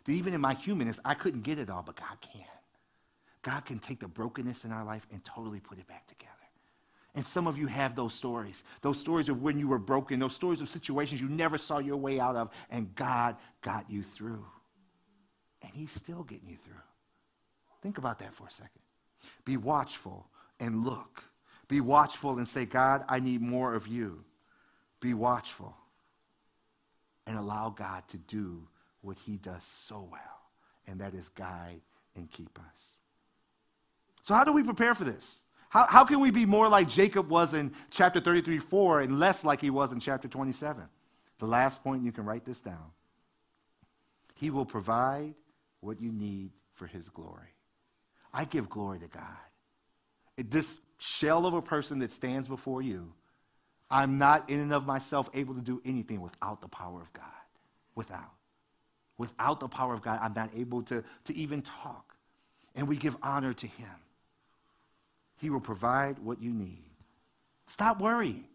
that 0.05 0.11
even 0.11 0.35
in 0.35 0.39
my 0.39 0.53
humanness, 0.53 0.99
I 1.03 1.15
couldn't 1.15 1.41
get 1.41 1.57
it 1.57 1.71
all, 1.71 1.81
but 1.81 1.95
God 1.95 2.15
can. 2.21 2.45
God 3.41 3.65
can 3.65 3.79
take 3.79 3.99
the 3.99 4.07
brokenness 4.07 4.65
in 4.65 4.71
our 4.71 4.85
life 4.85 5.07
and 5.11 5.25
totally 5.25 5.59
put 5.59 5.79
it 5.79 5.87
back 5.87 6.05
together. 6.05 6.31
And 7.15 7.25
some 7.25 7.47
of 7.47 7.57
you 7.57 7.65
have 7.65 7.95
those 7.95 8.13
stories, 8.13 8.63
those 8.83 8.99
stories 8.99 9.29
of 9.29 9.41
when 9.41 9.57
you 9.57 9.67
were 9.67 9.79
broken, 9.79 10.19
those 10.19 10.35
stories 10.35 10.61
of 10.61 10.69
situations 10.69 11.21
you 11.21 11.27
never 11.27 11.57
saw 11.57 11.79
your 11.79 11.97
way 11.97 12.19
out 12.19 12.35
of, 12.35 12.51
and 12.69 12.93
God 12.93 13.37
got 13.63 13.89
you 13.89 14.03
through. 14.03 14.45
And 15.63 15.71
He's 15.73 15.89
still 15.89 16.21
getting 16.21 16.49
you 16.49 16.57
through. 16.57 16.75
Think 17.81 17.97
about 17.97 18.19
that 18.19 18.33
for 18.33 18.47
a 18.47 18.51
second. 18.51 18.81
Be 19.45 19.57
watchful 19.57 20.27
and 20.59 20.85
look. 20.85 21.23
Be 21.67 21.81
watchful 21.81 22.37
and 22.37 22.47
say, 22.47 22.65
God, 22.65 23.03
I 23.07 23.19
need 23.19 23.41
more 23.41 23.73
of 23.73 23.87
you. 23.87 24.23
Be 24.99 25.13
watchful 25.13 25.75
and 27.25 27.37
allow 27.37 27.69
God 27.69 28.07
to 28.09 28.17
do 28.17 28.67
what 29.01 29.17
he 29.25 29.37
does 29.37 29.63
so 29.63 30.07
well, 30.11 30.19
and 30.87 30.99
that 31.01 31.13
is 31.13 31.29
guide 31.29 31.81
and 32.15 32.29
keep 32.29 32.59
us. 32.59 32.97
So, 34.21 34.33
how 34.33 34.43
do 34.43 34.51
we 34.51 34.63
prepare 34.63 34.93
for 34.93 35.03
this? 35.03 35.43
How, 35.69 35.87
how 35.87 36.03
can 36.03 36.19
we 36.19 36.29
be 36.31 36.45
more 36.45 36.67
like 36.67 36.89
Jacob 36.89 37.29
was 37.29 37.53
in 37.53 37.73
chapter 37.89 38.19
33 38.19 38.59
4 38.59 39.01
and 39.01 39.19
less 39.19 39.43
like 39.43 39.61
he 39.61 39.69
was 39.69 39.91
in 39.91 39.99
chapter 39.99 40.27
27? 40.27 40.83
The 41.39 41.47
last 41.47 41.83
point, 41.83 42.03
you 42.03 42.11
can 42.11 42.25
write 42.25 42.45
this 42.45 42.61
down. 42.61 42.91
He 44.35 44.51
will 44.51 44.65
provide 44.65 45.33
what 45.79 46.01
you 46.01 46.11
need 46.11 46.51
for 46.73 46.85
his 46.85 47.09
glory. 47.09 47.55
I 48.33 48.45
give 48.45 48.69
glory 48.69 48.99
to 48.99 49.07
God. 49.07 49.23
This 50.37 50.79
shell 50.99 51.45
of 51.45 51.53
a 51.53 51.61
person 51.61 51.99
that 51.99 52.11
stands 52.11 52.47
before 52.47 52.81
you, 52.81 53.13
I'm 53.89 54.17
not 54.17 54.49
in 54.49 54.59
and 54.59 54.73
of 54.73 54.85
myself 54.85 55.29
able 55.33 55.53
to 55.55 55.61
do 55.61 55.81
anything 55.85 56.21
without 56.21 56.61
the 56.61 56.67
power 56.69 57.01
of 57.01 57.11
God. 57.13 57.25
without. 57.95 58.31
Without 59.17 59.59
the 59.59 59.67
power 59.67 59.93
of 59.93 60.01
God, 60.01 60.19
I'm 60.21 60.33
not 60.33 60.49
able 60.55 60.83
to, 60.83 61.03
to 61.25 61.35
even 61.35 61.61
talk. 61.61 62.15
And 62.75 62.87
we 62.87 62.97
give 62.97 63.17
honor 63.21 63.53
to 63.53 63.67
him. 63.67 63.89
He 65.37 65.49
will 65.49 65.59
provide 65.61 66.19
what 66.19 66.41
you 66.41 66.51
need. 66.51 66.83
Stop 67.67 68.01
worrying. 68.01 68.45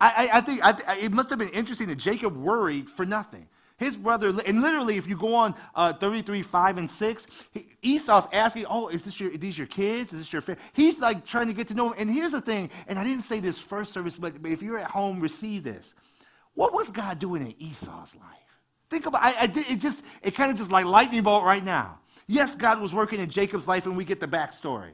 I, 0.00 0.28
I, 0.32 0.38
I 0.38 0.40
think 0.40 0.60
I, 0.64 0.74
it 1.04 1.12
must 1.12 1.30
have 1.30 1.38
been 1.38 1.50
interesting 1.50 1.88
that 1.88 1.98
Jacob 1.98 2.36
worried 2.36 2.88
for 2.90 3.04
nothing. 3.04 3.48
His 3.80 3.96
brother, 3.96 4.28
and 4.46 4.60
literally, 4.60 4.98
if 4.98 5.06
you 5.06 5.16
go 5.16 5.34
on 5.34 5.54
uh, 5.74 5.94
33, 5.94 6.42
5, 6.42 6.76
and 6.76 6.90
6, 6.90 7.26
Esau's 7.80 8.28
asking, 8.30 8.66
Oh, 8.68 8.88
is 8.88 9.00
this 9.00 9.18
your, 9.18 9.30
these 9.30 9.56
your 9.56 9.66
kids? 9.66 10.12
Is 10.12 10.18
this 10.18 10.32
your 10.34 10.42
family? 10.42 10.60
He's 10.74 10.98
like 10.98 11.24
trying 11.24 11.46
to 11.46 11.54
get 11.54 11.66
to 11.68 11.74
know 11.74 11.88
him. 11.88 11.94
And 11.98 12.10
here's 12.10 12.32
the 12.32 12.42
thing, 12.42 12.68
and 12.88 12.98
I 12.98 13.04
didn't 13.04 13.24
say 13.24 13.40
this 13.40 13.58
first 13.58 13.94
service, 13.94 14.16
but 14.16 14.34
if 14.44 14.62
you're 14.62 14.76
at 14.76 14.90
home, 14.90 15.18
receive 15.18 15.64
this. 15.64 15.94
What 16.52 16.74
was 16.74 16.90
God 16.90 17.18
doing 17.18 17.40
in 17.40 17.54
Esau's 17.58 18.14
life? 18.16 18.36
Think 18.90 19.06
about 19.06 19.22
I, 19.22 19.34
I 19.40 19.46
did, 19.46 19.64
it 19.70 19.80
just 19.80 20.04
it 20.22 20.34
kind 20.34 20.52
of 20.52 20.58
just 20.58 20.70
like 20.70 20.84
lightning 20.84 21.22
bolt 21.22 21.44
right 21.44 21.64
now. 21.64 22.00
Yes, 22.26 22.54
God 22.54 22.82
was 22.82 22.92
working 22.92 23.18
in 23.18 23.30
Jacob's 23.30 23.66
life, 23.66 23.86
and 23.86 23.96
we 23.96 24.04
get 24.04 24.20
the 24.20 24.28
backstory. 24.28 24.90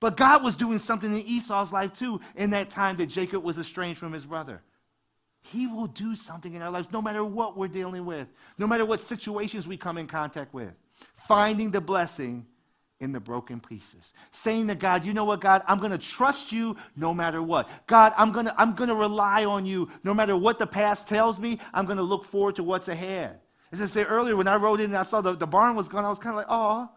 But 0.00 0.18
God 0.18 0.44
was 0.44 0.54
doing 0.54 0.78
something 0.78 1.10
in 1.10 1.26
Esau's 1.26 1.72
life 1.72 1.94
too 1.94 2.20
in 2.36 2.50
that 2.50 2.68
time 2.68 2.98
that 2.98 3.06
Jacob 3.06 3.42
was 3.42 3.56
estranged 3.56 3.98
from 3.98 4.12
his 4.12 4.26
brother. 4.26 4.60
He 5.42 5.66
will 5.66 5.86
do 5.86 6.14
something 6.14 6.54
in 6.54 6.62
our 6.62 6.70
lives 6.70 6.88
no 6.92 7.00
matter 7.00 7.24
what 7.24 7.56
we're 7.56 7.68
dealing 7.68 8.04
with, 8.04 8.28
no 8.58 8.66
matter 8.66 8.84
what 8.84 9.00
situations 9.00 9.66
we 9.66 9.76
come 9.76 9.98
in 9.98 10.06
contact 10.06 10.52
with. 10.52 10.72
Finding 11.16 11.70
the 11.70 11.80
blessing 11.80 12.46
in 13.00 13.12
the 13.12 13.20
broken 13.20 13.60
pieces. 13.60 14.12
Saying 14.32 14.66
to 14.68 14.74
God, 14.74 15.04
you 15.04 15.14
know 15.14 15.24
what, 15.24 15.40
God, 15.40 15.62
I'm 15.68 15.78
going 15.78 15.92
to 15.92 15.98
trust 15.98 16.50
you 16.50 16.76
no 16.96 17.14
matter 17.14 17.42
what. 17.42 17.68
God, 17.86 18.12
I'm 18.16 18.32
going 18.32 18.46
to 18.46 18.54
I'm 18.60 18.74
going 18.74 18.88
to 18.88 18.94
rely 18.94 19.44
on 19.44 19.64
you 19.64 19.88
no 20.02 20.12
matter 20.12 20.36
what 20.36 20.58
the 20.58 20.66
past 20.66 21.08
tells 21.08 21.38
me. 21.38 21.58
I'm 21.72 21.86
going 21.86 21.98
to 21.98 22.02
look 22.02 22.24
forward 22.24 22.56
to 22.56 22.64
what's 22.64 22.88
ahead. 22.88 23.38
As 23.70 23.80
I 23.80 23.86
said 23.86 24.06
earlier, 24.08 24.34
when 24.34 24.48
I 24.48 24.56
rode 24.56 24.80
in 24.80 24.86
and 24.86 24.96
I 24.96 25.02
saw 25.02 25.20
the, 25.20 25.36
the 25.36 25.46
barn 25.46 25.76
was 25.76 25.88
gone, 25.88 26.04
I 26.04 26.08
was 26.08 26.18
kind 26.18 26.30
of 26.30 26.36
like, 26.36 26.46
oh, 26.48 26.88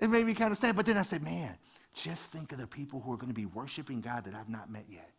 it 0.00 0.08
made 0.08 0.26
me 0.26 0.34
kind 0.34 0.50
of 0.50 0.58
sad. 0.58 0.74
But 0.74 0.86
then 0.86 0.96
I 0.96 1.02
said, 1.02 1.22
man, 1.22 1.56
just 1.92 2.32
think 2.32 2.52
of 2.52 2.58
the 2.58 2.66
people 2.66 3.00
who 3.00 3.12
are 3.12 3.16
going 3.16 3.28
to 3.28 3.34
be 3.34 3.46
worshiping 3.46 4.00
God 4.00 4.24
that 4.24 4.34
I've 4.34 4.48
not 4.48 4.70
met 4.70 4.86
yet 4.88 5.10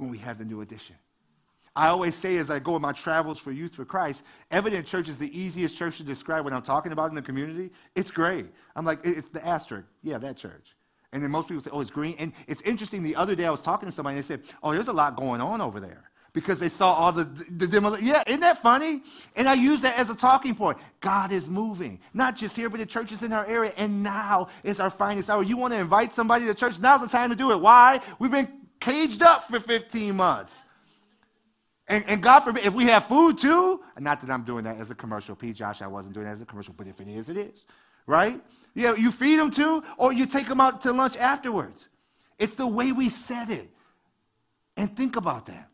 when 0.00 0.10
we 0.10 0.18
have 0.18 0.38
the 0.38 0.44
new 0.44 0.60
edition. 0.60 0.96
I 1.76 1.88
always 1.88 2.16
say 2.16 2.36
as 2.38 2.50
I 2.50 2.58
go 2.58 2.74
on 2.74 2.82
my 2.82 2.92
travels 2.92 3.38
for 3.38 3.52
Youth 3.52 3.74
for 3.74 3.84
Christ, 3.84 4.24
Evident 4.50 4.86
Church 4.86 5.08
is 5.08 5.18
the 5.18 5.38
easiest 5.38 5.76
church 5.76 5.98
to 5.98 6.02
describe 6.02 6.44
when 6.44 6.52
I'm 6.52 6.62
talking 6.62 6.90
about 6.90 7.10
in 7.10 7.14
the 7.14 7.22
community. 7.22 7.70
It's 7.94 8.10
gray. 8.10 8.44
I'm 8.74 8.84
like, 8.84 8.98
it's 9.04 9.28
the 9.28 9.46
asterisk. 9.46 9.86
Yeah, 10.02 10.18
that 10.18 10.36
church. 10.36 10.74
And 11.12 11.22
then 11.22 11.30
most 11.30 11.48
people 11.48 11.62
say, 11.62 11.70
oh, 11.72 11.80
it's 11.80 11.90
green. 11.90 12.16
And 12.18 12.32
it's 12.48 12.60
interesting. 12.62 13.02
The 13.02 13.16
other 13.16 13.34
day 13.34 13.44
I 13.44 13.50
was 13.50 13.60
talking 13.60 13.88
to 13.88 13.92
somebody 13.92 14.16
and 14.16 14.24
they 14.24 14.26
said, 14.26 14.42
oh, 14.62 14.72
there's 14.72 14.88
a 14.88 14.92
lot 14.92 15.16
going 15.16 15.40
on 15.40 15.60
over 15.60 15.80
there 15.80 16.10
because 16.32 16.58
they 16.58 16.68
saw 16.68 16.92
all 16.92 17.12
the, 17.12 17.24
the, 17.24 17.66
the 17.66 17.98
Yeah, 18.00 18.22
isn't 18.26 18.40
that 18.40 18.58
funny? 18.58 19.02
And 19.34 19.48
I 19.48 19.54
use 19.54 19.80
that 19.82 19.98
as 19.98 20.10
a 20.10 20.14
talking 20.14 20.54
point. 20.54 20.78
God 21.00 21.32
is 21.32 21.48
moving, 21.48 21.98
not 22.14 22.36
just 22.36 22.54
here, 22.54 22.68
but 22.68 22.78
the 22.78 22.86
churches 22.86 23.22
in 23.22 23.32
our 23.32 23.46
area. 23.46 23.72
And 23.76 24.02
now 24.02 24.48
is 24.62 24.78
our 24.78 24.90
finest 24.90 25.30
hour. 25.30 25.42
You 25.42 25.56
want 25.56 25.72
to 25.74 25.80
invite 25.80 26.12
somebody 26.12 26.46
to 26.46 26.54
church? 26.54 26.78
Now's 26.78 27.00
the 27.00 27.08
time 27.08 27.30
to 27.30 27.36
do 27.36 27.50
it. 27.52 27.60
Why? 27.60 28.00
We've 28.18 28.30
been 28.30 28.59
caged 28.80 29.22
up 29.22 29.44
for 29.44 29.60
15 29.60 30.16
months. 30.16 30.62
And, 31.86 32.04
and 32.06 32.22
God 32.22 32.40
forbid, 32.40 32.64
if 32.64 32.72
we 32.72 32.84
have 32.84 33.06
food 33.06 33.38
too, 33.38 33.80
not 33.98 34.20
that 34.20 34.30
I'm 34.30 34.44
doing 34.44 34.64
that 34.64 34.78
as 34.78 34.90
a 34.90 34.94
commercial, 34.94 35.34
P. 35.34 35.52
Josh, 35.52 35.82
I 35.82 35.86
wasn't 35.86 36.14
doing 36.14 36.26
that 36.26 36.32
as 36.32 36.40
a 36.40 36.46
commercial, 36.46 36.72
but 36.76 36.86
if 36.86 37.00
it 37.00 37.08
is, 37.08 37.28
it 37.28 37.36
is, 37.36 37.66
right? 38.06 38.40
Yeah, 38.74 38.94
you 38.94 39.10
feed 39.10 39.36
them 39.36 39.50
too, 39.50 39.82
or 39.98 40.12
you 40.12 40.26
take 40.26 40.46
them 40.46 40.60
out 40.60 40.82
to 40.82 40.92
lunch 40.92 41.16
afterwards. 41.16 41.88
It's 42.38 42.54
the 42.54 42.66
way 42.66 42.92
we 42.92 43.08
said 43.08 43.50
it. 43.50 43.68
And 44.76 44.96
think 44.96 45.16
about 45.16 45.46
that. 45.46 45.68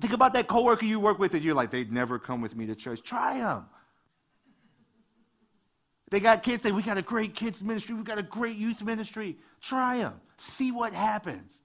Think 0.00 0.12
about 0.12 0.32
that 0.32 0.48
coworker 0.48 0.84
you 0.84 0.98
work 0.98 1.20
with 1.20 1.32
that 1.32 1.42
you're 1.42 1.54
like, 1.54 1.70
they'd 1.70 1.92
never 1.92 2.18
come 2.18 2.40
with 2.40 2.56
me 2.56 2.66
to 2.66 2.74
church. 2.74 3.02
Try 3.02 3.38
them. 3.38 3.66
They 6.10 6.20
got 6.20 6.42
kids 6.42 6.62
say, 6.62 6.72
we 6.72 6.82
got 6.82 6.98
a 6.98 7.02
great 7.02 7.34
kids 7.34 7.62
ministry, 7.62 7.94
we 7.94 8.02
got 8.02 8.18
a 8.18 8.22
great 8.22 8.56
youth 8.56 8.82
ministry. 8.82 9.38
Try 9.60 9.98
them. 9.98 10.20
See 10.36 10.72
what 10.72 10.92
happens. 10.92 11.62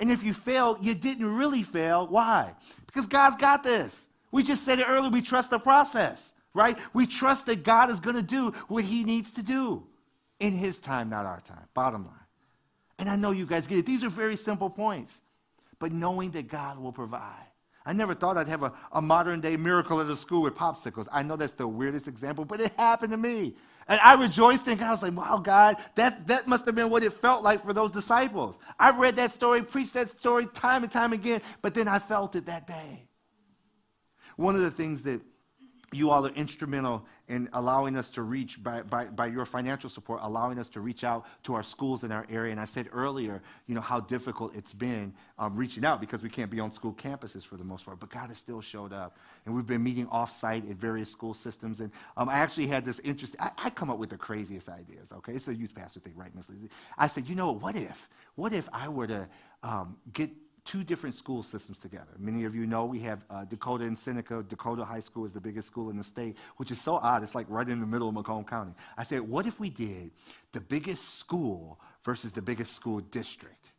And 0.00 0.10
if 0.10 0.22
you 0.22 0.34
fail, 0.34 0.76
you 0.80 0.94
didn't 0.94 1.26
really 1.34 1.62
fail. 1.62 2.06
Why? 2.06 2.54
Because 2.86 3.06
God's 3.06 3.36
got 3.36 3.62
this. 3.62 4.06
We 4.32 4.42
just 4.42 4.64
said 4.64 4.80
it 4.80 4.88
earlier, 4.88 5.10
we 5.10 5.22
trust 5.22 5.50
the 5.50 5.58
process, 5.58 6.32
right? 6.54 6.76
We 6.92 7.06
trust 7.06 7.46
that 7.46 7.62
God 7.62 7.90
is 7.90 8.00
going 8.00 8.16
to 8.16 8.22
do 8.22 8.50
what 8.68 8.84
he 8.84 9.04
needs 9.04 9.32
to 9.32 9.42
do 9.42 9.84
in 10.40 10.52
his 10.52 10.80
time, 10.80 11.08
not 11.08 11.24
our 11.24 11.40
time. 11.40 11.66
Bottom 11.74 12.04
line. 12.04 12.14
And 12.98 13.08
I 13.08 13.16
know 13.16 13.30
you 13.30 13.46
guys 13.46 13.66
get 13.66 13.78
it. 13.78 13.86
These 13.86 14.02
are 14.02 14.08
very 14.08 14.36
simple 14.36 14.68
points. 14.68 15.20
But 15.78 15.92
knowing 15.92 16.30
that 16.32 16.48
God 16.48 16.78
will 16.78 16.92
provide. 16.92 17.46
I 17.86 17.92
never 17.92 18.14
thought 18.14 18.36
I'd 18.36 18.48
have 18.48 18.62
a, 18.62 18.72
a 18.92 19.02
modern 19.02 19.40
day 19.40 19.56
miracle 19.56 20.00
at 20.00 20.08
a 20.08 20.16
school 20.16 20.42
with 20.42 20.54
popsicles. 20.54 21.06
I 21.12 21.22
know 21.22 21.36
that's 21.36 21.52
the 21.52 21.68
weirdest 21.68 22.08
example, 22.08 22.44
but 22.44 22.60
it 22.60 22.72
happened 22.72 23.10
to 23.10 23.18
me. 23.18 23.54
And 23.88 24.00
I 24.00 24.20
rejoiced 24.20 24.66
in 24.68 24.78
God. 24.78 24.86
I 24.86 24.90
was 24.90 25.02
like, 25.02 25.16
wow, 25.16 25.38
God, 25.38 25.76
that, 25.94 26.26
that 26.26 26.48
must 26.48 26.64
have 26.66 26.74
been 26.74 26.90
what 26.90 27.04
it 27.04 27.12
felt 27.12 27.42
like 27.42 27.64
for 27.64 27.72
those 27.72 27.90
disciples. 27.90 28.58
I've 28.78 28.98
read 28.98 29.16
that 29.16 29.30
story, 29.30 29.62
preached 29.62 29.94
that 29.94 30.08
story 30.10 30.46
time 30.54 30.82
and 30.82 30.92
time 30.92 31.12
again, 31.12 31.42
but 31.62 31.74
then 31.74 31.88
I 31.88 31.98
felt 31.98 32.34
it 32.34 32.46
that 32.46 32.66
day. 32.66 33.06
One 34.36 34.54
of 34.54 34.62
the 34.62 34.70
things 34.70 35.02
that 35.04 35.20
you 35.92 36.10
all 36.10 36.26
are 36.26 36.30
instrumental 36.30 37.06
in 37.28 37.48
allowing 37.54 37.96
us 37.96 38.10
to 38.10 38.22
reach 38.22 38.62
by, 38.62 38.82
by, 38.82 39.06
by, 39.06 39.26
your 39.26 39.46
financial 39.46 39.88
support 39.88 40.20
allowing 40.22 40.58
us 40.58 40.68
to 40.68 40.80
reach 40.80 41.04
out 41.04 41.24
to 41.42 41.54
our 41.54 41.62
schools 41.62 42.04
in 42.04 42.12
our 42.12 42.26
area. 42.28 42.52
And 42.52 42.60
i 42.60 42.64
said 42.64 42.88
earlier 42.92 43.42
you 43.66 43.74
know 43.74 43.80
how 43.80 44.00
difficult 44.00 44.54
it's 44.54 44.72
been 44.72 45.12
um, 45.38 45.56
reaching 45.56 45.84
out 45.84 46.00
because 46.00 46.22
we 46.22 46.28
can't 46.28 46.50
be 46.50 46.60
on 46.60 46.70
school 46.70 46.92
campuses 46.92 47.44
for 47.44 47.56
the 47.56 47.64
most 47.64 47.86
part 47.86 47.98
but 47.98 48.10
god 48.10 48.28
has 48.28 48.38
still 48.38 48.60
showed 48.60 48.92
up. 48.92 49.18
And 49.46 49.54
we've 49.54 49.66
been 49.66 49.82
meeting 49.82 50.06
off-site 50.08 50.68
at 50.68 50.76
various 50.76 51.10
school 51.10 51.34
systems. 51.34 51.80
And 51.80 51.90
um, 52.16 52.28
i 52.28 52.34
actually 52.34 52.66
had 52.66 52.84
this 52.84 52.98
interest 53.00 53.36
I, 53.40 53.50
I, 53.58 53.70
come 53.70 53.90
up 53.90 53.98
with 53.98 54.10
the 54.10 54.18
craziest 54.18 54.68
ideas 54.68 55.12
okay? 55.12 55.32
It's 55.32 55.48
a 55.48 55.54
youth 55.54 55.74
pastor 55.74 56.00
thing 56.00 56.14
right 56.16 56.34
miss 56.34 56.48
Lizzie? 56.48 56.70
i 56.98 57.06
said 57.06 57.26
you 57.28 57.34
know 57.34 57.52
what 57.52 57.76
if 57.76 58.08
what 58.34 58.52
if 58.52 58.68
i 58.72 58.88
were 58.88 59.06
to 59.06 59.26
um, 59.62 59.96
get 60.12 60.30
two 60.64 60.82
different 60.82 61.14
school 61.14 61.42
systems 61.42 61.78
together. 61.78 62.12
Many 62.18 62.44
of 62.44 62.54
you 62.54 62.66
know 62.66 62.84
we 62.86 62.98
have 63.00 63.24
uh, 63.30 63.44
Dakota 63.44 63.84
and 63.84 63.98
Seneca. 63.98 64.42
Dakota 64.48 64.84
High 64.84 65.00
School 65.00 65.26
is 65.26 65.32
the 65.32 65.40
biggest 65.40 65.68
school 65.68 65.90
in 65.90 65.96
the 65.96 66.04
state, 66.04 66.36
which 66.56 66.70
is 66.70 66.80
so 66.80 66.94
odd. 66.96 67.22
It's 67.22 67.34
like 67.34 67.46
right 67.48 67.68
in 67.68 67.80
the 67.80 67.86
middle 67.86 68.08
of 68.08 68.14
Macomb 68.14 68.44
County. 68.44 68.72
I 68.96 69.02
said, 69.02 69.20
what 69.20 69.46
if 69.46 69.60
we 69.60 69.70
did 69.70 70.10
the 70.52 70.60
biggest 70.60 71.18
school 71.18 71.78
versus 72.04 72.32
the 72.32 72.42
biggest 72.42 72.74
school 72.74 73.00
district? 73.00 73.70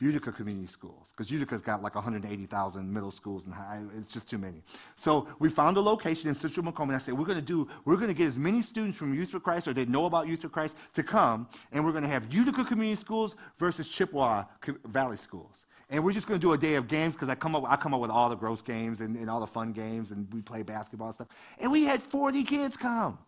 Utica 0.00 0.32
Community 0.32 0.66
Schools, 0.66 1.12
because 1.12 1.30
Utica's 1.30 1.62
got 1.62 1.80
like 1.80 1.94
180,000 1.94 2.92
middle 2.92 3.12
schools 3.12 3.46
and 3.46 3.54
high, 3.54 3.80
it's 3.96 4.08
just 4.08 4.28
too 4.28 4.38
many. 4.38 4.60
So 4.96 5.28
we 5.38 5.48
found 5.48 5.76
a 5.76 5.80
location 5.80 6.28
in 6.28 6.34
Central 6.34 6.64
Macomb, 6.64 6.90
and 6.90 6.96
I 6.96 6.98
said, 6.98 7.16
we're 7.16 7.24
going 7.24 7.38
to 7.38 7.42
do, 7.42 7.68
we're 7.84 7.96
going 7.96 8.08
to 8.08 8.14
get 8.14 8.26
as 8.26 8.36
many 8.36 8.60
students 8.60 8.98
from 8.98 9.14
Youth 9.14 9.30
for 9.30 9.38
Christ 9.38 9.68
or 9.68 9.72
they 9.72 9.84
know 9.84 10.06
about 10.06 10.26
Youth 10.26 10.42
for 10.42 10.48
Christ 10.48 10.76
to 10.94 11.04
come, 11.04 11.48
and 11.70 11.84
we're 11.84 11.92
going 11.92 12.02
to 12.02 12.10
have 12.10 12.32
Utica 12.34 12.64
Community 12.64 13.00
Schools 13.00 13.36
versus 13.58 13.88
Chippewa 13.88 14.44
Valley 14.86 15.16
Schools. 15.16 15.64
And 15.90 16.02
we're 16.02 16.12
just 16.12 16.26
going 16.26 16.40
to 16.40 16.44
do 16.44 16.52
a 16.52 16.58
day 16.58 16.76
of 16.76 16.88
games 16.88 17.14
because 17.14 17.28
I 17.28 17.34
come 17.34 17.54
up, 17.54 17.64
I 17.68 17.76
come 17.76 17.94
up 17.94 18.00
with 18.00 18.10
all 18.10 18.28
the 18.28 18.36
gross 18.36 18.62
games 18.62 19.00
and, 19.00 19.16
and 19.16 19.28
all 19.28 19.40
the 19.40 19.46
fun 19.46 19.72
games, 19.72 20.10
and 20.10 20.32
we 20.32 20.40
play 20.40 20.62
basketball 20.62 21.08
and 21.08 21.14
stuff. 21.14 21.28
And 21.58 21.70
we 21.70 21.84
had 21.84 22.02
40 22.02 22.42
kids 22.44 22.76
come. 22.76 23.18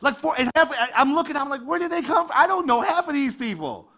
Like 0.00 0.16
four, 0.16 0.34
and 0.38 0.50
half, 0.54 0.74
I'm 0.94 1.14
looking, 1.14 1.36
I'm 1.36 1.50
like, 1.50 1.60
where 1.60 1.78
did 1.78 1.92
they 1.92 2.00
come 2.00 2.26
from? 2.26 2.36
I 2.36 2.46
don't 2.46 2.66
know 2.66 2.80
half 2.80 3.06
of 3.06 3.14
these 3.14 3.34
people. 3.34 3.88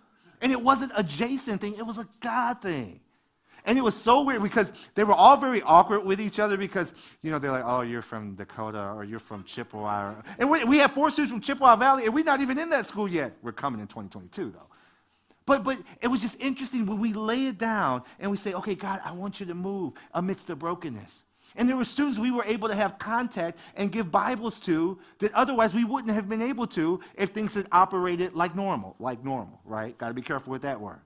And 0.41 0.51
it 0.51 0.61
wasn't 0.61 0.93
a 0.97 1.05
Jason 1.05 1.59
thing, 1.59 1.75
it 1.75 1.87
was 1.87 1.99
a 1.99 2.09
God 2.21 2.61
thing. 2.61 3.01
And 3.65 3.79
it 3.79 3.81
was 3.81 3.95
so 3.95 4.23
weird 4.23 4.43
because 4.43 4.73
they 4.97 5.05
were 5.05 5.15
all 5.15 5.37
very 5.37 5.63
awkward 5.63 6.05
with 6.05 6.21
each 6.21 6.41
other 6.41 6.57
because, 6.57 6.95
you 7.23 7.31
know, 7.31 7.39
they're 7.39 7.53
like, 7.53 7.63
oh, 7.65 7.83
you're 7.83 8.03
from 8.03 8.35
Dakota 8.35 8.93
or 8.97 9.05
you're 9.05 9.21
from 9.21 9.45
Chippewa. 9.45 10.15
And 10.41 10.51
we, 10.51 10.65
we 10.65 10.79
have 10.79 10.91
four 10.91 11.11
students 11.11 11.31
from 11.31 11.41
Chippewa 11.41 11.77
Valley, 11.77 12.05
and 12.05 12.13
we're 12.13 12.25
not 12.25 12.41
even 12.41 12.59
in 12.59 12.71
that 12.71 12.87
school 12.87 13.07
yet. 13.07 13.33
We're 13.41 13.53
coming 13.53 13.81
in 13.81 13.87
2022, 13.87 14.51
though. 14.51 14.67
But, 15.45 15.65
but 15.65 15.79
it 16.01 16.09
was 16.09 16.21
just 16.21 16.41
interesting 16.41 16.87
when 16.87 17.01
we 17.01 17.13
lay 17.13 17.47
it 17.47 17.59
down 17.59 18.03
and 18.21 18.31
we 18.31 18.37
say, 18.37 18.55
okay, 18.55 18.75
God, 18.75 19.01
I 19.05 19.13
want 19.13 19.41
you 19.41 19.47
to 19.47 19.55
move 19.55 19.95
amidst 20.15 20.47
the 20.47 20.55
brokenness. 20.55 21.25
And 21.57 21.69
there 21.69 21.77
were 21.77 21.85
students 21.85 22.19
we 22.19 22.31
were 22.31 22.45
able 22.45 22.69
to 22.69 22.75
have 22.75 22.99
contact 22.99 23.59
and 23.77 23.93
give 23.93 24.11
Bibles 24.11 24.59
to 24.61 24.99
that 25.19 25.35
otherwise 25.35 25.75
we 25.75 25.85
wouldn't 25.85 26.15
have 26.15 26.29
been 26.29 26.41
able 26.41 26.67
to 26.69 27.01
if 27.17 27.31
things 27.31 27.55
had 27.55 27.67
operated 27.73 28.35
like 28.35 28.55
normal, 28.57 28.97
like 28.99 29.23
normal, 29.25 29.61
right? 29.65 29.97
Got 29.99 30.09
to 30.09 30.15
be 30.15 30.23
careful 30.23 30.51
with 30.51 30.63
that 30.63 30.81
word. 30.81 31.01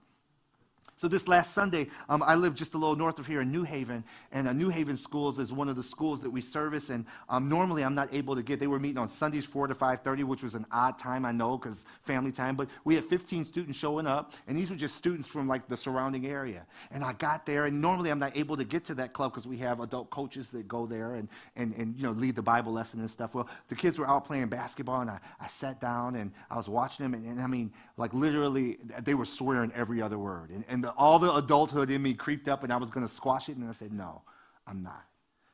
So 0.99 1.09
this 1.09 1.29
last 1.29 1.53
Sunday, 1.53 1.89
um, 2.09 2.23
I 2.23 2.37
live 2.37 2.55
just 2.55 2.73
a 2.73 2.79
little 2.79 2.97
north 2.97 3.19
of 3.19 3.27
here 3.27 3.43
in 3.43 3.53
New 3.53 3.65
Haven, 3.65 4.03
and 4.33 4.49
uh, 4.49 4.55
New 4.55 4.71
Haven 4.71 4.97
Schools 4.97 5.39
is 5.39 5.53
one 5.53 5.69
of 5.69 5.77
the 5.77 5.83
schools 5.83 6.23
that 6.23 6.31
we 6.31 6.41
service. 6.41 6.89
And 6.89 7.05
um, 7.29 7.51
normally, 7.51 7.85
I'm 7.85 7.95
not 7.95 8.15
able 8.15 8.35
to 8.35 8.43
get. 8.43 8.61
They 8.61 8.67
were 8.67 8.81
meeting 8.81 8.97
on 8.97 9.07
Sundays, 9.07 9.45
four 9.45 9.67
to 9.67 9.75
five 9.75 10.01
thirty, 10.01 10.25
which 10.25 10.43
was 10.43 10.55
an 10.55 10.65
odd 10.73 10.99
time, 10.99 11.27
I 11.27 11.33
know, 11.33 11.59
because 11.59 11.85
family 12.03 12.33
time. 12.33 12.57
But 12.57 12.71
we 12.85 12.95
had 12.95 13.05
15 13.05 13.45
students 13.45 13.79
showing 13.79 14.07
up, 14.07 14.33
and 14.49 14.57
these 14.57 14.71
were 14.71 14.77
just 14.77 14.97
students 14.97 15.29
from 15.29 15.47
like 15.47 15.69
the 15.69 15.77
surrounding 15.77 16.27
area. 16.27 16.65
And 16.91 17.05
I 17.05 17.13
got 17.13 17.45
there, 17.45 17.67
and 17.67 17.79
normally 17.79 18.11
I'm 18.11 18.19
not 18.19 18.35
able 18.35 18.57
to 18.57 18.65
get 18.65 18.87
to 18.87 18.95
that 18.95 19.13
club 19.13 19.33
because 19.33 19.47
we 19.47 19.59
have 19.59 19.81
adult 19.81 20.09
coaches 20.09 20.49
that 20.53 20.67
go 20.67 20.87
there 20.87 21.17
and 21.17 21.29
and 21.57 21.75
and 21.75 21.95
you 21.95 22.05
know 22.05 22.13
lead 22.13 22.37
the 22.37 22.43
Bible 22.43 22.73
lesson 22.73 23.01
and 23.01 23.11
stuff. 23.11 23.35
Well, 23.35 23.49
the 23.69 23.75
kids 23.75 23.99
were 23.99 24.09
out 24.09 24.25
playing 24.25 24.47
basketball, 24.47 25.03
and 25.03 25.11
I, 25.11 25.21
I 25.38 25.49
sat 25.49 25.79
down 25.79 26.17
and 26.17 26.33
I 26.51 26.57
was 26.57 26.71
watching 26.71 27.05
them, 27.05 27.13
and, 27.13 27.27
and 27.27 27.42
I 27.42 27.47
mean, 27.47 27.71
like 27.97 28.13
literally, 28.15 28.79
they 29.03 29.15
were 29.15 29.25
swearing 29.25 29.73
every 29.75 30.03
other 30.03 30.19
word, 30.19 30.51
and 30.51 30.65
and 30.69 30.85
the, 30.85 30.90
all 30.92 31.19
the 31.19 31.35
adulthood 31.35 31.90
in 31.90 32.03
me 32.03 32.15
creeped 32.15 32.49
up 32.49 32.63
and 32.65 32.73
I 32.73 32.77
was 32.77 32.90
going 32.90 33.07
to 33.07 33.13
squash 33.13 33.49
it. 33.49 33.57
And 33.57 33.69
I 33.69 33.73
said, 33.73 33.92
no, 33.92 34.23
I'm 34.67 34.83
not. 34.83 35.05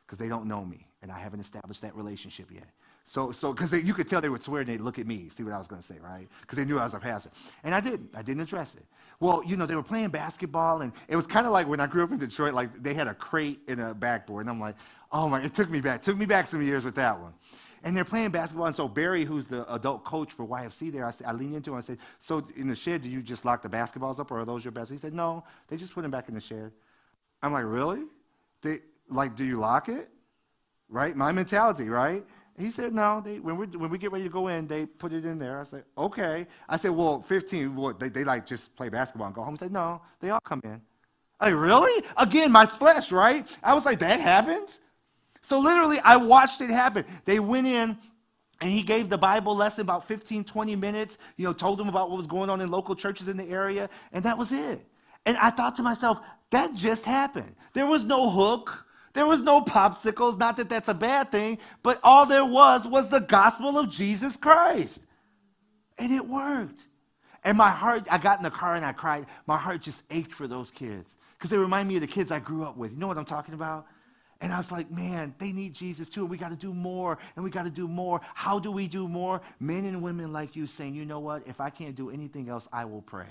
Because 0.06 0.18
they 0.18 0.28
don't 0.28 0.46
know 0.46 0.64
me. 0.64 0.86
and 1.02 1.10
I 1.10 1.18
haven't 1.18 1.40
established 1.40 1.82
that 1.82 1.94
relationship 1.96 2.50
yet. 2.52 2.68
So, 3.04 3.32
so 3.32 3.52
because 3.52 3.72
you 3.72 3.92
could 3.92 4.08
tell 4.08 4.20
they 4.20 4.28
would 4.28 4.44
swear 4.44 4.60
and 4.60 4.70
they'd 4.70 4.80
look 4.80 5.00
at 5.00 5.08
me, 5.08 5.28
see 5.28 5.42
what 5.42 5.52
I 5.52 5.58
was 5.58 5.66
going 5.66 5.80
to 5.82 5.86
say, 5.86 5.98
right? 6.00 6.28
Because 6.40 6.56
they 6.56 6.64
knew 6.64 6.78
I 6.78 6.84
was 6.84 6.94
a 6.94 7.00
pastor. 7.00 7.30
And 7.64 7.74
I 7.74 7.80
didn't. 7.80 8.08
I 8.14 8.22
didn't 8.22 8.42
address 8.42 8.76
it. 8.76 8.84
Well, 9.18 9.42
you 9.44 9.56
know, 9.56 9.66
they 9.66 9.74
were 9.74 9.82
playing 9.82 10.10
basketball, 10.10 10.82
and 10.82 10.92
it 11.08 11.16
was 11.16 11.26
kind 11.26 11.44
of 11.44 11.52
like 11.52 11.66
when 11.66 11.80
I 11.80 11.88
grew 11.88 12.04
up 12.04 12.12
in 12.12 12.18
Detroit, 12.18 12.54
like 12.54 12.80
they 12.80 12.94
had 12.94 13.08
a 13.08 13.14
crate 13.14 13.58
in 13.66 13.80
a 13.80 13.92
backboard. 13.92 14.42
And 14.42 14.50
I'm 14.50 14.60
like, 14.60 14.76
oh 15.10 15.28
my, 15.28 15.42
it 15.42 15.54
took 15.54 15.68
me 15.68 15.80
back. 15.80 16.02
Took 16.02 16.16
me 16.16 16.26
back 16.26 16.46
some 16.46 16.62
years 16.62 16.84
with 16.84 16.94
that 16.94 17.18
one. 17.18 17.32
And 17.84 17.96
they're 17.96 18.04
playing 18.04 18.30
basketball. 18.30 18.66
And 18.66 18.76
so 18.76 18.86
Barry, 18.86 19.24
who's 19.24 19.48
the 19.48 19.70
adult 19.72 20.04
coach 20.04 20.32
for 20.32 20.46
YFC 20.46 20.92
there, 20.92 21.04
I, 21.04 21.12
I 21.26 21.32
into 21.32 21.72
him. 21.72 21.76
I 21.76 21.80
said, 21.80 21.98
so 22.18 22.46
in 22.56 22.68
the 22.68 22.76
shed, 22.76 23.02
do 23.02 23.08
you 23.08 23.22
just 23.22 23.44
lock 23.44 23.62
the 23.62 23.68
basketballs 23.68 24.20
up, 24.20 24.30
or 24.30 24.40
are 24.40 24.44
those 24.44 24.64
your 24.64 24.72
basketballs? 24.72 24.90
He 24.90 24.98
said, 24.98 25.14
no, 25.14 25.44
they 25.68 25.76
just 25.76 25.92
put 25.92 26.02
them 26.02 26.10
back 26.10 26.28
in 26.28 26.34
the 26.34 26.40
shed. 26.40 26.70
I'm 27.42 27.52
like, 27.52 27.64
really? 27.64 28.02
They, 28.62 28.80
like, 29.08 29.34
do 29.34 29.44
you 29.44 29.58
lock 29.58 29.88
it? 29.88 30.08
Right? 30.88 31.16
My 31.16 31.32
mentality, 31.32 31.88
right? 31.88 32.24
He 32.58 32.70
said, 32.70 32.92
no, 32.92 33.20
they, 33.24 33.38
when, 33.40 33.56
we 33.56 33.66
when 33.66 33.90
we 33.90 33.98
get 33.98 34.12
ready 34.12 34.24
to 34.24 34.30
go 34.30 34.48
in, 34.48 34.66
they 34.66 34.86
put 34.86 35.12
it 35.12 35.24
in 35.24 35.38
there. 35.38 35.60
I 35.60 35.64
said, 35.64 35.84
okay. 35.96 36.46
I 36.68 36.76
said, 36.76 36.90
well, 36.90 37.22
15, 37.22 37.74
what, 37.74 37.98
they, 37.98 38.10
they 38.10 38.24
like 38.24 38.46
just 38.46 38.76
play 38.76 38.90
basketball 38.90 39.26
and 39.26 39.34
go 39.34 39.42
home. 39.42 39.54
He 39.54 39.58
said, 39.58 39.72
no, 39.72 40.02
they 40.20 40.30
all 40.30 40.40
come 40.40 40.60
in. 40.64 40.80
Like, 41.40 41.54
really? 41.54 42.04
Again, 42.16 42.52
my 42.52 42.66
flesh, 42.66 43.10
right? 43.10 43.46
I 43.62 43.74
was 43.74 43.84
like, 43.84 43.98
that 44.00 44.20
happens? 44.20 44.78
So 45.42 45.58
literally, 45.58 45.98
I 46.04 46.16
watched 46.16 46.60
it 46.60 46.70
happen. 46.70 47.04
They 47.24 47.40
went 47.40 47.66
in, 47.66 47.98
and 48.60 48.70
he 48.70 48.82
gave 48.82 49.08
the 49.08 49.18
Bible 49.18 49.56
lesson 49.56 49.82
about 49.82 50.06
15, 50.06 50.44
20 50.44 50.76
minutes, 50.76 51.18
you 51.36 51.44
know, 51.44 51.52
told 51.52 51.78
them 51.78 51.88
about 51.88 52.10
what 52.10 52.16
was 52.16 52.28
going 52.28 52.48
on 52.48 52.60
in 52.60 52.70
local 52.70 52.94
churches 52.94 53.28
in 53.28 53.36
the 53.36 53.48
area, 53.48 53.90
and 54.12 54.24
that 54.24 54.38
was 54.38 54.52
it. 54.52 54.80
And 55.26 55.36
I 55.36 55.50
thought 55.50 55.76
to 55.76 55.82
myself, 55.82 56.20
that 56.50 56.74
just 56.74 57.04
happened. 57.04 57.54
There 57.74 57.86
was 57.86 58.04
no 58.04 58.30
hook. 58.30 58.86
There 59.14 59.26
was 59.26 59.42
no 59.42 59.62
popsicles. 59.62 60.38
Not 60.38 60.56
that 60.56 60.68
that's 60.68 60.88
a 60.88 60.94
bad 60.94 61.30
thing, 61.30 61.58
but 61.82 61.98
all 62.02 62.26
there 62.26 62.44
was 62.44 62.86
was 62.86 63.08
the 63.08 63.20
gospel 63.20 63.78
of 63.78 63.90
Jesus 63.90 64.36
Christ. 64.36 65.04
And 65.98 66.12
it 66.12 66.26
worked. 66.26 66.86
And 67.44 67.58
my 67.58 67.70
heart, 67.70 68.06
I 68.10 68.18
got 68.18 68.38
in 68.38 68.44
the 68.44 68.50
car 68.50 68.76
and 68.76 68.84
I 68.84 68.92
cried. 68.92 69.26
My 69.46 69.56
heart 69.56 69.82
just 69.82 70.04
ached 70.10 70.32
for 70.32 70.46
those 70.46 70.70
kids 70.70 71.16
because 71.36 71.50
they 71.50 71.58
remind 71.58 71.88
me 71.88 71.96
of 71.96 72.00
the 72.00 72.06
kids 72.06 72.30
I 72.30 72.38
grew 72.38 72.62
up 72.62 72.76
with. 72.76 72.92
You 72.92 72.98
know 72.98 73.08
what 73.08 73.18
I'm 73.18 73.24
talking 73.24 73.54
about? 73.54 73.86
And 74.42 74.52
I 74.52 74.56
was 74.56 74.72
like, 74.72 74.90
man, 74.90 75.34
they 75.38 75.52
need 75.52 75.72
Jesus 75.72 76.08
too. 76.08 76.22
And 76.22 76.30
we 76.30 76.36
got 76.36 76.50
to 76.50 76.56
do 76.56 76.74
more 76.74 77.16
and 77.36 77.44
we 77.44 77.50
got 77.50 77.64
to 77.64 77.70
do 77.70 77.86
more. 77.86 78.20
How 78.34 78.58
do 78.58 78.72
we 78.72 78.88
do 78.88 79.06
more? 79.06 79.40
Men 79.60 79.84
and 79.84 80.02
women 80.02 80.32
like 80.32 80.56
you 80.56 80.66
saying, 80.66 80.96
you 80.96 81.04
know 81.04 81.20
what? 81.20 81.46
If 81.46 81.60
I 81.60 81.70
can't 81.70 81.94
do 81.94 82.10
anything 82.10 82.48
else, 82.48 82.66
I 82.72 82.84
will 82.84 83.02
pray, 83.02 83.28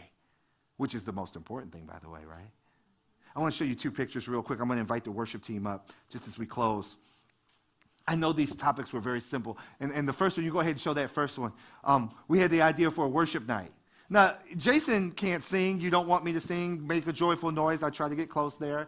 which 0.77 0.95
is 0.95 1.03
the 1.03 1.11
most 1.11 1.35
important 1.35 1.73
thing, 1.73 1.85
by 1.85 1.99
the 2.01 2.09
way, 2.09 2.21
right? 2.25 2.49
I 3.35 3.41
want 3.41 3.53
to 3.53 3.57
show 3.57 3.65
you 3.65 3.75
two 3.75 3.91
pictures 3.91 4.29
real 4.29 4.41
quick. 4.41 4.61
I'm 4.61 4.67
going 4.67 4.77
to 4.77 4.81
invite 4.81 5.03
the 5.03 5.11
worship 5.11 5.43
team 5.43 5.67
up 5.67 5.89
just 6.09 6.29
as 6.29 6.37
we 6.37 6.45
close. 6.45 6.95
I 8.07 8.15
know 8.15 8.31
these 8.31 8.55
topics 8.55 8.93
were 8.93 9.01
very 9.01 9.21
simple. 9.21 9.57
And, 9.81 9.91
and 9.91 10.07
the 10.07 10.13
first 10.13 10.37
one, 10.37 10.45
you 10.45 10.51
go 10.51 10.61
ahead 10.61 10.71
and 10.71 10.81
show 10.81 10.93
that 10.93 11.09
first 11.09 11.37
one. 11.37 11.51
Um, 11.83 12.13
we 12.29 12.39
had 12.39 12.51
the 12.51 12.61
idea 12.61 12.89
for 12.89 13.03
a 13.03 13.09
worship 13.09 13.45
night. 13.49 13.71
Now, 14.09 14.37
Jason 14.55 15.11
can't 15.11 15.43
sing. 15.43 15.81
You 15.81 15.89
don't 15.89 16.07
want 16.07 16.23
me 16.23 16.31
to 16.33 16.39
sing, 16.39 16.85
make 16.87 17.05
a 17.07 17.13
joyful 17.13 17.51
noise. 17.51 17.83
I 17.83 17.89
try 17.89 18.07
to 18.07 18.15
get 18.15 18.29
close 18.29 18.57
there. 18.57 18.87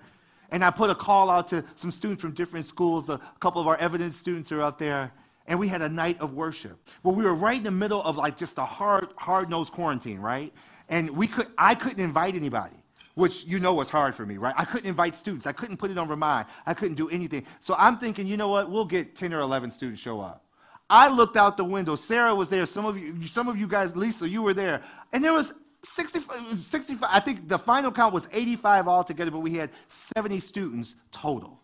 And 0.53 0.63
I 0.63 0.69
put 0.69 0.91
a 0.91 0.95
call 0.95 1.31
out 1.31 1.47
to 1.49 1.65
some 1.73 1.89
students 1.89 2.21
from 2.21 2.31
different 2.31 2.67
schools. 2.67 3.09
A 3.09 3.19
couple 3.39 3.59
of 3.59 3.67
our 3.67 3.75
Evident 3.77 4.13
students 4.13 4.51
are 4.51 4.61
up 4.61 4.77
there. 4.77 5.11
And 5.47 5.59
we 5.59 5.67
had 5.67 5.81
a 5.81 5.89
night 5.89 6.21
of 6.21 6.35
worship. 6.35 6.77
Well, 7.01 7.15
we 7.15 7.23
were 7.23 7.33
right 7.33 7.57
in 7.57 7.63
the 7.63 7.71
middle 7.71 8.01
of 8.03 8.17
like 8.17 8.37
just 8.37 8.57
a 8.59 8.63
hard, 8.63 9.09
hard-nosed 9.17 9.73
quarantine, 9.73 10.19
right? 10.19 10.53
And 10.89 11.09
we 11.09 11.27
could, 11.27 11.47
I 11.57 11.73
couldn't 11.75 11.99
invite 11.99 12.35
anybody 12.35 12.77
which 13.15 13.43
you 13.45 13.59
know 13.59 13.75
was 13.75 13.91
hard 13.91 14.15
for 14.15 14.25
me, 14.25 14.37
right? 14.37 14.55
I 14.57 14.65
couldn't 14.65 14.87
invite 14.87 15.15
students. 15.15 15.45
I 15.45 15.51
couldn't 15.51 15.77
put 15.77 15.91
it 15.91 15.99
on 15.99 16.07
Remind. 16.07 16.47
I 16.65 16.73
couldn't 16.73 16.95
do 16.95 17.09
anything. 17.09 17.45
So 17.59 17.75
I'm 17.77 17.99
thinking, 17.99 18.25
you 18.25 18.37
know 18.37 18.47
what? 18.47 18.71
We'll 18.71 18.85
get 18.85 19.15
10 19.15 19.33
or 19.33 19.41
11 19.41 19.69
students 19.69 20.01
show 20.01 20.19
up. 20.19 20.43
I 20.89 21.09
looked 21.09 21.37
out 21.37 21.55
the 21.55 21.63
window. 21.63 21.95
Sarah 21.95 22.33
was 22.33 22.49
there. 22.49 22.65
Some 22.65 22.85
of 22.85 22.97
you, 22.97 23.27
some 23.27 23.47
of 23.47 23.57
you 23.57 23.67
guys, 23.67 23.95
Lisa, 23.95 24.27
you 24.27 24.41
were 24.41 24.53
there. 24.53 24.81
And 25.11 25.23
there 25.23 25.33
was 25.33 25.53
65, 25.83 26.63
65 26.63 27.09
I 27.11 27.19
think 27.19 27.47
the 27.47 27.59
final 27.59 27.91
count 27.91 28.13
was 28.13 28.27
85 28.31 28.87
altogether, 28.87 29.31
but 29.31 29.39
we 29.39 29.53
had 29.55 29.69
70 29.87 30.39
students 30.39 30.95
total. 31.11 31.59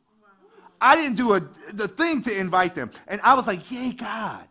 I 0.82 0.96
didn't 0.96 1.16
do 1.16 1.34
a, 1.34 1.42
the 1.74 1.88
thing 1.88 2.22
to 2.24 2.38
invite 2.38 2.76
them. 2.76 2.92
And 3.08 3.20
I 3.22 3.34
was 3.34 3.48
like, 3.48 3.70
yay, 3.70 3.92
God. 3.92 4.46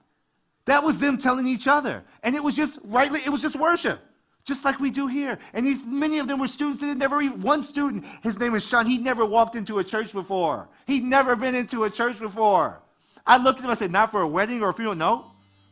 That 0.67 0.83
was 0.83 0.99
them 0.99 1.17
telling 1.17 1.47
each 1.47 1.67
other. 1.67 2.05
And 2.23 2.37
it 2.37 2.43
was 2.43 2.55
just 2.55 2.79
rightly, 2.85 3.21
it 3.25 3.31
was 3.31 3.41
just 3.41 3.57
worship 3.57 4.01
just 4.49 4.65
like 4.65 4.81
we 4.81 4.91
do 4.91 5.07
here. 5.07 5.39
And 5.53 5.65
these, 5.65 5.87
many 5.87 6.19
of 6.19 6.27
them 6.27 6.41
were 6.41 6.49
students 6.49 6.81
that 6.81 6.87
had 6.87 6.97
never 6.97 7.21
even, 7.21 7.43
one 7.43 7.63
student, 7.63 8.05
his 8.23 8.39
name 8.41 8.55
is 8.55 8.67
Sean, 8.67 8.87
He'd 8.87 9.03
never 9.03 9.25
walked 9.25 9.55
into 9.55 9.79
a 9.79 9.85
church 9.85 10.13
before. 10.13 10.69
He'd 10.87 11.05
never 11.05 11.37
been 11.37 11.55
into 11.55 11.85
a 11.85 11.91
church 11.91 12.19
before. 12.19 12.81
I 13.27 13.37
looked 13.37 13.59
at 13.59 13.67
him, 13.67 13.71
I 13.71 13.75
said, 13.75 13.93
not 13.93 14.11
for 14.11 14.23
a 14.23 14.27
wedding 14.27 14.63
or 14.63 14.71
a 14.71 14.75
funeral? 14.75 14.97
No, 14.97 15.27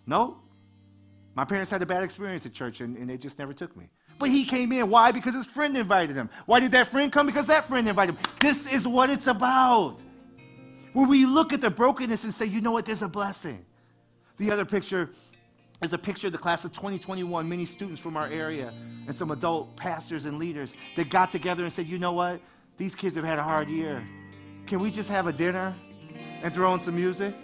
no. 0.06 0.36
My 1.36 1.44
parents 1.44 1.70
had 1.70 1.82
a 1.82 1.86
bad 1.86 2.02
experience 2.02 2.46
at 2.46 2.54
church 2.54 2.80
and, 2.80 2.96
and 2.96 3.08
they 3.08 3.18
just 3.18 3.38
never 3.38 3.52
took 3.52 3.76
me. 3.76 3.90
But 4.18 4.30
he 4.30 4.46
came 4.46 4.72
in. 4.72 4.88
Why? 4.88 5.12
Because 5.12 5.34
his 5.34 5.44
friend 5.44 5.76
invited 5.76 6.16
him. 6.16 6.30
Why 6.46 6.60
did 6.60 6.72
that 6.72 6.88
friend 6.88 7.12
come? 7.12 7.26
Because 7.26 7.44
that 7.46 7.68
friend 7.68 7.86
invited 7.86 8.14
him. 8.14 8.22
This 8.40 8.72
is 8.72 8.88
what 8.88 9.10
it's 9.10 9.26
about. 9.26 9.98
When 10.94 11.08
we 11.08 11.26
look 11.26 11.52
at 11.52 11.60
the 11.60 11.70
brokenness 11.70 12.24
and 12.24 12.32
say, 12.32 12.46
you 12.46 12.62
know 12.62 12.72
what, 12.72 12.86
there's 12.86 13.02
a 13.02 13.08
blessing. 13.08 13.66
The 14.38 14.50
other 14.50 14.64
picture 14.64 15.10
is 15.82 15.92
a 15.92 15.98
picture 15.98 16.28
of 16.28 16.32
the 16.32 16.38
class 16.38 16.64
of 16.64 16.72
2021, 16.72 17.46
many 17.46 17.66
students 17.66 18.00
from 18.00 18.16
our 18.16 18.28
area 18.28 18.72
and 19.06 19.14
some 19.14 19.30
adult 19.30 19.76
pastors 19.76 20.24
and 20.24 20.38
leaders 20.38 20.74
that 20.96 21.10
got 21.10 21.30
together 21.30 21.64
and 21.64 21.72
said, 21.72 21.86
you 21.86 21.98
know 21.98 22.12
what? 22.12 22.40
These 22.78 22.94
kids 22.94 23.14
have 23.14 23.26
had 23.26 23.38
a 23.38 23.42
hard 23.42 23.68
year. 23.68 24.02
Can 24.66 24.80
we 24.80 24.90
just 24.90 25.10
have 25.10 25.26
a 25.26 25.32
dinner 25.34 25.74
and 26.42 26.54
throw 26.54 26.72
in 26.72 26.80
some 26.80 26.96
music? 26.96 27.34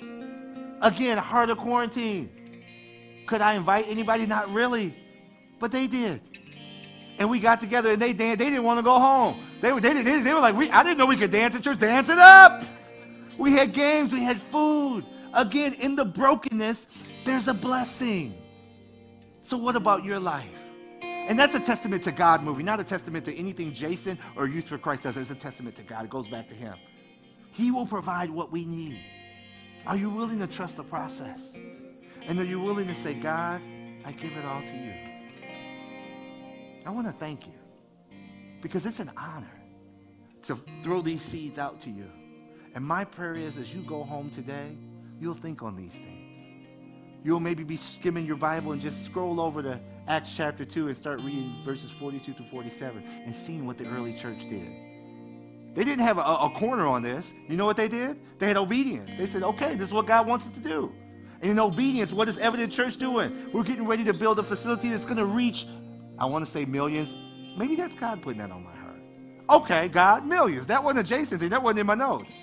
Again, 0.80 1.18
heart 1.18 1.50
of 1.50 1.58
quarantine. 1.58 2.41
Could 3.26 3.40
I 3.40 3.54
invite 3.54 3.86
anybody? 3.88 4.26
Not 4.26 4.52
really. 4.52 4.94
But 5.58 5.72
they 5.72 5.86
did. 5.86 6.20
And 7.18 7.30
we 7.30 7.40
got 7.40 7.60
together 7.60 7.92
and 7.92 8.02
they 8.02 8.12
danced. 8.12 8.38
They 8.38 8.46
didn't 8.46 8.64
want 8.64 8.78
to 8.78 8.82
go 8.82 8.98
home. 8.98 9.44
They 9.60 9.72
were, 9.72 9.80
they, 9.80 9.92
they, 10.02 10.20
they 10.22 10.34
were 10.34 10.40
like, 10.40 10.56
we, 10.56 10.70
I 10.70 10.82
didn't 10.82 10.98
know 10.98 11.06
we 11.06 11.16
could 11.16 11.30
dance 11.30 11.54
at 11.54 11.62
church. 11.62 11.78
Dance 11.78 12.08
it 12.08 12.18
up. 12.18 12.64
We 13.38 13.52
had 13.52 13.72
games. 13.72 14.12
We 14.12 14.22
had 14.22 14.40
food. 14.40 15.04
Again, 15.32 15.74
in 15.74 15.96
the 15.96 16.04
brokenness, 16.04 16.86
there's 17.24 17.48
a 17.48 17.54
blessing. 17.54 18.34
So, 19.42 19.56
what 19.56 19.76
about 19.76 20.04
your 20.04 20.18
life? 20.18 20.48
And 21.02 21.38
that's 21.38 21.54
a 21.54 21.60
testament 21.60 22.02
to 22.04 22.12
God 22.12 22.42
moving, 22.42 22.66
not 22.66 22.80
a 22.80 22.84
testament 22.84 23.24
to 23.26 23.36
anything 23.36 23.72
Jason 23.72 24.18
or 24.36 24.48
Youth 24.48 24.68
for 24.68 24.76
Christ 24.76 25.04
does. 25.04 25.16
It's 25.16 25.30
a 25.30 25.34
testament 25.34 25.76
to 25.76 25.84
God. 25.84 26.04
It 26.04 26.10
goes 26.10 26.28
back 26.28 26.48
to 26.48 26.54
Him. 26.54 26.74
He 27.52 27.70
will 27.70 27.86
provide 27.86 28.30
what 28.30 28.50
we 28.50 28.64
need. 28.64 29.00
Are 29.86 29.96
you 29.96 30.10
willing 30.10 30.40
to 30.40 30.46
trust 30.46 30.76
the 30.76 30.84
process? 30.84 31.54
And 32.28 32.38
are 32.38 32.44
you 32.44 32.60
willing 32.60 32.86
to 32.86 32.94
say, 32.94 33.14
God, 33.14 33.60
I 34.04 34.12
give 34.12 34.32
it 34.32 34.44
all 34.44 34.62
to 34.62 34.76
you? 34.76 34.94
I 36.84 36.90
want 36.90 37.06
to 37.06 37.12
thank 37.12 37.46
you 37.46 37.52
because 38.60 38.86
it's 38.86 39.00
an 39.00 39.10
honor 39.16 39.60
to 40.42 40.58
throw 40.82 41.00
these 41.00 41.22
seeds 41.22 41.58
out 41.58 41.80
to 41.80 41.90
you. 41.90 42.08
And 42.74 42.84
my 42.84 43.04
prayer 43.04 43.34
is 43.34 43.56
as 43.58 43.74
you 43.74 43.82
go 43.82 44.02
home 44.02 44.30
today, 44.30 44.76
you'll 45.20 45.34
think 45.34 45.62
on 45.62 45.76
these 45.76 45.92
things. 45.92 46.22
You'll 47.24 47.40
maybe 47.40 47.62
be 47.62 47.76
skimming 47.76 48.26
your 48.26 48.36
Bible 48.36 48.72
and 48.72 48.80
just 48.80 49.04
scroll 49.04 49.40
over 49.40 49.62
to 49.62 49.78
Acts 50.08 50.34
chapter 50.36 50.64
2 50.64 50.88
and 50.88 50.96
start 50.96 51.20
reading 51.20 51.54
verses 51.64 51.90
42 51.92 52.32
to 52.32 52.42
47 52.50 53.04
and 53.04 53.34
seeing 53.34 53.66
what 53.66 53.78
the 53.78 53.86
early 53.86 54.12
church 54.12 54.40
did. 54.48 54.68
They 55.74 55.84
didn't 55.84 56.00
have 56.00 56.18
a, 56.18 56.22
a, 56.22 56.50
corner 56.50 56.86
on 56.86 57.02
this. 57.02 57.32
You 57.48 57.56
know 57.56 57.64
what 57.64 57.76
they 57.76 57.88
did? 57.88 58.18
They 58.38 58.48
had 58.48 58.56
obedience. 58.56 59.12
They 59.16 59.26
said, 59.26 59.42
okay, 59.42 59.74
this 59.74 59.88
is 59.88 59.94
what 59.94 60.06
God 60.06 60.26
wants 60.26 60.46
us 60.46 60.52
to 60.52 60.60
do. 60.60 60.92
And 61.42 61.50
in 61.50 61.58
obedience, 61.58 62.12
what 62.12 62.28
is 62.28 62.38
Evident 62.38 62.72
Church 62.72 62.96
doing? 62.96 63.50
We're 63.52 63.64
getting 63.64 63.84
ready 63.84 64.04
to 64.04 64.14
build 64.14 64.38
a 64.38 64.44
facility 64.44 64.90
that's 64.90 65.04
going 65.04 65.16
to 65.16 65.26
reach, 65.26 65.66
I 66.16 66.24
want 66.24 66.44
to 66.44 66.50
say 66.50 66.64
millions. 66.64 67.16
Maybe 67.58 67.74
that's 67.74 67.96
God 67.96 68.22
putting 68.22 68.38
that 68.38 68.52
on 68.52 68.62
my 68.62 68.74
heart. 68.76 69.00
Okay, 69.50 69.88
God, 69.88 70.24
millions. 70.24 70.68
That 70.68 70.82
wasn't 70.82 71.00
a 71.00 71.08
Jason 71.08 71.40
thing. 71.40 71.48
That 71.50 71.62
wasn't 71.62 71.80
in 71.80 71.86
my 71.86 71.96
notes. 71.96 72.36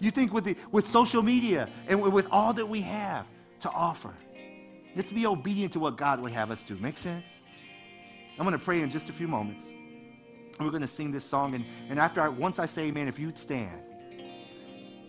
You 0.00 0.10
think 0.10 0.32
with, 0.32 0.44
the, 0.44 0.56
with 0.72 0.86
social 0.86 1.22
media 1.22 1.68
and 1.86 2.00
with 2.00 2.26
all 2.30 2.54
that 2.54 2.66
we 2.66 2.80
have 2.80 3.26
to 3.60 3.70
offer, 3.70 4.14
let's 4.96 5.12
be 5.12 5.26
obedient 5.26 5.74
to 5.74 5.80
what 5.80 5.98
God 5.98 6.20
would 6.20 6.32
have 6.32 6.50
us 6.50 6.62
do. 6.62 6.76
Make 6.76 6.96
sense? 6.96 7.40
I'm 8.38 8.46
going 8.46 8.58
to 8.58 8.64
pray 8.64 8.80
in 8.80 8.90
just 8.90 9.10
a 9.10 9.12
few 9.12 9.28
moments. 9.28 9.66
We're 10.58 10.70
going 10.70 10.80
to 10.80 10.88
sing 10.88 11.12
this 11.12 11.24
song. 11.24 11.54
And, 11.54 11.66
and 11.90 11.98
after 11.98 12.22
I, 12.22 12.28
once 12.28 12.58
I 12.58 12.64
say 12.64 12.84
amen, 12.84 13.06
if 13.06 13.18
you'd 13.18 13.36
stand. 13.36 13.82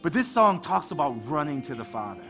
But 0.02 0.12
this 0.12 0.28
song 0.28 0.62
talks 0.62 0.92
about 0.92 1.16
running 1.26 1.62
to 1.64 1.76
the 1.76 1.86
Father. 1.86 2.24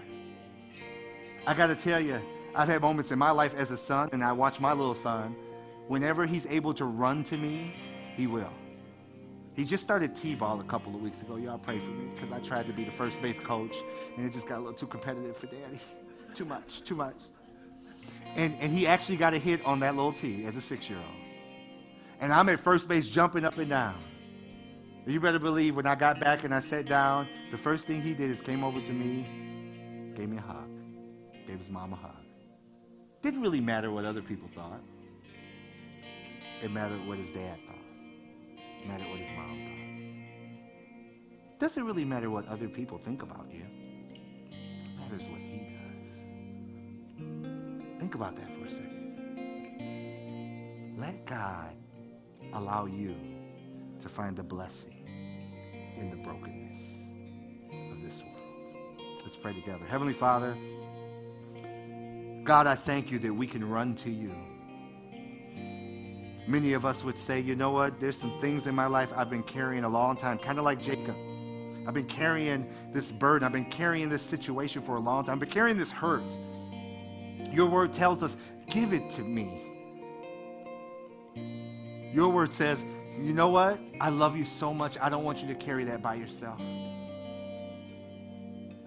I 1.48 1.54
got 1.54 1.68
to 1.68 1.76
tell 1.76 2.00
you, 2.00 2.20
I've 2.56 2.68
had 2.68 2.82
moments 2.82 3.12
in 3.12 3.20
my 3.20 3.32
life 3.32 3.54
as 3.56 3.72
a 3.72 3.78
son, 3.78 4.10
and 4.12 4.24
I 4.24 4.32
watch 4.32 4.60
my 4.60 4.74
little 4.74 4.96
son. 4.96 5.36
Whenever 5.88 6.26
he's 6.26 6.46
able 6.46 6.74
to 6.76 6.86
run 6.86 7.24
to 7.26 7.38
me, 7.38 7.74
he 8.16 8.28
will. 8.28 8.54
He 9.56 9.66
just 9.66 9.84
started 9.84 10.16
T-ball 10.16 10.60
a 10.62 10.64
couple 10.64 10.96
of 10.96 11.02
weeks 11.02 11.22
ago. 11.22 11.36
Y'all 11.36 11.58
pray 11.58 11.80
for 11.80 11.90
me 11.90 12.10
because 12.14 12.32
I 12.32 12.40
tried 12.40 12.68
to 12.68 12.74
be 12.74 12.84
the 12.84 12.92
first 12.92 13.22
base 13.22 13.40
coach 13.40 13.78
and 14.16 14.26
it 14.26 14.32
just 14.32 14.48
got 14.48 14.58
a 14.58 14.62
little 14.62 14.74
too 14.74 14.88
competitive 14.88 15.36
for 15.36 15.48
daddy. 15.48 15.80
too 16.36 16.46
much, 16.46 16.84
too 16.84 16.96
much. 16.96 17.18
And, 18.36 18.56
and 18.62 18.72
he 18.72 18.88
actually 18.88 19.18
got 19.18 19.34
a 19.34 19.38
hit 19.38 19.64
on 19.66 19.80
that 19.82 19.96
little 19.96 20.14
tee 20.14 20.46
as 20.46 20.56
a 20.56 20.62
six-year-old. 20.62 21.06
And 22.22 22.32
I'm 22.32 22.48
at 22.50 22.60
first 22.60 22.88
base 22.88 23.08
jumping 23.08 23.44
up 23.44 23.58
and 23.58 23.70
down. 23.70 24.00
You 25.06 25.20
better 25.20 25.40
believe 25.40 25.76
when 25.76 25.88
I 25.88 25.96
got 25.96 26.20
back 26.20 26.44
and 26.44 26.54
I 26.54 26.60
sat 26.60 26.86
down, 26.86 27.28
the 27.50 27.58
first 27.58 27.88
thing 27.88 28.02
he 28.02 28.14
did 28.14 28.30
is 28.30 28.40
came 28.40 28.64
over 28.64 28.80
to 28.80 28.94
me, 28.94 29.26
gave 30.16 30.30
me 30.30 30.38
a 30.38 30.42
hug, 30.42 30.70
gave 31.52 31.60
his 31.60 31.70
mom 31.70 31.92
a 31.92 31.98
hug. 31.98 32.16
Didn't 33.22 33.42
really 33.42 33.60
matter 33.60 33.92
what 33.92 34.06
other 34.06 34.22
people 34.22 34.48
thought. 34.56 34.80
It 36.64 36.72
mattered 36.72 37.06
what 37.06 37.18
his 37.18 37.30
dad 37.30 37.60
thought. 37.68 37.76
It 38.82 38.88
mattered 38.88 39.10
what 39.10 39.20
his 39.20 39.32
mom 39.32 39.60
thought. 39.60 41.60
Doesn't 41.60 41.84
really 41.84 42.06
matter 42.06 42.30
what 42.30 42.48
other 42.48 42.70
people 42.70 42.98
think 42.98 43.22
about 43.22 43.48
you. 43.52 43.66
It 44.50 44.98
matters 44.98 45.28
what 45.28 45.42
he 45.42 45.76
does. 47.18 48.00
Think 48.00 48.16
about 48.16 48.38
that 48.38 48.50
for 48.58 48.68
a 48.68 48.72
second. 48.72 49.18
Let 50.98 51.26
God 51.26 51.76
allow 52.54 52.86
you 52.86 53.14
to 54.00 54.08
find 54.08 54.38
the 54.38 54.44
blessing 54.44 55.06
in 55.98 56.12
the 56.12 56.16
brokenness 56.16 56.80
of 57.92 58.02
this 58.02 58.24
world. 58.24 58.38
Let's 59.24 59.36
pray 59.36 59.54
together. 59.54 59.86
Heavenly 59.86 60.14
Father, 60.14 60.56
God, 62.44 62.68
I 62.68 62.76
thank 62.76 63.12
you 63.12 63.20
that 63.20 63.34
we 63.34 63.46
can 63.46 63.68
run 63.68 63.96
to 63.98 64.10
you. 64.10 64.34
Many 66.48 66.74
of 66.74 66.86
us 66.86 67.04
would 67.04 67.18
say, 67.18 67.40
you 67.40 67.56
know 67.56 67.70
what? 67.72 68.00
There's 68.00 68.18
some 68.18 68.40
things 68.42 68.66
in 68.66 68.74
my 68.74 68.88
life 68.88 69.10
I've 69.16 69.30
been 69.30 69.44
carrying 69.44 69.84
a 69.84 69.90
long 69.90 70.18
time, 70.18 70.40
kind 70.40 70.58
of 70.58 70.66
like 70.66 70.82
Jacob. 70.82 71.16
I've 71.88 71.94
been 71.94 72.08
carrying 72.08 72.68
this 72.94 73.12
burden. 73.12 73.46
I've 73.46 73.54
been 73.54 73.70
carrying 73.70 74.10
this 74.10 74.22
situation 74.22 74.82
for 74.82 74.96
a 74.96 75.00
long 75.00 75.24
time. 75.24 75.34
I've 75.34 75.40
been 75.40 75.50
carrying 75.50 75.78
this 75.78 75.92
hurt. 75.92 76.24
Your 77.52 77.70
word 77.70 77.94
tells 77.94 78.24
us, 78.24 78.38
give 78.70 78.92
it 78.94 79.10
to 79.12 79.24
me. 79.24 79.68
Your 82.14 82.30
word 82.30 82.54
says, 82.54 82.84
you 83.20 83.34
know 83.34 83.50
what? 83.50 83.80
I 84.00 84.10
love 84.10 84.36
you 84.36 84.46
so 84.46 84.74
much. 84.74 84.98
I 85.00 85.10
don't 85.10 85.24
want 85.24 85.42
you 85.42 85.48
to 85.48 85.56
carry 85.56 85.84
that 85.86 86.02
by 86.02 86.16
yourself. 86.16 86.60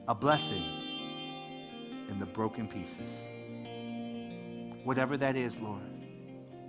A 0.08 0.14
blessing 0.14 0.62
in 2.08 2.18
the 2.18 2.26
broken 2.26 2.68
pieces. 2.68 3.10
Whatever 4.84 5.16
that 5.16 5.36
is, 5.36 5.58
Lord, 5.60 5.82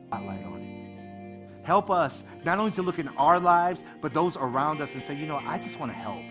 spotlight 0.08 0.44
on 0.46 0.62
it. 0.62 1.66
Help 1.66 1.90
us 1.90 2.24
not 2.44 2.60
only 2.60 2.72
to 2.72 2.82
look 2.82 3.00
in 3.00 3.10
our 3.10 3.40
lives, 3.40 3.84
but 4.02 4.14
those 4.14 4.38
around 4.38 4.82
us 4.82 4.94
and 4.94 5.04
say, 5.04 5.16
you 5.16 5.26
know, 5.26 5.38
I 5.38 5.58
just 5.58 5.80
want 5.80 5.92
to 5.92 5.98
help. 5.98 6.22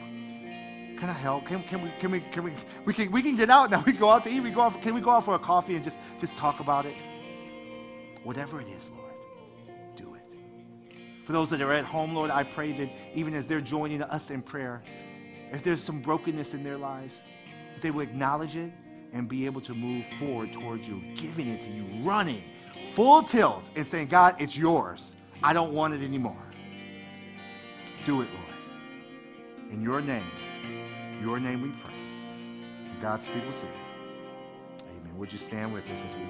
Can 0.99 1.11
I 1.11 1.13
help? 1.13 1.45
Can, 1.47 1.63
can 1.65 1.83
we 1.83 1.91
can 1.99 2.11
we 2.11 2.21
can 2.21 2.45
we 2.45 2.53
we 2.87 2.95
can 2.95 3.11
we 3.11 3.21
can 3.21 3.37
get 3.37 3.51
out 3.51 3.71
now? 3.71 3.83
We 3.87 3.93
go 3.93 4.11
out 4.11 4.25
to 4.25 4.31
eat. 4.31 4.41
We 4.41 4.51
go 4.51 4.63
out. 4.63 4.81
Can 4.81 4.95
we 4.95 5.01
go 5.01 5.11
out 5.11 5.25
for 5.25 5.35
a 5.35 5.39
coffee 5.39 5.75
and 5.75 5.85
just 5.85 5.99
just 6.19 6.37
talk 6.37 6.61
about 6.61 6.87
it? 6.87 6.95
Whatever 8.23 8.61
it 8.61 8.69
is, 8.69 8.91
Lord. 8.97 9.13
Do 9.97 10.15
it. 10.15 10.23
For 11.27 11.33
those 11.33 11.51
that 11.51 11.61
are 11.61 11.73
at 11.73 11.85
home, 11.85 12.15
Lord, 12.15 12.31
I 12.31 12.45
pray 12.45 12.73
that 12.73 12.89
even 13.15 13.35
as 13.35 13.47
they're 13.47 13.61
joining 13.61 14.03
us 14.03 14.31
in 14.31 14.41
prayer, 14.41 14.83
if 15.53 15.63
there's 15.63 15.83
some 15.83 16.01
brokenness 16.01 16.55
in 16.55 16.63
their 16.63 16.79
lives, 16.79 17.21
they 17.83 17.91
will 17.91 18.03
acknowledge 18.03 18.57
it 18.57 18.73
and 19.15 19.29
be 19.29 19.47
able 19.47 19.61
to 19.63 19.73
move 19.73 20.05
forward 20.19 20.53
towards 20.53 20.87
you, 20.87 21.03
giving 21.15 21.49
it 21.49 21.63
to 21.63 21.71
you, 21.71 21.87
running 22.03 22.43
full 22.95 23.23
tilt 23.23 23.65
and 23.77 23.87
saying, 23.87 24.09
God, 24.09 24.37
it's 24.39 24.57
yours. 24.57 25.15
I 25.43 25.53
don't 25.53 25.73
want 25.73 25.95
it 25.95 26.03
anymore. 26.03 26.37
Do 28.05 28.23
it, 28.23 28.29
Lord. 28.33 29.71
In 29.71 29.83
your 29.83 30.01
name, 30.01 30.31
your 31.23 31.41
name 31.41 31.63
we 31.63 31.69
pray. 31.83 31.95
God's 33.01 33.27
people 33.29 33.53
say, 33.53 33.69
Amen. 34.83 35.17
Would 35.17 35.33
you 35.33 35.39
stand 35.39 35.73
with 35.73 35.85
us 35.91 36.03
as 36.07 36.15
we 36.15 36.23